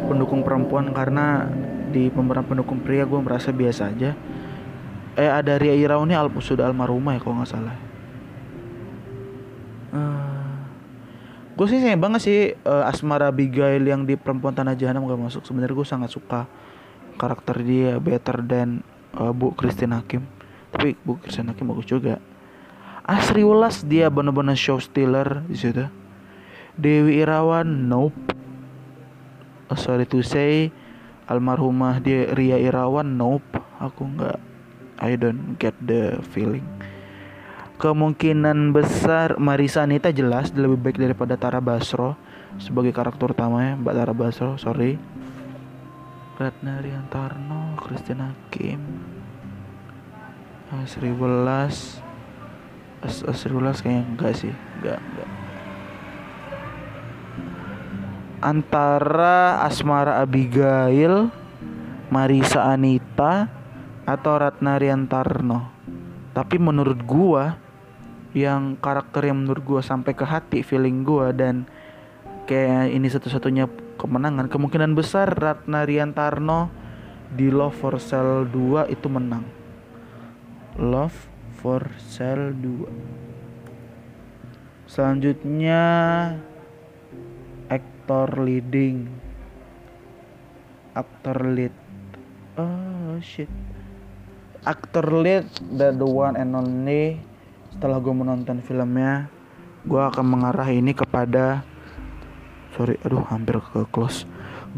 pendukung 0.09 0.41
perempuan 0.41 0.89
karena 0.95 1.45
di 1.93 2.09
pemeran 2.09 2.45
pendukung 2.47 2.81
pria 2.81 3.05
gue 3.05 3.19
merasa 3.21 3.53
biasa 3.53 3.93
aja. 3.93 4.17
Eh 5.17 5.29
ada 5.29 5.57
Ria 5.57 5.73
Irawan 5.73 6.09
ini 6.09 6.15
al 6.17 6.29
sudah 6.41 6.69
almarhumah 6.69 7.17
ya 7.17 7.21
kalau 7.21 7.41
nggak 7.41 7.49
salah. 7.49 7.77
Uh, 9.93 10.26
gue 11.57 11.65
sih 11.65 11.81
sayang 11.81 11.97
banget 11.97 12.21
sih 12.21 12.39
uh, 12.69 12.85
Asmara 12.85 13.33
Abigail 13.33 13.81
yang 13.81 14.05
di 14.05 14.13
perempuan 14.13 14.53
tanah 14.53 14.77
jahanam 14.77 15.09
gak 15.09 15.17
masuk. 15.17 15.41
Sebenarnya 15.41 15.73
gue 15.73 15.87
sangat 15.89 16.13
suka 16.13 16.45
karakter 17.17 17.65
dia 17.65 17.97
better 17.97 18.45
than 18.45 18.85
uh, 19.17 19.33
Bu 19.33 19.57
Christine 19.57 19.97
Hakim. 19.97 20.21
Tapi 20.69 20.93
Bu 21.01 21.17
Christine 21.17 21.49
Hakim 21.49 21.73
bagus 21.73 21.89
juga. 21.89 22.21
Asri 23.01 23.41
Ulas 23.41 23.81
dia 23.81 24.13
benar-benar 24.13 24.53
show 24.53 24.77
stealer 24.77 25.41
di 25.49 25.57
situ. 25.57 25.89
Dewi 26.77 27.25
Irawan 27.25 27.89
nope. 27.89 28.37
Sorry 29.73 30.05
to 30.05 30.21
say 30.21 30.69
almarhumah 31.25 31.97
dia 32.05 32.29
Ria 32.37 32.61
Irawan 32.61 33.17
nope. 33.17 33.57
Aku 33.81 34.05
nggak 34.05 34.37
I 35.01 35.17
don't 35.17 35.57
get 35.57 35.73
the 35.81 36.21
feeling 36.33 36.65
kemungkinan 37.77 38.73
besar 38.73 39.37
Marisa 39.37 39.85
Anita 39.85 40.09
jelas 40.09 40.49
lebih 40.49 40.81
baik 40.81 40.97
daripada 40.97 41.37
Tara 41.37 41.61
Basro 41.61 42.17
sebagai 42.57 42.89
karakter 42.89 43.37
utamanya. 43.37 43.77
Mbak 43.77 43.93
Tara 43.93 44.13
Basro 44.17 44.51
sorry. 44.57 44.97
Ratna 46.37 46.77
Riantarno 46.77 47.73
Christina 47.81 48.29
Kim 48.53 48.77
Asri 50.69 51.09
Welas 51.09 51.97
As 53.01 53.25
Asri 53.25 53.57
Welas 53.57 53.81
kayaknya 53.81 54.05
enggak 54.05 54.33
sih. 54.37 54.53
Enggak 54.81 55.01
enggak. 55.01 55.29
Antara 58.37 59.65
Asmara 59.65 60.21
Abigail 60.21 61.29
Marisa 62.13 62.69
Anita 62.69 63.49
atau 64.05 64.33
Ratna 64.37 64.77
Riantarno 64.77 65.77
tapi 66.37 66.61
menurut 66.61 67.01
gua 67.01 67.57
yang 68.45 68.77
karakter 68.77 69.25
yang 69.25 69.41
menurut 69.41 69.63
gua 69.65 69.81
sampai 69.81 70.13
ke 70.13 70.25
hati 70.27 70.61
feeling 70.61 71.01
gua 71.01 71.33
dan 71.33 71.65
kayak 72.45 72.93
ini 72.93 73.07
satu-satunya 73.09 73.65
kemenangan. 73.97 74.51
Kemungkinan 74.51 74.93
besar 74.93 75.31
Ratna 75.33 75.87
Riantarno 75.87 76.69
di 77.33 77.49
Love 77.49 77.75
for 77.75 77.95
Sale 77.97 78.45
2 78.45 78.93
itu 78.93 79.07
menang. 79.09 79.43
Love 80.77 81.17
for 81.57 81.89
Sale 81.97 82.53
2 82.53 83.27
selanjutnya 84.87 85.83
aktor 87.67 88.39
leading. 88.39 89.11
Aktor 90.95 91.37
lead. 91.43 91.75
Oh 92.57 93.19
shit. 93.21 93.51
Aktor 94.65 95.05
lead 95.11 95.45
the, 95.75 95.93
the 95.93 96.07
one 96.07 96.33
and 96.39 96.55
only 96.55 97.21
setelah 97.77 98.01
gue 98.01 98.09
menonton 98.09 98.57
filmnya 98.65 99.29
gue 99.85 100.01
akan 100.01 100.25
mengarah 100.25 100.65
ini 100.65 100.97
kepada 100.97 101.61
sorry 102.73 102.97
aduh 103.05 103.21
hampir 103.29 103.61
ke 103.61 103.85
close. 103.93 104.25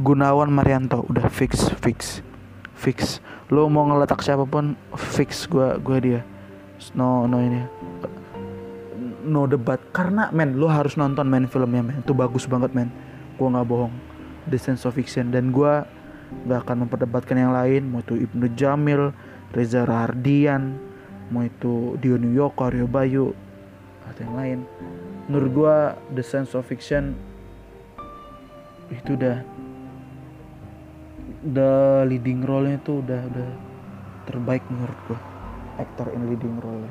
Gunawan 0.03 0.51
Marianto 0.51 1.07
udah 1.07 1.31
fix 1.31 1.71
fix 1.79 2.19
fix. 2.75 3.23
Lo 3.47 3.71
mau 3.71 3.87
ngeletak 3.87 4.19
siapa 4.19 4.43
pun 4.43 4.75
fix 4.99 5.47
gue 5.47 5.79
gue 5.79 5.97
dia. 6.03 6.21
No 6.91 7.23
no 7.23 7.39
ini. 7.39 7.63
No 9.23 9.47
debat. 9.47 9.79
Karena 9.95 10.27
men 10.35 10.59
lo 10.59 10.67
harus 10.67 10.99
nonton 10.99 11.23
main 11.23 11.47
filmnya 11.47 11.79
men. 11.79 12.03
Itu 12.03 12.11
bagus 12.11 12.51
banget 12.51 12.75
men. 12.75 12.91
Gue 13.39 13.47
nggak 13.47 13.63
bohong. 13.63 13.95
The 14.51 14.59
Sense 14.59 14.83
of 14.83 14.99
Fiction. 14.99 15.31
Dan 15.31 15.55
gue 15.55 15.87
gak 16.51 16.67
akan 16.67 16.83
memperdebatkan 16.83 17.39
yang 17.39 17.55
lain 17.55 17.95
mau 17.95 18.03
itu 18.03 18.19
Ibnu 18.27 18.53
Jamil 18.59 19.15
Reza 19.55 19.87
Rahardian 19.87 20.88
mau 21.29 21.45
itu 21.45 21.97
Dio 22.01 22.17
New 22.17 22.33
York, 22.33 22.57
Aryo 22.59 22.85
Bayu 22.85 23.33
atau 24.09 24.21
yang 24.25 24.35
lain. 24.35 24.59
Menurut 25.29 25.49
gua 25.53 25.75
The 26.13 26.25
Sense 26.25 26.57
of 26.57 26.65
Fiction 26.65 27.13
itu 28.89 29.13
udah 29.13 29.45
the 31.45 32.03
leading 32.09 32.41
role-nya 32.41 32.81
itu 32.81 33.05
udah 33.05 33.21
udah 33.29 33.49
terbaik 34.25 34.65
menurut 34.67 34.97
gua. 35.05 35.19
Aktor 35.79 36.11
in 36.11 36.27
leading 36.27 36.59
role 36.59 36.89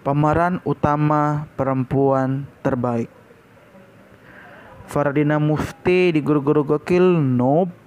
pemeran 0.00 0.64
utama 0.64 1.44
perempuan 1.54 2.48
terbaik. 2.64 3.12
Faradina 4.90 5.38
Mufti 5.38 6.10
di 6.10 6.18
Guru-Guru 6.18 6.66
Gokil? 6.66 7.20
Nope 7.20 7.79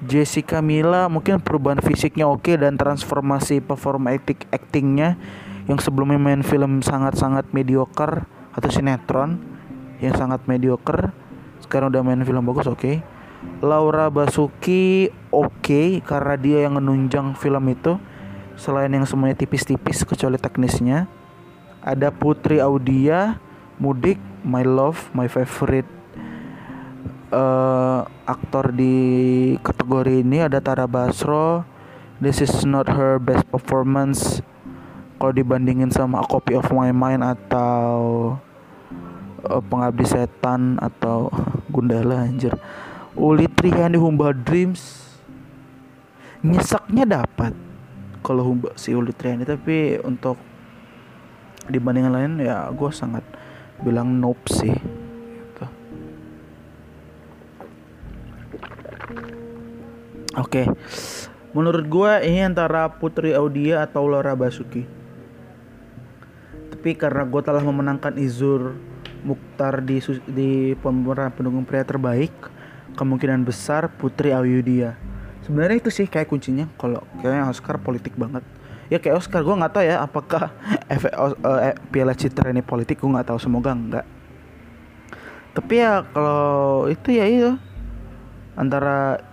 Jessica 0.00 0.64
Mila 0.64 1.12
mungkin 1.12 1.44
perubahan 1.44 1.84
fisiknya 1.84 2.24
oke 2.24 2.56
dan 2.56 2.80
transformasi 2.80 3.60
performa 3.60 4.16
acting 4.16 4.48
actingnya. 4.48 5.20
Yang 5.68 5.86
sebelumnya 5.86 6.16
main 6.16 6.40
film 6.40 6.80
sangat-sangat 6.80 7.52
mediocre 7.52 8.24
atau 8.56 8.68
sinetron 8.72 9.38
yang 10.00 10.16
sangat 10.16 10.42
mediocre 10.48 11.12
sekarang 11.60 11.92
udah 11.92 12.02
main 12.02 12.24
film 12.24 12.42
bagus 12.48 12.66
oke. 12.66 12.80
Okay. 12.80 12.96
Laura 13.60 14.08
Basuki 14.08 15.12
oke 15.32 15.60
okay, 15.60 15.88
karena 16.00 16.34
dia 16.40 16.58
yang 16.64 16.80
menunjang 16.80 17.36
film 17.36 17.68
itu. 17.68 18.00
Selain 18.56 18.92
yang 18.92 19.04
semuanya 19.08 19.36
tipis-tipis 19.36 20.04
kecuali 20.04 20.36
teknisnya. 20.36 21.08
Ada 21.80 22.12
Putri 22.12 22.60
Audia 22.60 23.40
Mudik 23.80 24.20
My 24.44 24.64
Love 24.64 25.12
My 25.16 25.28
Favorite 25.28 25.99
uh, 27.30 28.06
aktor 28.26 28.74
di 28.74 28.94
kategori 29.62 30.22
ini 30.22 30.44
ada 30.44 30.58
Tara 30.58 30.86
Basro. 30.86 31.64
This 32.20 32.44
is 32.44 32.68
not 32.68 32.84
her 32.92 33.16
best 33.16 33.48
performance 33.48 34.44
kalau 35.16 35.32
dibandingin 35.32 35.88
sama 35.88 36.20
A 36.20 36.26
Copy 36.28 36.52
of 36.52 36.68
My 36.68 36.92
Mind 36.92 37.24
atau 37.24 37.96
uh, 39.48 39.62
Pengabdi 39.64 40.04
Setan 40.04 40.76
atau 40.82 41.32
Gundala 41.72 42.28
anjir. 42.28 42.52
Uli 43.16 43.48
Triani 43.50 43.98
Humba 43.98 44.30
Dreams 44.36 45.08
nyesaknya 46.40 47.04
dapat 47.04 47.52
kalau 48.24 48.44
Humba 48.52 48.72
si 48.76 48.92
Uli 48.92 49.12
Triani 49.12 49.44
tapi 49.44 50.00
untuk 50.00 50.36
dibandingin 51.68 52.12
lain 52.12 52.32
ya 52.40 52.68
gue 52.72 52.90
sangat 52.92 53.22
bilang 53.84 54.18
nope 54.20 54.48
sih 54.48 54.72
Oke. 60.40 60.64
Okay. 60.64 60.66
Menurut 61.52 61.84
gue 61.84 62.12
ini 62.24 62.46
antara 62.46 62.88
Putri 62.88 63.36
Audia 63.36 63.84
atau 63.84 64.08
Laura 64.08 64.32
Basuki. 64.32 64.88
Tapi 66.72 66.96
karena 66.96 67.28
gue 67.28 67.42
telah 67.44 67.60
memenangkan 67.60 68.16
Izur 68.16 68.78
Mukhtar 69.20 69.84
di 69.84 70.00
di 70.24 70.72
pemeran 70.80 71.28
pendukung 71.36 71.68
pria 71.68 71.84
terbaik, 71.84 72.32
kemungkinan 72.96 73.44
besar 73.44 73.92
Putri 74.00 74.32
Audia. 74.32 74.96
Sebenarnya 75.44 75.84
itu 75.84 75.92
sih 75.92 76.08
kayak 76.08 76.32
kuncinya 76.32 76.64
kalau 76.80 77.04
kayaknya 77.20 77.52
Oscar 77.52 77.76
politik 77.76 78.16
banget. 78.16 78.40
Ya 78.88 78.96
kayak 78.96 79.20
Oscar 79.20 79.44
gue 79.44 79.52
nggak 79.52 79.72
tahu 79.76 79.84
ya 79.84 80.00
apakah 80.00 80.56
efek 80.94 81.12
uh, 81.12 81.76
Piala 81.92 82.16
Citra 82.16 82.48
ini 82.48 82.64
politik 82.64 83.04
gue 83.04 83.10
nggak 83.12 83.28
tahu 83.28 83.38
semoga 83.42 83.76
enggak. 83.76 84.06
Tapi 85.52 85.74
ya 85.84 86.06
kalau 86.14 86.88
itu 86.88 87.12
ya 87.12 87.26
itu 87.28 87.52
antara 88.54 89.29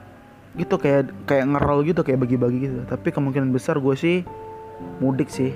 gitu 0.57 0.75
kayak 0.81 1.13
kayak 1.29 1.45
ngerol 1.53 1.85
gitu 1.85 2.01
kayak 2.01 2.19
bagi-bagi 2.25 2.57
gitu. 2.65 2.81
Tapi 2.89 3.13
kemungkinan 3.13 3.53
besar 3.53 3.77
gue 3.77 3.95
sih 3.95 4.17
mudik 4.97 5.29
sih. 5.29 5.53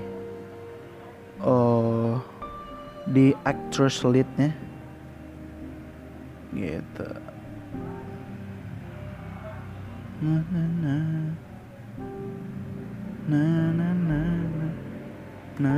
Uh, 1.42 2.22
di 3.10 3.34
actress 3.44 4.06
leadnya. 4.06 4.54
Gitu. 6.54 7.08
Na 10.22 10.38
na 10.54 10.64
na. 10.86 10.98
Na 13.26 13.44
na 13.74 13.90
na 13.94 14.22
na. 15.58 15.78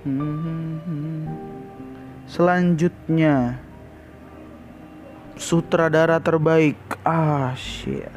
Hmm, 0.00 1.28
selanjutnya 2.24 3.60
sutradara 5.40 6.20
terbaik. 6.20 6.76
Ah 7.00 7.56
shit. 7.56 8.12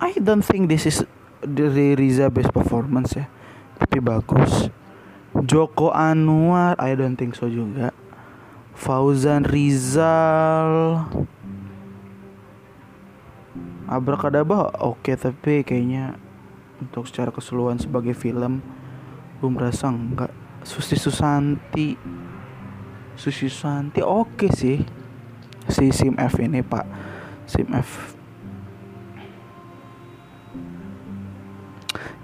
I 0.00 0.16
don't 0.18 0.42
think 0.42 0.66
this 0.72 0.88
is 0.88 1.04
the 1.44 1.94
Riza 1.94 2.32
best 2.32 2.50
performance 2.50 3.14
ya. 3.14 3.28
Tapi 3.76 4.00
bagus. 4.00 4.72
Joko 5.44 5.92
Anwar 5.92 6.74
I 6.80 6.96
don't 6.96 7.14
think 7.14 7.36
so 7.36 7.46
juga. 7.46 7.92
Fauzan 8.72 9.44
Rizal. 9.44 11.06
Abrakadabra 13.86 14.72
oke 14.80 15.04
okay, 15.04 15.14
tapi 15.20 15.60
kayaknya 15.60 16.16
untuk 16.80 17.04
secara 17.04 17.28
keseluruhan 17.28 17.76
sebagai 17.76 18.16
film 18.16 18.64
gue 19.38 19.50
merasa 19.52 19.92
enggak. 19.92 20.32
Susi 20.64 20.96
Susanti 20.96 21.98
Susi 23.22 23.46
Santi 23.46 24.02
oke 24.02 24.34
okay 24.34 24.50
sih. 24.50 24.78
Si 25.70 25.94
Sim 25.94 26.18
F 26.18 26.42
ini 26.42 26.58
Pak. 26.58 26.82
Sim 27.46 27.70
F. 27.70 28.18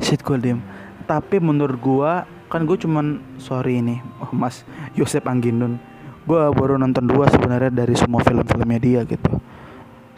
Shit 0.03 0.27
gue 0.27 0.35
diem. 0.43 0.59
Tapi 1.07 1.39
menurut 1.39 1.79
gue 1.79 2.13
kan 2.51 2.67
gue 2.67 2.75
cuman 2.75 3.23
sorry 3.39 3.79
ini 3.79 4.03
oh, 4.19 4.35
Mas 4.35 4.67
Yosep 4.99 5.29
Angginun 5.31 5.79
gue 6.27 6.43
baru 6.51 6.81
nonton 6.81 7.07
dua 7.07 7.31
sebenarnya 7.31 7.71
dari 7.71 7.95
semua 7.95 8.19
film-filmnya 8.27 8.83
dia 8.83 9.01
gitu. 9.07 9.39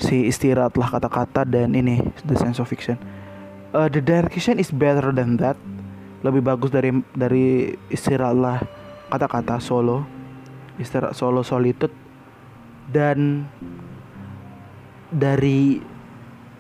Si 0.01 0.33
istirahatlah 0.33 0.97
kata-kata 0.97 1.45
dan 1.45 1.77
ini 1.77 2.01
The 2.25 2.41
Sense 2.41 2.57
of 2.57 2.73
Fiction. 2.73 2.97
Uh, 3.77 3.93
the 3.93 4.01
direction 4.01 4.57
is 4.57 4.73
better 4.73 5.13
than 5.13 5.37
that. 5.37 5.61
Lebih 6.25 6.41
bagus 6.41 6.73
dari 6.73 6.89
dari 7.13 7.77
istirahatlah 7.93 8.65
kata-kata 9.13 9.61
solo 9.61 10.20
istirahat 10.81 11.13
solo 11.15 11.45
solitude. 11.45 11.93
Dan 12.91 13.47
dari 15.13 15.79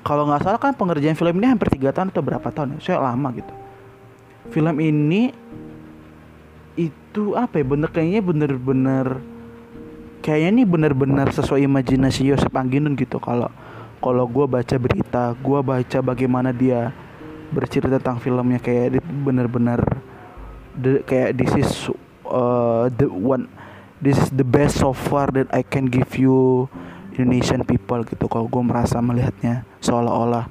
kalau 0.06 0.28
nggak 0.28 0.42
salah 0.46 0.60
kan 0.60 0.72
pengerjaan 0.76 1.18
film 1.18 1.36
ini 1.42 1.46
hampir 1.50 1.68
tiga 1.72 1.90
tahun 1.90 2.12
atau 2.14 2.22
berapa 2.22 2.48
tahun 2.52 2.78
ya? 2.78 2.94
Saya 2.94 2.98
lama 3.02 3.28
gitu. 3.34 3.52
Film 4.54 4.76
ini 4.80 5.32
itu 6.78 7.34
apa 7.34 7.60
ya? 7.60 7.64
Bener 7.66 7.88
kayaknya 7.90 8.20
bener-bener 8.22 9.06
kayaknya 10.20 10.50
ini 10.60 10.64
bener-bener 10.68 11.28
sesuai 11.32 11.64
imajinasi 11.64 12.28
Yosep 12.32 12.52
Angginun 12.52 12.96
gitu. 12.96 13.18
Kalau 13.20 13.50
kalau 14.00 14.24
gue 14.24 14.46
baca 14.48 14.76
berita 14.80 15.36
gue 15.36 15.60
baca 15.60 15.98
bagaimana 16.00 16.56
dia 16.56 16.92
bercerita 17.52 18.00
tentang 18.00 18.22
filmnya 18.22 18.62
kayak 18.62 19.02
bener-bener 19.04 19.82
kayak 21.04 21.36
this 21.36 21.52
is 21.58 21.70
uh, 22.24 22.88
the 22.96 23.04
one 23.10 23.50
this 24.00 24.16
is 24.16 24.32
the 24.32 24.44
best 24.44 24.80
so 24.80 24.96
far 24.96 25.28
that 25.36 25.48
I 25.52 25.60
can 25.60 25.86
give 25.86 26.16
you 26.16 26.66
Indonesian 27.14 27.62
people 27.68 28.00
gitu. 28.08 28.26
Kalau 28.26 28.48
gue 28.48 28.62
merasa 28.64 28.98
melihatnya 29.04 29.68
seolah-olah. 29.84 30.48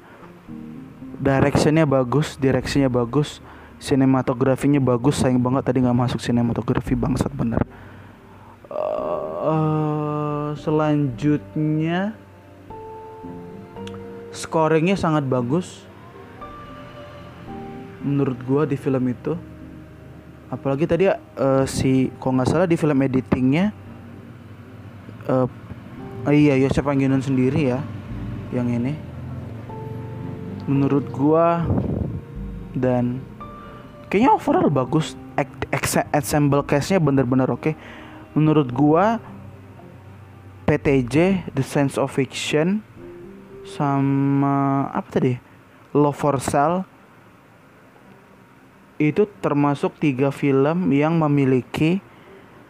Directionnya 1.20 1.84
bagus 1.84 2.40
direksinya 2.40 2.88
bagus 2.88 3.44
sinematografinya 3.80 4.78
bagus. 4.78 5.18
Sayang 5.18 5.42
banget 5.42 5.66
tadi 5.66 5.82
nggak 5.82 5.98
masuk 5.98 6.20
sinematografi 6.22 6.94
bangsat 6.94 7.32
bener. 7.34 7.64
Uh, 9.40 10.54
selanjutnya 10.54 12.14
scoringnya 14.30 14.94
sangat 14.94 15.26
bagus. 15.26 15.88
Menurut 18.00 18.38
gua 18.48 18.62
di 18.64 18.80
film 18.80 19.12
itu 19.12 19.36
apalagi 20.50 20.84
tadi 20.84 21.06
uh, 21.06 21.64
si 21.64 22.10
kok 22.18 22.34
nggak 22.34 22.48
salah 22.50 22.66
di 22.66 22.74
film 22.74 22.98
editingnya 23.06 23.70
uh, 25.30 25.46
iya 26.26 26.58
Yosef 26.58 26.82
Angginun 26.82 27.22
sendiri 27.22 27.70
ya 27.70 27.80
yang 28.50 28.66
ini 28.66 28.98
menurut 30.66 31.06
gua 31.14 31.62
dan 32.74 33.22
kayaknya 34.10 34.34
overall 34.34 34.70
bagus 34.70 35.14
ensemble 36.10 36.66
cast-nya 36.66 36.98
bener-bener 36.98 37.46
oke 37.46 37.70
okay. 37.70 37.74
menurut 38.34 38.74
gua 38.74 39.22
PTJ 40.66 41.46
The 41.54 41.62
Sense 41.62 41.94
of 41.94 42.10
Fiction 42.10 42.82
sama 43.62 44.90
apa 44.90 45.08
tadi 45.14 45.34
Love 45.94 46.18
for 46.18 46.42
Sale 46.42 46.89
itu 49.00 49.24
termasuk 49.40 49.96
tiga 49.96 50.28
film 50.28 50.92
yang 50.92 51.16
memiliki 51.16 52.04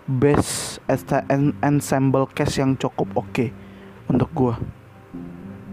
best 0.06 0.78
ensemble 1.58 2.30
cast 2.30 2.62
yang 2.62 2.78
cukup 2.78 3.10
oke 3.18 3.26
okay 3.34 3.50
untuk 4.06 4.30
gua. 4.30 4.54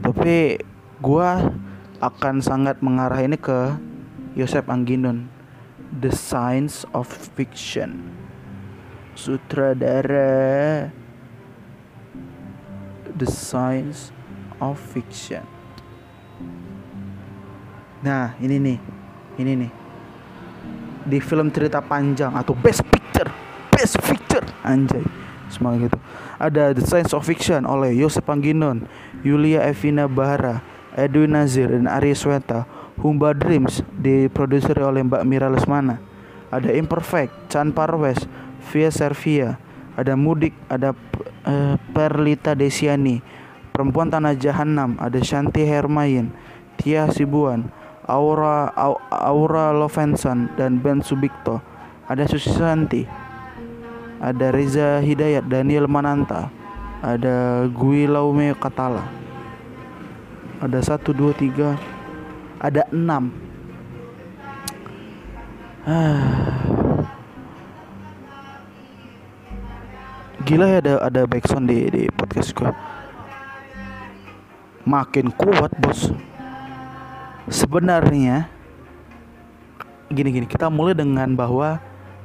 Tapi 0.01 0.61
gua 1.01 1.53
akan 1.97 2.41
sangat 2.41 2.81
mengarah 2.85 3.21
ini 3.21 3.37
ke 3.37 3.77
Yosef 4.37 4.65
Angginun 4.69 5.29
The 5.93 6.13
Science 6.13 6.85
of 6.93 7.05
Fiction. 7.05 8.13
Sutradara 9.17 10.93
The 13.13 13.29
Science 13.29 14.13
of 14.61 14.77
Fiction. 14.77 15.41
Nah 18.05 18.37
ini 18.37 18.61
nih 18.61 18.79
Ini 19.37 19.53
nih 19.53 19.86
Di 21.07 21.23
film 21.23 21.47
cerita 21.55 21.79
panjang 21.79 22.35
Atau 22.35 22.51
Best 22.59 22.83
Picture 22.83 23.31
Best 23.71 23.95
Picture 24.03 24.43
Anjay 24.67 25.03
Semangat 25.47 25.87
gitu. 25.87 25.97
Ada 26.35 26.75
The 26.75 26.83
Science 26.83 27.15
of 27.15 27.23
Fiction 27.23 27.63
oleh 27.63 27.95
Yosef 27.95 28.27
Angginon 28.27 28.83
Yulia 29.23 29.63
Evina 29.63 30.11
Bahara 30.11 30.59
Edwin 30.91 31.39
Nazir 31.39 31.71
dan 31.71 31.87
Arya 31.87 32.17
Sweta 32.17 32.67
Humba 32.97 33.29
Dreams 33.37 33.85
diproduksi 33.93 34.73
oleh 34.73 35.05
Mbak 35.05 35.21
Mira 35.29 35.53
Lesmana. 35.53 36.01
Ada 36.49 36.73
Imperfect, 36.73 37.53
Chan 37.53 37.69
Parwes, 37.69 38.25
Via 38.73 38.89
Servia, 38.89 39.61
ada 39.93 40.17
Mudik, 40.17 40.57
ada 40.65 40.97
uh, 41.45 41.75
Perlita 41.93 42.57
Desiani, 42.57 43.21
Perempuan 43.69 44.09
Tanah 44.09 44.33
Jahanam, 44.33 44.97
ada 44.97 45.21
Shanti 45.21 45.61
Hermayin, 45.61 46.33
Tia 46.81 47.05
Sibuan, 47.13 47.69
Aura 48.07 48.71
Aura 49.11 49.75
Lovensan 49.75 50.55
dan 50.55 50.79
Ben 50.79 51.03
Subikto. 51.03 51.59
Ada 52.07 52.23
Susanti. 52.25 53.03
Ada 54.17 54.49
Reza 54.49 55.03
Hidayat, 55.03 55.45
Daniel 55.45 55.91
Mananta. 55.91 56.49
Ada 57.03 57.67
Gui 57.69 58.09
Laume 58.09 58.57
Katala. 58.57 59.05
Ada 60.63 60.81
satu 60.81 61.13
dua 61.13 61.37
tiga 61.37 61.77
ada 62.57 62.89
enam 62.89 63.29
gila 70.45 70.67
ya 70.67 70.77
ada 70.81 70.93
ada 71.05 71.21
backsound 71.29 71.69
di 71.69 71.85
di 71.93 72.09
podcast 72.09 72.57
gue 72.57 72.73
makin 74.89 75.29
kuat 75.37 75.69
bos 75.77 76.09
sebenarnya 77.47 78.47
gini 80.07 80.29
gini 80.31 80.47
kita 80.47 80.71
mulai 80.71 80.95
dengan 80.95 81.31
bahwa 81.35 81.79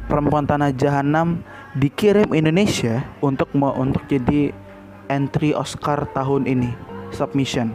perempuan 0.06 0.46
tanah 0.46 0.70
jahanam 0.74 1.42
dikirim 1.74 2.30
Indonesia 2.30 3.02
untuk 3.22 3.50
untuk 3.54 4.02
jadi 4.06 4.54
entry 5.10 5.54
Oscar 5.56 6.06
tahun 6.14 6.46
ini 6.46 6.70
submission 7.10 7.74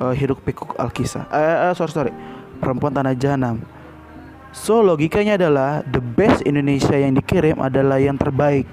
uh, 0.00 0.14
Hiruk 0.14 0.42
Pikuk 0.42 0.74
Alkisa. 0.78 1.26
Eh, 1.30 1.70
uh, 1.70 1.72
sorry 1.76 1.92
sorry. 1.92 2.12
Perempuan 2.58 2.94
Tanah 2.94 3.14
Jahanam. 3.18 3.60
So 4.54 4.80
logikanya 4.80 5.34
adalah 5.34 5.82
the 5.82 5.98
best 5.98 6.46
Indonesia 6.46 6.94
yang 6.94 7.18
dikirim 7.18 7.58
adalah 7.58 7.98
yang 7.98 8.14
terbaik. 8.14 8.64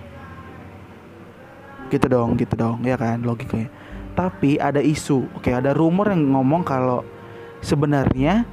Gitu 1.89 2.07
dong, 2.07 2.37
gitu 2.39 2.53
dong, 2.55 2.85
ya 2.85 2.95
kan 2.95 3.19
logikanya. 3.25 3.67
Tapi 4.13 4.61
ada 4.61 4.79
isu, 4.79 5.27
oke 5.33 5.49
ada 5.49 5.73
rumor 5.73 6.13
yang 6.13 6.23
ngomong 6.37 6.61
kalau 6.63 7.03
sebenarnya 7.61 8.43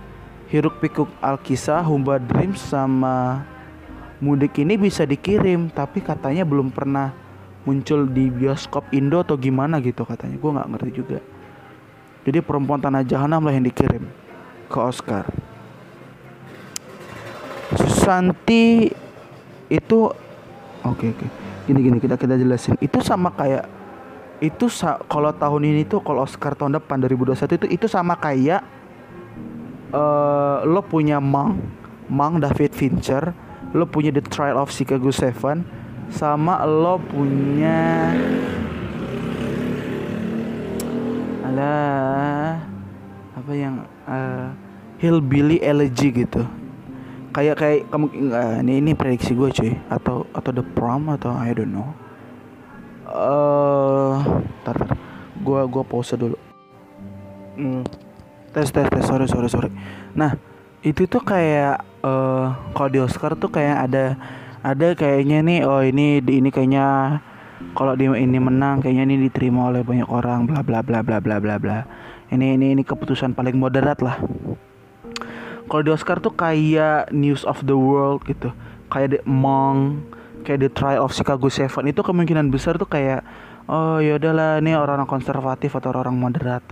Hiruk 0.48 0.80
Pikuk 0.80 1.08
Alkisa, 1.20 1.80
Humba 1.84 2.16
Dreams 2.16 2.60
sama 2.60 3.44
Mudik 4.18 4.58
ini 4.58 4.74
bisa 4.74 5.06
dikirim, 5.06 5.70
tapi 5.70 6.02
katanya 6.02 6.42
belum 6.42 6.74
pernah 6.74 7.14
muncul 7.62 8.08
di 8.08 8.32
bioskop 8.32 8.88
Indo 8.90 9.20
atau 9.22 9.36
gimana 9.38 9.78
gitu 9.78 10.02
katanya. 10.02 10.40
Gue 10.40 10.50
nggak 10.56 10.68
ngerti 10.74 10.90
juga. 10.90 11.18
Jadi 12.26 12.38
perempuan 12.42 12.82
tanah 12.82 13.06
jahanam 13.06 13.44
lah 13.44 13.54
yang 13.54 13.62
dikirim 13.68 14.08
ke 14.66 14.78
Oscar. 14.80 15.28
Susanti 17.76 18.90
itu 19.68 19.98
oke 20.08 20.16
okay, 20.82 21.08
oke. 21.12 21.20
Okay. 21.20 21.28
Gini 21.68 21.78
gini 21.84 21.98
kita 22.00 22.16
kita 22.18 22.34
jelasin. 22.40 22.74
Itu 22.80 23.04
sama 23.04 23.30
kayak 23.36 23.68
itu 24.42 24.66
kalau 25.06 25.30
tahun 25.30 25.62
ini 25.68 25.82
tuh 25.86 26.02
kalau 26.02 26.26
Oscar 26.26 26.58
tahun 26.58 26.80
depan 26.80 27.06
2021 27.06 27.58
itu 27.58 27.66
itu 27.70 27.86
sama 27.86 28.18
kayak 28.18 28.77
uh, 29.92 30.64
lo 30.64 30.80
punya 30.84 31.20
Mang 31.20 31.60
Mang 32.08 32.40
David 32.40 32.72
Fincher, 32.72 33.36
lo 33.76 33.84
punya 33.84 34.08
The 34.08 34.24
Trial 34.24 34.56
of 34.56 34.72
Chicago 34.72 35.12
Seven, 35.12 35.64
sama 36.08 36.64
lo 36.64 36.96
punya 36.96 38.12
adalah 41.44 42.62
apa 43.34 43.52
yang 43.56 43.82
uh, 44.06 44.54
hillbilly 45.02 45.58
elegy 45.58 46.14
gitu 46.14 46.46
kayak 47.34 47.56
kayak 47.58 47.80
kamu 47.90 48.06
uh, 48.30 48.62
ini 48.62 48.72
ini 48.78 48.92
prediksi 48.94 49.34
gue 49.34 49.50
cuy 49.50 49.72
atau 49.90 50.22
atau 50.32 50.50
the 50.54 50.62
prom 50.62 51.10
atau 51.12 51.34
I 51.34 51.50
don't 51.54 51.74
know 51.74 51.90
uh, 53.10 54.22
tar, 54.62 54.76
tar. 54.76 54.96
gue 55.38 55.60
gue 55.66 55.82
pause 55.82 56.14
dulu 56.14 56.38
hmm. 57.58 58.07
Tes 58.52 58.68
tes 58.72 58.86
tes. 58.88 59.04
Sorry 59.04 59.26
sorry 59.28 59.48
sorry. 59.48 59.70
Nah 60.16 60.36
itu 60.80 61.10
tuh 61.10 61.22
kayak 61.22 61.82
uh, 62.06 62.54
kalau 62.72 62.88
di 62.88 62.98
Oscar 63.02 63.34
tuh 63.34 63.50
kayak 63.50 63.90
ada 63.90 64.04
ada 64.62 64.94
kayaknya 64.94 65.42
nih 65.42 65.58
oh 65.66 65.82
ini 65.82 66.22
ini 66.22 66.48
kayaknya 66.50 67.18
kalau 67.74 67.98
di 67.98 68.06
ini 68.06 68.38
menang 68.38 68.82
kayaknya 68.82 69.04
ini 69.10 69.16
diterima 69.26 69.70
oleh 69.70 69.82
banyak 69.82 70.06
orang 70.06 70.46
bla 70.46 70.62
bla 70.62 70.82
bla 70.82 71.02
bla 71.02 71.18
bla 71.18 71.36
bla 71.42 71.56
bla. 71.58 71.78
Ini 72.28 72.60
ini 72.60 72.76
ini 72.76 72.82
keputusan 72.84 73.32
paling 73.32 73.56
moderat 73.56 74.04
lah. 74.04 74.20
Kalau 75.68 75.82
di 75.84 75.90
Oscar 75.92 76.20
tuh 76.20 76.32
kayak 76.32 77.12
News 77.12 77.44
of 77.44 77.64
the 77.64 77.76
World 77.76 78.24
gitu. 78.24 78.52
Kayak 78.88 79.20
The 79.20 79.20
Monk 79.28 80.08
kayak 80.48 80.64
The 80.64 80.70
Trial 80.72 81.02
of 81.04 81.12
Chicago 81.12 81.52
Seven. 81.52 81.88
Itu 81.88 82.00
kemungkinan 82.00 82.48
besar 82.48 82.80
tuh 82.80 82.88
kayak 82.88 83.20
oh 83.68 84.00
ya 84.00 84.16
udahlah 84.16 84.64
ini 84.64 84.72
orang-orang 84.72 85.04
konservatif 85.04 85.76
atau 85.76 85.92
orang 85.92 86.16
moderat 86.16 86.64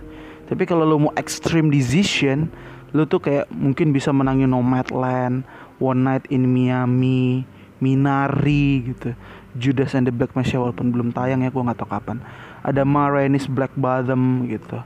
tapi 0.47 0.63
kalau 0.63 0.87
lu 0.87 0.97
mau 1.07 1.13
extreme 1.19 1.67
decision 1.67 2.47
lu 2.95 3.03
tuh 3.03 3.19
kayak 3.19 3.51
mungkin 3.51 3.91
bisa 3.91 4.15
menangin 4.15 4.47
Nomadland 4.47 5.43
One 5.77 6.01
Night 6.07 6.25
in 6.31 6.47
Miami 6.47 7.43
Minari 7.77 8.89
gitu. 8.89 9.13
Judas 9.57 9.93
and 9.93 10.09
the 10.09 10.13
Black 10.13 10.33
Messiah 10.33 10.61
walaupun 10.61 10.89
belum 10.89 11.09
tayang 11.13 11.45
ya 11.45 11.51
gue 11.51 11.61
nggak 11.61 11.77
tahu 11.77 11.89
kapan. 11.89 12.17
Ada 12.63 12.87
Ma 12.87 13.11
Rainey's 13.11 13.45
Black 13.45 13.73
Bottom 13.75 14.47
gitu. 14.49 14.81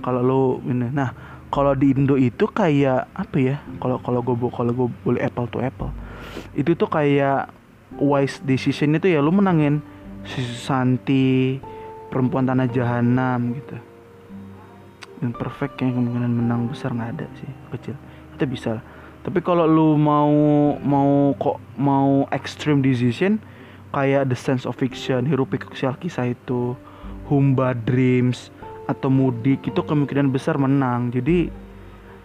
Kalau 0.00 0.20
lo 0.22 0.42
ini 0.64 0.88
nah 0.94 1.12
kalau 1.52 1.76
di 1.76 1.92
Indo 1.92 2.16
itu 2.16 2.48
kayak 2.48 3.10
apa 3.12 3.36
ya? 3.36 3.56
Kalau 3.82 4.00
kalau 4.00 4.24
gue 4.24 4.36
kalau 4.54 4.72
gue 4.72 4.88
boleh 5.02 5.20
apple 5.20 5.50
to 5.50 5.58
apple. 5.60 5.92
Itu 6.56 6.78
tuh 6.78 6.88
kayak 6.88 7.50
wise 8.00 8.40
decision 8.46 8.96
itu 8.96 9.12
ya 9.12 9.20
lu 9.20 9.34
menangin 9.34 9.84
Santi 10.62 11.58
perempuan 12.08 12.46
tanah 12.46 12.70
jahanam 12.70 13.58
gitu 13.58 13.91
dan 15.22 15.30
perfect 15.32 15.78
yang 15.78 15.94
kemungkinan 15.94 16.32
menang 16.34 16.66
besar 16.66 16.90
nggak 16.90 17.10
ada 17.16 17.26
sih 17.38 17.50
kecil 17.70 17.94
kita 18.34 18.44
bisa 18.44 18.72
tapi 19.22 19.38
kalau 19.38 19.70
lu 19.70 19.94
mau 19.94 20.34
mau 20.82 21.30
kok 21.38 21.62
mau 21.78 22.26
extreme 22.34 22.82
decision 22.82 23.38
kayak 23.94 24.32
The 24.32 24.36
Sense 24.36 24.64
of 24.66 24.74
Fiction, 24.74 25.28
Hirup 25.28 25.54
Pikuk 25.54 25.76
Kisah 25.76 26.26
itu, 26.26 26.74
Humba 27.30 27.76
Dreams 27.76 28.50
atau 28.90 29.12
Mudik 29.12 29.62
itu 29.68 29.78
kemungkinan 29.78 30.34
besar 30.34 30.58
menang. 30.58 31.14
Jadi 31.14 31.46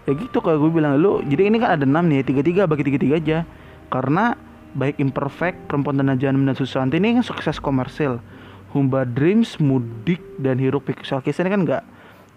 ya 0.09 0.11
gitu 0.17 0.41
kalau 0.41 0.57
gue 0.65 0.71
bilang 0.73 0.97
lu. 0.97 1.21
Jadi 1.27 1.53
ini 1.53 1.61
kan 1.61 1.77
ada 1.77 1.85
enam 1.85 2.09
nih, 2.09 2.25
tiga 2.25 2.41
tiga 2.41 2.63
bagi 2.65 2.87
tiga 2.87 2.97
tiga 2.97 3.15
aja. 3.19 3.37
Karena 3.93 4.33
baik 4.73 4.97
imperfect, 4.97 5.69
perempuan 5.69 6.01
dan 6.01 6.17
Janam 6.17 6.49
dan 6.49 6.57
Susanti 6.57 6.97
ini 6.97 7.21
kan 7.21 7.25
sukses 7.27 7.61
komersil. 7.61 8.17
Humba 8.73 9.05
Dreams, 9.05 9.61
Mudik 9.61 10.23
dan 10.41 10.57
Hirup 10.57 10.89
Pikuk 10.89 11.05
Kisah 11.05 11.43
ini 11.45 11.51
kan 11.53 11.61
nggak 11.61 11.83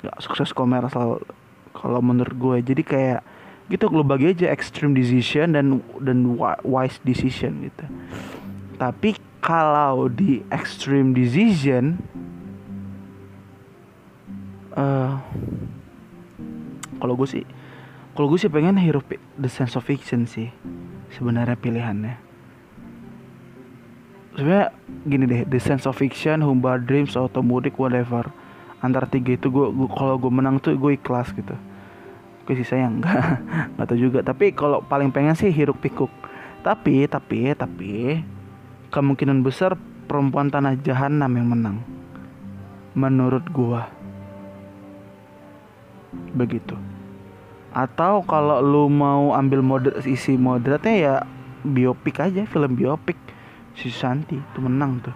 nggak 0.01 0.18
sukses 0.20 0.51
komersil 0.57 1.20
kalau 1.76 2.01
menurut 2.01 2.36
gue. 2.36 2.57
Jadi 2.74 2.82
kayak 2.82 3.20
gitu 3.70 3.86
lo 3.86 4.03
bagi 4.03 4.34
aja 4.34 4.51
extreme 4.51 4.92
decision 4.92 5.55
dan 5.55 5.78
dan 6.03 6.34
wise 6.66 6.98
decision 7.07 7.70
gitu. 7.70 7.86
Tapi 8.80 9.14
kalau 9.38 10.11
di 10.11 10.42
extreme 10.51 11.14
decision 11.14 11.96
uh, 14.74 15.16
kalau 17.01 17.14
gue 17.16 17.28
sih 17.28 17.44
kalau 18.12 18.26
gue 18.26 18.38
sih 18.42 18.53
pengen 18.53 18.76
hirup 18.76 19.07
the 19.38 19.48
sense 19.48 19.78
of 19.78 19.86
fiction 19.86 20.26
sih 20.26 20.51
sebenarnya 21.14 21.57
pilihannya. 21.57 22.14
Sebenarnya 24.34 24.66
gini 25.07 25.24
deh 25.30 25.42
the 25.46 25.61
sense 25.62 25.86
of 25.86 25.94
fiction 25.94 26.42
humba 26.42 26.76
dreams 26.76 27.14
automudik 27.14 27.78
whatever 27.78 28.28
antara 28.81 29.05
tiga 29.05 29.37
itu 29.37 29.53
gue, 29.53 29.66
gue 29.72 29.89
kalau 29.93 30.16
gue 30.16 30.33
menang 30.33 30.57
tuh 30.61 30.76
gue 30.76 30.97
ikhlas 30.97 31.33
gitu. 31.37 31.53
Oke 32.45 32.57
sih 32.57 32.66
saya 32.66 32.89
enggak 32.89 33.14
nggak 33.76 33.87
tahu 33.87 33.99
juga. 34.01 34.18
Tapi 34.24 34.57
kalau 34.57 34.81
paling 34.81 35.12
pengen 35.12 35.37
sih 35.37 35.53
hiruk 35.53 35.78
pikuk. 35.78 36.11
Tapi 36.64 37.09
tapi 37.09 37.53
tapi 37.57 38.20
kemungkinan 38.91 39.45
besar 39.45 39.76
perempuan 40.09 40.49
tanah 40.49 40.76
jahanam 40.81 41.31
yang 41.31 41.49
menang. 41.49 41.76
Menurut 42.97 43.45
gua. 43.53 43.87
Begitu. 46.35 46.74
Atau 47.70 48.26
kalau 48.26 48.59
lu 48.59 48.91
mau 48.91 49.31
ambil 49.31 49.62
mode 49.62 49.95
isi 50.03 50.35
moderatnya 50.35 50.95
ya 50.99 51.14
biopik 51.62 52.18
aja 52.18 52.43
film 52.49 52.74
biopik. 52.74 53.16
Si 53.78 53.93
Santi 53.95 54.35
itu 54.35 54.59
menang 54.59 54.99
tuh. 54.99 55.14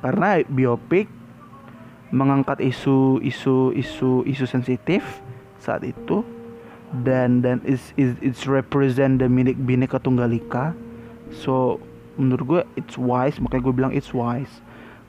Karena 0.00 0.40
biopik 0.40 1.19
mengangkat 2.10 2.58
isu 2.58 3.22
isu 3.22 3.74
isu 3.74 4.26
isu 4.26 4.44
sensitif 4.46 5.22
saat 5.62 5.86
itu. 5.86 6.22
Dan 6.90 7.38
dan 7.38 7.62
is 7.62 7.94
is 7.94 8.18
it's 8.18 8.50
represent 8.50 9.22
the 9.22 9.30
minik 9.30 9.54
bineka 9.62 10.02
tunggal 10.02 10.26
ika. 10.26 10.74
So 11.30 11.78
menurut 12.18 12.44
gue 12.46 12.62
it's 12.74 12.98
wise. 12.98 13.38
Makanya 13.38 13.62
gue 13.62 13.74
bilang 13.74 13.92
it's 13.94 14.10
wise. 14.10 14.50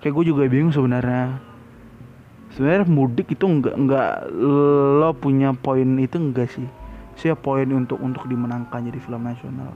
Kayak 0.02 0.22
gue 0.22 0.26
juga 0.30 0.46
bingung 0.46 0.70
sebenarnya. 0.70 1.42
Sebenarnya 2.54 2.86
mudik 2.86 3.34
itu 3.34 3.50
enggak 3.50 3.74
enggak 3.74 4.30
lo 5.02 5.10
punya 5.18 5.58
poin 5.58 5.98
itu 5.98 6.22
enggak 6.22 6.54
sih? 6.54 6.70
Sih 7.18 7.34
poin 7.34 7.66
untuk 7.74 7.98
untuk 7.98 8.30
dimenangkan 8.30 8.86
jadi 8.86 9.02
film 9.02 9.26
nasional. 9.26 9.74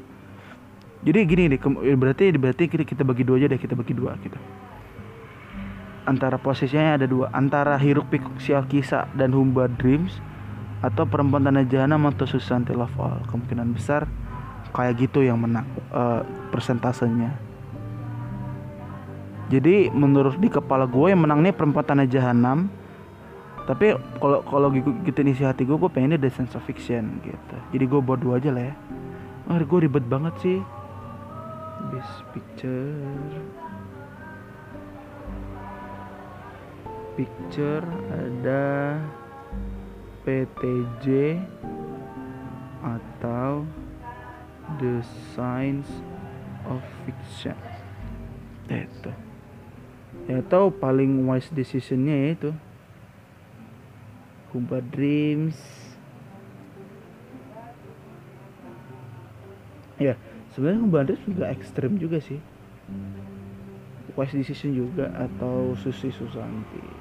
Jadi 1.05 1.19
gini 1.25 1.43
deh 1.49 1.61
berarti 1.97 2.33
berarti 2.37 2.69
kita 2.69 2.85
kita 2.85 3.01
bagi 3.05 3.21
dua 3.25 3.37
aja 3.37 3.49
deh 3.49 3.61
kita 3.61 3.77
bagi 3.77 3.93
dua 3.93 4.17
gitu 4.25 4.37
antara 6.05 6.37
posisinya 6.37 7.01
ada 7.01 7.09
dua 7.09 7.33
antara 7.33 7.75
hiruk 7.81 8.07
pikuk 8.13 8.37
sial 8.37 8.63
kisah 8.69 9.09
dan 9.17 9.33
humba 9.33 9.65
dreams 9.67 10.21
atau 10.85 11.03
perempuan 11.09 11.41
tanah 11.41 11.65
jahanam 11.65 12.05
atau 12.13 12.29
Susanti 12.29 12.71
Love 12.71 12.93
All. 13.01 13.17
Kemungkinan 13.25 13.73
besar 13.73 14.05
kayak 14.71 15.01
gitu 15.01 15.25
yang 15.25 15.41
menang 15.41 15.65
uh, 15.89 16.21
persentasenya. 16.53 17.33
Jadi 19.49 19.93
menurut 19.93 20.37
di 20.41 20.49
kepala 20.49 20.89
gue 20.89 21.13
yang 21.13 21.21
menang 21.21 21.45
nih 21.45 21.53
perempuan 21.53 21.85
tanah 21.85 22.09
jahanam 22.09 22.69
tapi 23.65 23.97
kalau 24.21 24.45
kalau 24.45 24.69
gitu, 24.69 24.93
gitu 25.05 25.25
isi 25.25 25.41
hati 25.41 25.65
gue 25.65 25.73
gue 25.73 25.89
pengennya 25.89 26.21
The 26.21 26.29
Sense 26.29 26.53
of 26.53 26.61
Fiction 26.69 27.17
gitu. 27.25 27.57
Jadi 27.73 27.83
gue 27.89 28.01
buat 28.01 28.21
dua 28.21 28.37
aja 28.37 28.53
lah 28.53 28.69
ya. 28.69 28.75
Oh, 29.49 29.57
gue 29.57 29.79
ribet 29.85 30.05
banget 30.05 30.33
sih. 30.41 30.57
Best 31.93 32.25
Picture 32.33 32.93
Picture 37.15 37.79
ada 38.11 38.99
PTJ 40.27 41.39
atau 42.83 43.63
The 44.83 44.99
Science 45.31 45.87
of 46.67 46.83
Fiction. 47.07 47.55
Itu. 48.67 49.15
Ya 50.27 50.43
tahu 50.43 50.75
paling 50.75 51.23
wise 51.23 51.47
decisionnya 51.55 52.35
itu. 52.35 52.51
Kumpa 54.51 54.83
Dreams. 54.83 55.55
Ya 59.95 60.19
sebenarnya 60.51 60.83
Kumpa 60.83 60.99
Dreams 61.07 61.23
juga 61.31 61.45
ekstrim 61.47 61.95
juga 61.95 62.19
sih. 62.19 62.43
Wise 64.19 64.35
decision 64.35 64.75
juga 64.75 65.11
atau 65.15 65.75
Susi 65.79 66.11
Susanti 66.11 66.94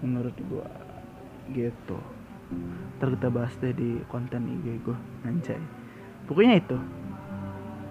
menurut 0.00 0.36
gua 0.48 0.66
gitu. 1.52 1.98
Ntar 2.98 3.18
kita 3.18 3.28
bahas 3.30 3.54
deh 3.58 3.74
di 3.74 4.00
konten 4.06 4.46
IG 4.46 4.66
gue 4.86 4.96
anjay. 5.26 5.60
Pokoknya 6.26 6.58
itu 6.58 6.78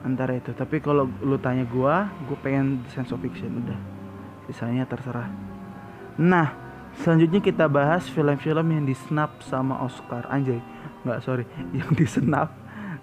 antara 0.04 0.36
itu. 0.36 0.52
Tapi 0.56 0.80
kalau 0.80 1.08
lu 1.24 1.36
tanya 1.40 1.68
gua 1.68 2.08
gue 2.28 2.38
pengen 2.40 2.84
sense 2.92 3.12
of 3.12 3.20
fiction 3.20 3.64
udah. 3.64 3.80
Sisanya 4.48 4.88
terserah. 4.88 5.28
Nah 6.20 6.56
selanjutnya 6.96 7.44
kita 7.44 7.68
bahas 7.68 8.08
film-film 8.08 8.68
yang 8.72 8.84
di 8.88 8.96
snap 8.96 9.44
sama 9.44 9.84
Oscar. 9.84 10.28
Anjay 10.32 10.60
nggak 11.06 11.20
sorry. 11.22 11.46
Yang 11.78 11.90
di 11.94 12.06
snap 12.10 12.50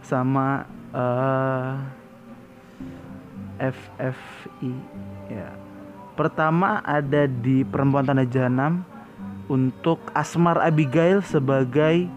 sama 0.02 0.66
uh, 0.90 1.78
eh, 3.62 3.70
FFI 3.70 4.72
ya. 5.30 5.54
Pertama 6.18 6.82
ada 6.82 7.24
di 7.30 7.62
Perempuan 7.62 8.04
Tanda 8.04 8.26
Jahanam 8.26 8.91
untuk 9.52 10.00
Asmar 10.16 10.56
Abigail 10.64 11.20
sebagai 11.20 12.08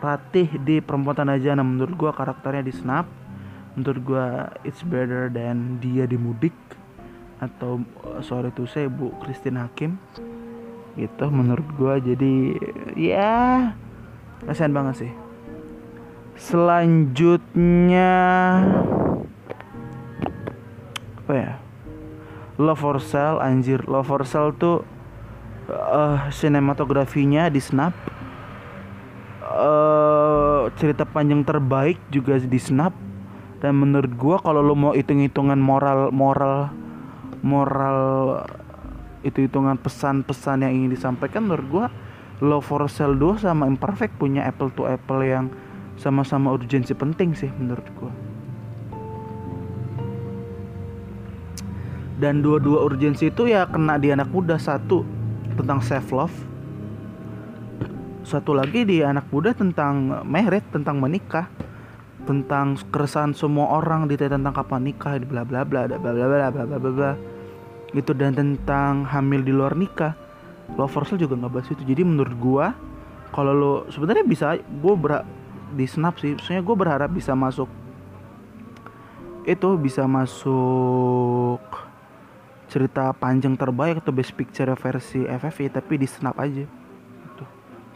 Ratih 0.00 0.48
di 0.62 0.78
Perempuan 0.78 1.18
Tanah 1.18 1.36
Jana 1.42 1.66
menurut 1.66 1.92
gue 1.98 2.10
karakternya 2.14 2.64
di 2.64 2.72
Snap 2.72 3.04
menurut 3.74 4.00
gue 4.02 4.26
it's 4.64 4.80
better 4.86 5.28
than 5.30 5.82
dia 5.82 6.06
di 6.06 6.16
Mudik 6.18 6.54
atau 7.40 7.80
uh, 8.04 8.20
sorry 8.20 8.52
tuh 8.52 8.68
saya 8.68 8.86
Bu 8.92 9.12
Christine 9.24 9.58
Hakim. 9.60 9.96
Gitu 10.98 11.24
menurut 11.32 11.64
gue 11.78 12.12
jadi 12.12 12.34
ya 12.98 13.72
kasihan 14.44 14.74
banget 14.74 15.08
sih. 15.08 15.12
Selanjutnya 16.36 18.12
apa 21.24 21.32
ya? 21.32 21.52
Love 22.60 22.80
for 22.80 23.00
Sale 23.00 23.40
anjir. 23.40 23.80
Love 23.88 24.08
for 24.08 24.22
Sale 24.28 24.52
tuh 24.56 24.84
uh, 25.70 26.28
sinematografinya 26.34 27.46
di 27.48 27.62
snap. 27.62 27.94
Uh, 29.50 30.70
cerita 30.78 31.02
panjang 31.02 31.42
terbaik 31.42 31.98
juga 32.10 32.38
di 32.38 32.60
snap. 32.60 32.92
Dan 33.60 33.76
menurut 33.76 34.12
gua 34.16 34.36
kalau 34.40 34.64
lo 34.64 34.72
mau 34.72 34.92
hitung-hitungan 34.96 35.60
moral 35.60 36.08
moral 36.10 36.72
moral 37.44 37.98
itu 39.20 39.44
hitungan 39.44 39.76
pesan-pesan 39.76 40.64
yang 40.64 40.72
ingin 40.72 40.96
disampaikan 40.96 41.44
menurut 41.44 41.66
gua 41.68 41.86
Love 42.40 42.64
for 42.64 42.88
Sale 42.88 43.20
2 43.20 43.44
sama 43.44 43.68
Imperfect 43.68 44.16
punya 44.16 44.48
apple 44.48 44.72
to 44.72 44.88
apple 44.88 45.20
yang 45.20 45.52
sama-sama 46.00 46.56
urgensi 46.56 46.96
penting 46.96 47.36
sih 47.36 47.52
menurut 47.60 47.84
gua. 48.00 48.12
Dan 52.16 52.40
dua-dua 52.44 52.84
urgensi 52.84 53.28
itu 53.28 53.48
ya 53.48 53.68
kena 53.68 54.00
di 54.00 54.12
anak 54.12 54.28
muda 54.32 54.56
satu 54.56 55.19
tentang 55.58 55.80
self 55.82 56.10
love 56.14 56.36
satu 58.20 58.54
lagi 58.54 58.86
di 58.86 59.02
anak 59.02 59.26
muda 59.32 59.50
tentang 59.56 60.22
merit 60.28 60.62
tentang 60.70 61.02
menikah 61.02 61.50
tentang 62.28 62.76
keresahan 62.92 63.32
semua 63.32 63.80
orang 63.80 64.06
di 64.06 64.14
tentang 64.14 64.52
kapan 64.52 64.92
nikah 64.92 65.18
bla 65.24 65.42
bla 65.42 65.64
bla 65.64 65.88
bla 65.88 65.98
bla 65.98 66.12
bla 66.14 66.26
bla 66.28 66.62
bla 66.66 66.76
bla 66.78 66.90
bla. 66.94 67.12
Gitu 67.90 68.14
dan 68.14 68.36
tentang 68.36 69.02
hamil 69.08 69.42
di 69.42 69.50
luar 69.50 69.74
nikah. 69.74 70.14
Loversel 70.78 71.18
juga 71.18 71.34
nggak 71.34 71.50
bahas 71.50 71.68
itu. 71.74 71.82
Jadi 71.82 72.06
menurut 72.06 72.34
gua 72.38 72.66
kalau 73.34 73.50
lo 73.50 73.72
sebenarnya 73.90 74.22
bisa 74.22 74.58
gue 74.62 74.94
ber 74.94 75.26
di 75.74 75.86
snap 75.90 76.22
sih. 76.22 76.38
Soalnya 76.38 76.62
gue 76.62 76.76
berharap 76.76 77.10
bisa 77.10 77.34
masuk 77.34 77.66
itu 79.48 79.68
bisa 79.80 80.04
masuk 80.04 81.58
cerita 82.70 83.10
panjang 83.10 83.58
terbaik 83.58 83.98
atau 83.98 84.14
best 84.14 84.30
picture 84.38 84.70
versi 84.78 85.26
FFI 85.26 85.74
tapi 85.74 85.98
di 85.98 86.06
snap 86.06 86.38
aja. 86.38 86.62
Gitu. 86.62 87.44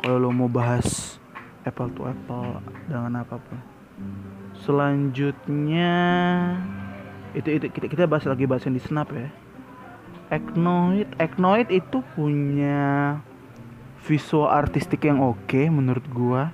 kalau 0.03 0.18
lo 0.18 0.35
mau 0.35 0.51
bahas 0.51 1.16
apple 1.62 1.95
to 1.95 2.03
apple 2.11 2.59
dengan 2.91 3.22
apa 3.22 3.39
pun. 3.39 3.59
Selanjutnya 4.59 5.95
itu 7.39 7.55
itu 7.55 7.66
kita 7.70 7.87
kita 7.87 8.05
bahas 8.11 8.27
lagi 8.27 8.51
bahas 8.51 8.66
yang 8.66 8.75
di 8.75 8.83
snap 8.83 9.14
ya. 9.14 9.31
Eknoid 10.35 11.07
Eknoid 11.22 11.70
itu 11.70 12.03
punya 12.18 13.16
visual 14.03 14.51
artistik 14.51 15.07
yang 15.07 15.22
oke 15.22 15.39
okay, 15.47 15.70
menurut 15.70 16.03
gua. 16.11 16.51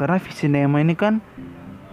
Karena 0.00 0.16
cinema 0.32 0.80
ini 0.80 0.96
kan 0.96 1.20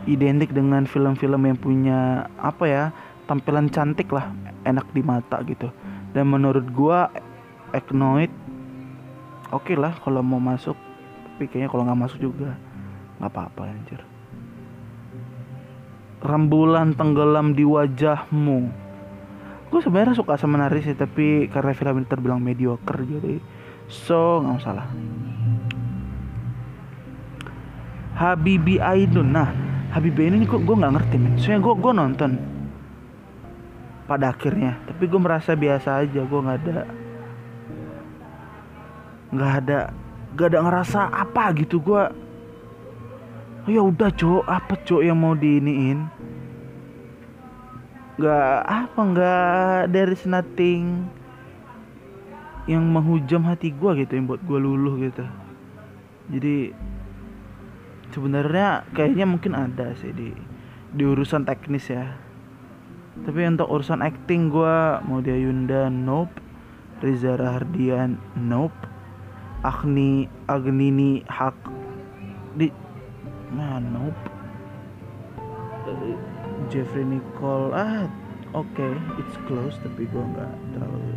identik 0.07 0.55
dengan 0.55 0.87
film-film 0.87 1.43
yang 1.43 1.59
punya 1.59 2.29
apa 2.39 2.63
ya 2.69 2.83
tampilan 3.25 3.67
cantik 3.73 4.13
lah 4.13 4.29
enak 4.65 4.89
di 4.91 5.01
mata 5.05 5.39
gitu. 5.45 5.69
Dan 6.11 6.27
menurut 6.33 6.65
gua 6.73 7.07
Eknoid 7.75 8.31
oke 9.51 9.71
okay 9.71 9.75
lah 9.77 9.93
kalau 10.01 10.23
mau 10.25 10.39
masuk 10.41 10.75
tapi 11.35 11.51
kayaknya 11.51 11.67
kalau 11.67 11.83
nggak 11.83 12.01
masuk 12.07 12.19
juga 12.23 12.55
nggak 13.19 13.31
apa-apa 13.31 13.61
anjir. 13.67 14.01
Rembulan 16.23 16.95
tenggelam 16.95 17.53
di 17.53 17.67
wajahmu. 17.67 18.59
Gue 19.67 19.81
sebenarnya 19.83 20.15
suka 20.15 20.39
sama 20.39 20.55
Naris 20.55 20.87
sih 20.87 20.95
tapi 20.95 21.51
karena 21.51 21.75
film 21.75 21.99
ini 21.99 22.07
terbilang 22.07 22.39
mediocre 22.39 23.03
jadi 23.03 23.43
so 23.91 24.39
nggak 24.39 24.55
masalah. 24.63 24.87
Habibi 28.15 28.79
Ainun. 28.79 29.35
Nah 29.35 29.51
Habibi 29.91 30.31
ini 30.31 30.47
kok 30.47 30.63
gue 30.63 30.75
nggak 30.79 30.93
ngerti 30.95 31.15
men. 31.19 31.35
Soalnya 31.35 31.59
gue 31.59 31.73
gue 31.75 31.91
nonton 31.91 32.31
pada 34.05 34.31
akhirnya. 34.31 34.77
Tapi 34.85 35.03
gue 35.05 35.21
merasa 35.21 35.57
biasa 35.57 36.05
aja 36.05 36.21
gue 36.21 36.39
nggak 36.39 36.59
ada 36.61 36.79
nggak 39.35 39.53
ada 39.65 39.79
nggak 40.33 40.47
ada 40.53 40.59
ngerasa 40.61 40.99
apa 41.09 41.43
gitu. 41.59 41.81
Gue 41.81 42.03
oh, 43.65 43.69
ya 43.69 43.81
udah 43.81 44.09
cowok 44.13 44.45
apa 44.45 44.73
cowok 44.85 45.03
yang 45.03 45.17
mau 45.17 45.33
diiniin? 45.33 45.99
Nggak 48.15 48.57
apa 48.63 48.99
nggak 49.01 49.79
dari 49.91 50.15
nothing 50.29 50.83
yang 52.65 52.81
menghujam 52.81 53.45
hati 53.45 53.69
gue 53.69 53.91
gitu 54.05 54.11
yang 54.17 54.25
buat 54.25 54.41
gue 54.41 54.57
luluh 54.57 54.95
gitu. 55.01 55.25
Jadi 56.33 56.73
sebenarnya 58.09 58.87
kayaknya 58.95 59.25
mungkin 59.29 59.53
ada 59.53 59.93
sih 59.99 60.09
di 60.13 60.33
di 60.95 61.03
urusan 61.03 61.43
teknis 61.43 61.91
ya 61.91 62.24
tapi 63.23 63.47
untuk 63.47 63.71
urusan 63.71 64.03
acting 64.03 64.51
gue 64.51 64.77
mau 65.07 65.23
dia 65.23 65.39
Yunda 65.39 65.87
nope. 65.87 66.43
Riza 66.99 67.39
Rahardian 67.39 68.19
nope. 68.35 68.75
Agni 69.63 70.27
Agnini 70.51 71.23
Hak 71.23 71.55
di 72.59 72.67
nah 73.55 73.79
nope. 73.79 74.19
Jeffrey 76.67 77.07
Nicole 77.07 77.71
ah 77.71 78.11
oke. 78.51 78.67
Okay, 78.75 78.93
it's 79.21 79.39
close 79.47 79.79
tapi 79.79 80.11
gue 80.11 80.23
nggak 80.35 80.53
terlalu 80.75 81.15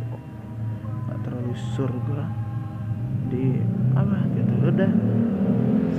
nggak 1.03 1.19
terlalu 1.27 1.53
sur 1.75 1.91
gue 1.91 2.25
di 3.27 3.59
apa 3.91 4.17
gitu. 4.39 4.53
Udah. 4.71 4.91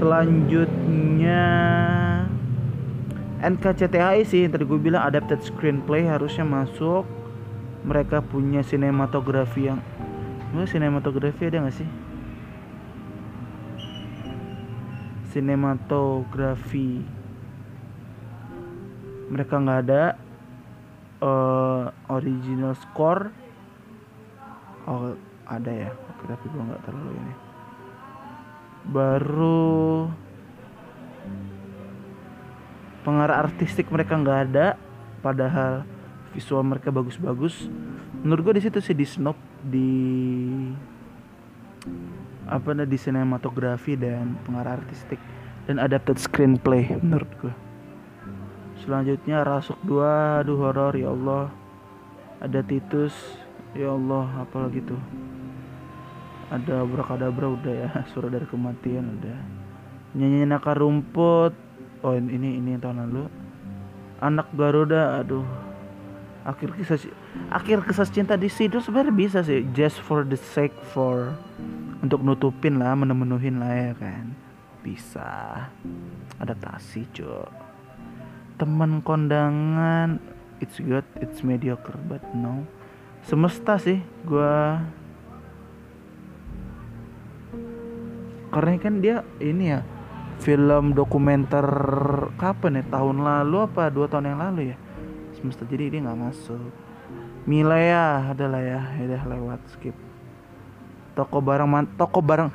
Selanjutnya 0.00 1.44
NKCTHI 3.40 4.20
sih 4.28 4.44
tadi 4.52 4.68
gue 4.68 4.76
bilang 4.76 5.00
adapted 5.08 5.40
screenplay 5.40 6.04
harusnya 6.04 6.44
masuk. 6.44 7.08
Mereka 7.80 8.20
punya 8.28 8.60
sinematografi 8.60 9.72
yang 9.72 9.80
Gue 10.50 10.66
sinematografi 10.66 11.46
ada 11.46 11.62
gak 11.62 11.76
sih? 11.78 11.88
Sinematografi. 15.30 17.06
Mereka 19.30 19.54
nggak 19.62 19.80
ada. 19.86 20.04
Uh, 21.22 21.86
original 22.10 22.74
score. 22.74 23.30
Oh 24.90 25.14
ada 25.46 25.70
ya? 25.70 25.90
Tapi 26.26 26.44
gue 26.50 26.62
nggak 26.66 26.82
terlalu 26.82 27.14
ini. 27.14 27.34
Baru 28.90 30.10
pengarah 33.02 33.46
artistik 33.46 33.88
mereka 33.88 34.16
nggak 34.16 34.38
ada 34.50 34.66
padahal 35.24 35.84
visual 36.36 36.62
mereka 36.64 36.92
bagus-bagus. 36.92 37.68
Menurut 38.20 38.50
gue 38.50 38.54
di 38.60 38.62
situ 38.68 38.78
sih 38.80 38.96
di 38.96 39.06
snob 39.08 39.36
di 39.64 39.90
apa 42.50 42.74
di 42.82 42.98
sinematografi 42.98 43.94
dan 43.94 44.36
pengarah 44.42 44.76
artistik 44.80 45.20
dan 45.70 45.78
adapted 45.78 46.18
screenplay 46.18 46.90
menurut 46.98 47.30
gue 47.40 47.54
selanjutnya 48.90 49.44
Rasuk 49.44 49.78
2 49.86 50.42
aduh 50.42 50.58
horor 50.58 50.96
ya 50.96 51.12
Allah. 51.12 51.46
Ada 52.40 52.64
Titus 52.64 53.12
ya 53.76 53.92
Allah 53.92 54.26
apalagi 54.42 54.82
tuh? 54.82 54.98
Ada 56.50 56.82
Brakadabra 56.82 57.46
udah 57.54 57.74
ya 57.86 57.90
suara 58.10 58.32
dari 58.32 58.48
kematian 58.48 59.20
udah. 59.20 59.38
Nyanyi 60.16 60.48
nakar 60.48 60.80
rumput 60.80 61.54
oh 62.04 62.14
ini 62.16 62.58
ini 62.60 62.76
tahun 62.80 63.08
lalu. 63.08 63.24
Anak 64.20 64.52
Garuda 64.52 65.20
aduh. 65.24 65.46
Akhir 66.40 66.72
kisah 66.72 66.96
akhir 67.52 67.84
kisah 67.84 68.08
cinta 68.08 68.34
di 68.36 68.48
situ 68.48 68.80
sebenarnya 68.80 69.14
bisa 69.14 69.38
sih. 69.44 69.64
Just 69.76 70.00
for 70.04 70.24
the 70.24 70.36
sake 70.36 70.74
for 70.92 71.36
untuk 72.00 72.24
nutupin 72.24 72.80
lah 72.80 72.96
menemenuhin 72.96 73.60
lah 73.60 73.72
ya 73.72 73.92
kan. 73.96 74.32
Bisa. 74.80 75.68
Adaptasi 76.40 77.04
cuy 77.12 77.44
teman 78.60 79.00
kondangan 79.00 80.20
it's 80.60 80.76
good 80.84 81.08
it's 81.16 81.40
mediocre 81.40 81.96
but 82.04 82.20
no. 82.36 82.68
Semesta 83.24 83.80
sih 83.80 84.04
gue 84.28 84.56
karena 88.52 88.76
kan 88.76 89.00
dia 89.00 89.24
ini 89.40 89.72
ya 89.72 89.80
film 90.40 90.96
dokumenter 90.96 91.64
kapan 92.40 92.80
ya? 92.80 92.84
Tahun 92.88 93.16
lalu 93.20 93.56
apa 93.68 93.92
dua 93.92 94.08
tahun 94.08 94.32
yang 94.34 94.40
lalu 94.40 94.74
ya? 94.74 94.76
Semesta 95.36 95.68
jadi 95.68 95.92
dia 95.92 96.00
nggak 96.02 96.20
masuk. 96.20 96.72
Mila 97.44 97.76
ya 97.76 98.32
adalah 98.32 98.60
ya. 98.64 98.80
Udah 98.98 99.22
lewat 99.28 99.60
skip. 99.76 99.96
Toko 101.14 101.38
barang 101.44 101.96
toko 102.00 102.24
barang 102.24 102.48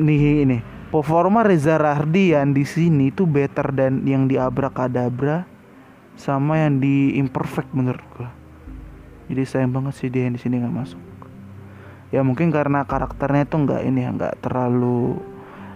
nih 0.00 0.48
ini. 0.48 0.58
Performa 0.92 1.40
Reza 1.40 1.80
Rahardian 1.80 2.52
di 2.52 2.68
sini 2.68 3.08
tuh 3.08 3.24
better 3.24 3.72
dan 3.72 4.04
yang 4.04 4.28
di 4.28 4.36
Abrakadabra 4.36 5.48
sama 6.20 6.60
yang 6.60 6.84
di 6.84 7.16
Imperfect 7.16 7.72
menurut 7.72 8.04
gua. 8.12 8.28
Jadi 9.32 9.42
sayang 9.48 9.72
banget 9.72 9.96
sih 9.96 10.12
dia 10.12 10.28
yang 10.28 10.36
di 10.36 10.42
sini 10.42 10.60
nggak 10.60 10.76
masuk. 10.76 11.00
Ya 12.12 12.20
mungkin 12.20 12.52
karena 12.52 12.84
karakternya 12.84 13.48
tuh 13.48 13.64
nggak 13.64 13.88
ini 13.88 14.04
ya 14.04 14.10
nggak 14.12 14.44
terlalu 14.44 15.16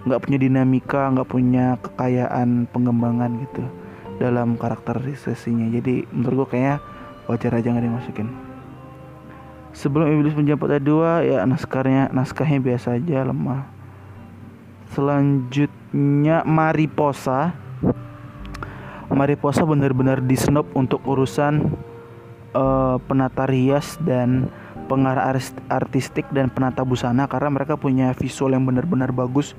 nggak 0.07 0.23
punya 0.23 0.39
dinamika, 0.39 1.11
nggak 1.11 1.29
punya 1.29 1.77
kekayaan 1.83 2.71
pengembangan 2.71 3.43
gitu 3.43 3.67
dalam 4.23 4.55
karakterisasinya. 4.57 5.69
Jadi 5.75 6.07
menurut 6.15 6.47
gua 6.47 6.49
kayaknya 6.55 6.77
wajar 7.27 7.53
aja 7.59 7.69
nggak 7.75 7.87
dimasukin. 7.91 8.29
Sebelum 9.77 10.09
Iblis 10.09 10.33
menjemput 10.33 10.73
A2 10.73 10.91
ya 11.29 11.45
naskahnya 11.45 12.09
naskahnya 12.09 12.65
biasa 12.65 12.97
aja 12.97 13.29
lemah 13.29 13.77
selanjutnya 14.97 16.47
Mariposa 16.47 17.53
Mariposa 19.13 19.63
benar-benar 19.65 20.25
di 20.25 20.37
snob 20.37 20.69
untuk 20.77 21.05
urusan 21.07 21.73
uh, 22.53 22.97
penata 23.05 23.49
rias 23.49 23.97
dan 24.03 24.51
pengarah 24.87 25.35
artistik 25.69 26.27
dan 26.31 26.49
penata 26.53 26.81
busana 26.87 27.27
karena 27.27 27.51
mereka 27.51 27.75
punya 27.75 28.15
visual 28.15 28.55
yang 28.55 28.65
benar-benar 28.65 29.11
bagus 29.11 29.53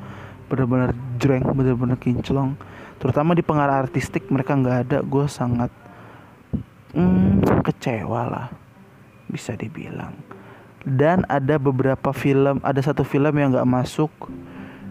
benar-benar 0.47 0.91
jreng 1.21 1.43
benar-benar 1.43 1.99
kinclong 1.99 2.55
terutama 2.97 3.37
di 3.37 3.43
pengarah 3.45 3.83
artistik 3.83 4.27
mereka 4.31 4.57
nggak 4.57 4.77
ada 4.87 4.97
gue 5.05 5.25
sangat 5.29 5.71
hmm, 6.95 7.61
kecewa 7.61 8.21
lah 8.27 8.47
bisa 9.27 9.53
dibilang 9.53 10.15
dan 10.87 11.27
ada 11.27 11.59
beberapa 11.59 12.15
film 12.15 12.63
ada 12.63 12.79
satu 12.79 13.03
film 13.03 13.35
yang 13.35 13.51
nggak 13.51 13.67
masuk 13.67 14.11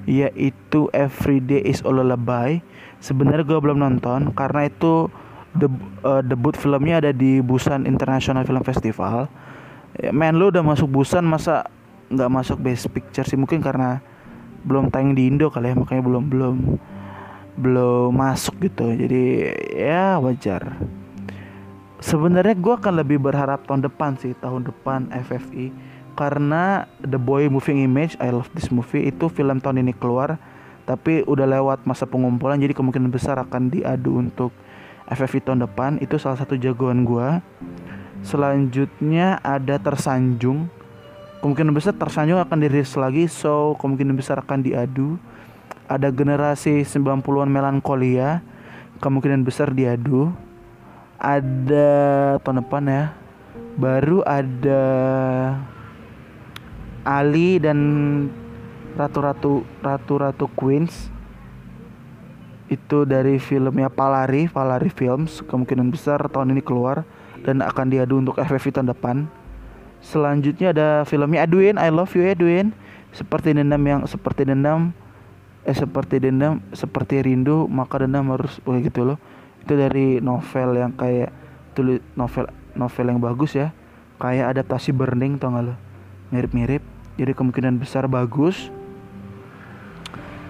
yaitu 0.07 0.86
Everyday 0.94 1.61
is 1.66 1.82
a 1.82 1.90
Lullaby. 1.90 2.62
Sebenarnya 3.02 3.44
gue 3.44 3.59
belum 3.59 3.82
nonton 3.82 4.32
karena 4.32 4.70
itu 4.70 5.11
deb 5.52 5.74
uh, 6.07 6.22
debut 6.22 6.54
filmnya 6.54 7.02
ada 7.02 7.11
di 7.12 7.42
Busan 7.42 7.84
International 7.84 8.46
Film 8.46 8.62
Festival. 8.62 9.26
Ya, 9.98 10.14
men 10.14 10.38
lu 10.38 10.48
udah 10.48 10.62
masuk 10.62 10.88
Busan 10.88 11.26
masa 11.26 11.66
nggak 12.09 12.30
masuk 12.30 12.57
Best 12.62 12.86
Picture 12.94 13.26
sih 13.26 13.36
mungkin 13.36 13.59
karena 13.61 13.98
belum 14.66 14.90
tayang 14.90 15.14
di 15.14 15.30
Indo 15.30 15.46
kali 15.48 15.70
ya 15.70 15.74
makanya 15.78 16.02
belum 16.02 16.24
belum 16.26 16.56
belum 17.56 18.10
masuk 18.12 18.68
gitu. 18.68 18.92
Jadi 18.92 19.48
ya 19.72 20.20
wajar. 20.20 20.76
Sebenarnya 22.02 22.52
gue 22.52 22.74
akan 22.76 22.94
lebih 23.00 23.16
berharap 23.16 23.64
tahun 23.64 23.88
depan 23.88 24.20
sih 24.20 24.36
tahun 24.36 24.68
depan 24.68 25.08
FFI 25.10 25.72
karena 26.12 26.84
The 27.00 27.16
Boy 27.16 27.48
Moving 27.48 27.80
Image 27.80 28.20
I 28.20 28.28
Love 28.28 28.52
This 28.52 28.68
Movie 28.68 29.08
itu 29.08 29.32
film 29.32 29.64
tahun 29.64 29.80
ini 29.80 29.96
keluar 29.96 30.36
tapi 30.84 31.24
udah 31.24 31.48
lewat 31.48 31.88
masa 31.88 32.06
pengumpulan 32.06 32.60
jadi 32.60 32.76
kemungkinan 32.76 33.10
besar 33.10 33.40
akan 33.40 33.72
diadu 33.72 34.20
untuk 34.20 34.52
FFI 35.08 35.40
tahun 35.48 35.64
depan. 35.64 35.90
Itu 36.04 36.20
salah 36.20 36.36
satu 36.36 36.60
jagoan 36.60 37.08
gue 37.08 37.40
selanjutnya 38.26 39.40
ada 39.40 39.80
Tersanjung 39.80 40.68
kemungkinan 41.41 41.72
besar 41.76 41.95
Tersanjung 41.97 42.41
akan 42.41 42.59
dirilis 42.59 42.97
lagi 42.97 43.28
so 43.28 43.76
kemungkinan 43.80 44.16
besar 44.16 44.41
akan 44.41 44.64
diadu. 44.64 45.20
Ada 45.87 46.11
generasi 46.11 46.82
90-an 46.82 47.47
melankolia 47.47 48.43
kemungkinan 48.99 49.47
besar 49.47 49.70
diadu. 49.70 50.34
Ada 51.16 52.37
tahun 52.45 52.61
depan 52.64 52.84
ya 52.91 53.05
baru 53.76 54.24
ada 54.24 54.84
Ali 57.07 57.62
dan 57.62 57.78
ratu-ratu 58.99 59.62
ratu-ratu 59.84 60.51
Queens. 60.57 61.12
Itu 62.66 63.07
dari 63.07 63.39
filmnya 63.39 63.87
Palari 63.87 64.51
Palari 64.51 64.91
Films 64.91 65.39
kemungkinan 65.47 65.95
besar 65.95 66.18
tahun 66.26 66.51
ini 66.51 66.66
keluar 66.66 67.07
dan 67.47 67.62
akan 67.62 67.87
diadu 67.95 68.18
untuk 68.18 68.34
FFV 68.43 68.74
tahun 68.74 68.91
depan 68.91 69.30
selanjutnya 70.07 70.70
ada 70.70 70.88
filmnya 71.02 71.42
Edwin 71.42 71.74
I 71.76 71.90
Love 71.90 72.14
You 72.14 72.30
Edwin. 72.30 72.70
Seperti 73.11 73.57
dendam 73.57 73.82
yang 73.82 74.00
seperti 74.07 74.46
dendam 74.46 74.94
eh 75.66 75.74
seperti 75.74 76.22
dendam 76.22 76.62
seperti 76.70 77.26
rindu 77.26 77.66
maka 77.66 77.98
dendam 77.98 78.30
harus 78.30 78.62
kayak 78.62 78.92
gitu 78.92 79.02
loh. 79.02 79.18
Itu 79.66 79.74
dari 79.74 80.22
novel 80.22 80.78
yang 80.78 80.92
kayak 80.94 81.34
tulis 81.74 81.98
novel 82.14 82.46
novel 82.78 83.07
yang 83.11 83.18
bagus 83.18 83.59
ya. 83.59 83.74
Kayak 84.16 84.57
adaptasi 84.57 84.94
Burning 84.96 85.36
tau 85.36 85.52
gak 85.52 85.64
lo? 85.66 85.74
Mirip-mirip. 86.32 86.80
Jadi 87.20 87.32
kemungkinan 87.36 87.76
besar 87.76 88.09
bagus. 88.09 88.72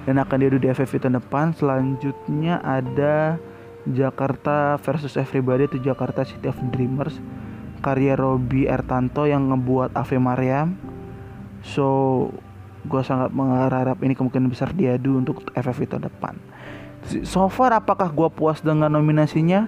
Dan 0.06 0.22
akan 0.22 0.38
diadu 0.38 0.62
di 0.62 0.70
FFV 0.70 1.02
tahun 1.02 1.18
depan. 1.18 1.50
Selanjutnya 1.50 2.62
ada 2.62 3.42
Jakarta 3.90 4.78
versus 4.78 5.18
Everybody 5.18 5.66
itu 5.66 5.82
Jakarta 5.82 6.22
City 6.22 6.46
of 6.46 6.58
Dreamers 6.70 7.18
karya 7.80 8.16
Robi 8.18 8.66
Ertanto 8.66 9.28
yang 9.28 9.52
ngebuat 9.52 9.94
Ave 9.94 10.18
Mariam 10.18 10.76
so 11.66 12.28
gue 12.86 13.02
sangat 13.02 13.34
mengharap 13.34 13.98
ini 14.06 14.14
kemungkinan 14.14 14.48
besar 14.48 14.70
diadu 14.70 15.18
untuk 15.18 15.42
FFV 15.52 15.90
tahun 15.90 16.06
depan. 16.06 16.34
So 17.26 17.50
far 17.50 17.74
apakah 17.74 18.10
gue 18.10 18.28
puas 18.30 18.62
dengan 18.62 18.94
nominasinya? 18.94 19.66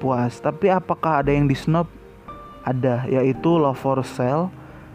Puas. 0.00 0.40
Tapi 0.40 0.72
apakah 0.72 1.24
ada 1.24 1.30
yang 1.32 1.48
di 1.48 1.56
snob? 1.56 1.88
Ada, 2.64 3.04
yaitu 3.12 3.60
Love 3.60 3.76
for 3.76 4.00
Sale 4.00 4.48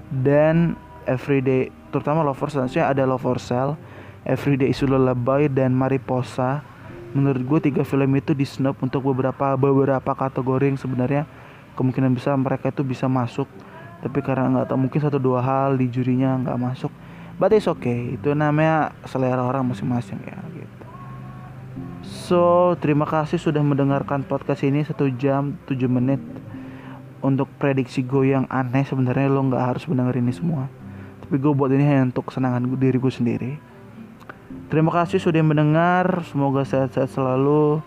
dan 0.10 0.74
Everyday. 1.06 1.70
Terutama 1.94 2.26
Love 2.26 2.42
for 2.42 2.50
Sale, 2.50 2.66
ada 2.82 3.06
Love 3.06 3.22
for 3.22 3.38
Sale, 3.38 3.78
Everyday 4.26 4.74
Isu 4.74 4.90
Lullaby 4.90 5.46
dan 5.50 5.78
Mariposa. 5.78 6.66
Menurut 7.14 7.42
gue 7.46 7.74
tiga 7.74 7.82
film 7.86 8.10
itu 8.18 8.34
di 8.38 8.46
snob 8.46 8.78
untuk 8.82 9.06
beberapa 9.06 9.58
beberapa 9.58 10.14
kategori 10.14 10.66
yang 10.66 10.78
sebenarnya 10.82 11.24
kemungkinan 11.80 12.12
besar 12.12 12.36
mereka 12.36 12.76
itu 12.76 12.84
bisa 12.84 13.08
masuk. 13.08 13.48
Tapi 14.04 14.20
karena 14.20 14.52
nggak 14.52 14.68
tahu 14.76 14.80
mungkin 14.84 15.00
satu 15.00 15.16
dua 15.16 15.40
hal 15.40 15.80
di 15.80 15.88
jurinya 15.88 16.36
nggak 16.44 16.60
masuk. 16.60 16.92
But 17.40 17.56
it's 17.56 17.72
okay. 17.72 18.20
Itu 18.20 18.36
namanya 18.36 18.92
selera 19.08 19.40
orang 19.40 19.72
masing-masing 19.72 20.20
ya 20.28 20.40
gitu. 20.52 20.86
So 22.04 22.76
terima 22.84 23.08
kasih 23.08 23.40
sudah 23.40 23.64
mendengarkan 23.64 24.28
podcast 24.28 24.68
ini 24.68 24.84
satu 24.84 25.08
jam 25.16 25.56
7 25.72 25.88
menit 25.88 26.20
untuk 27.24 27.48
prediksi 27.56 28.04
gue 28.04 28.36
yang 28.36 28.44
aneh. 28.52 28.84
Sebenarnya 28.84 29.32
lo 29.32 29.48
nggak 29.48 29.64
harus 29.64 29.88
mendengar 29.88 30.20
ini 30.20 30.36
semua. 30.36 30.68
Tapi 31.24 31.40
gue 31.40 31.52
buat 31.56 31.72
ini 31.72 31.88
hanya 31.88 32.12
untuk 32.12 32.28
kesenangan 32.28 32.68
diri 32.76 33.00
gue 33.00 33.14
sendiri. 33.14 33.52
Terima 34.68 34.92
kasih 34.92 35.24
sudah 35.24 35.40
mendengar. 35.40 36.28
Semoga 36.28 36.68
sehat-sehat 36.68 37.08
selalu 37.10 37.80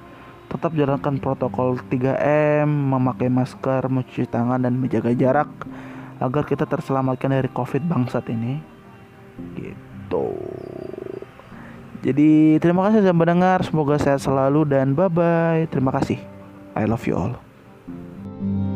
tetap 0.52 0.76
jalankan 0.76 1.16
protokol 1.16 1.80
3M, 1.88 2.68
memakai 2.68 3.32
masker, 3.32 3.88
mencuci 3.88 4.28
tangan 4.28 4.60
dan 4.60 4.76
menjaga 4.76 5.16
jarak 5.16 5.48
agar 6.20 6.44
kita 6.44 6.68
terselamatkan 6.68 7.32
dari 7.32 7.48
Covid 7.48 7.80
bangsat 7.88 8.28
ini. 8.28 8.60
Gitu. 9.56 10.26
Jadi 12.04 12.60
terima 12.60 12.90
kasih 12.90 13.00
sudah 13.00 13.16
mendengar. 13.16 13.64
Semoga 13.64 13.96
sehat 13.96 14.20
selalu 14.20 14.68
dan 14.68 14.92
bye 14.92 15.08
bye 15.08 15.64
terima 15.72 15.94
kasih. 15.96 16.20
I 16.76 16.84
love 16.84 17.08
you 17.08 17.16
all 17.16 18.71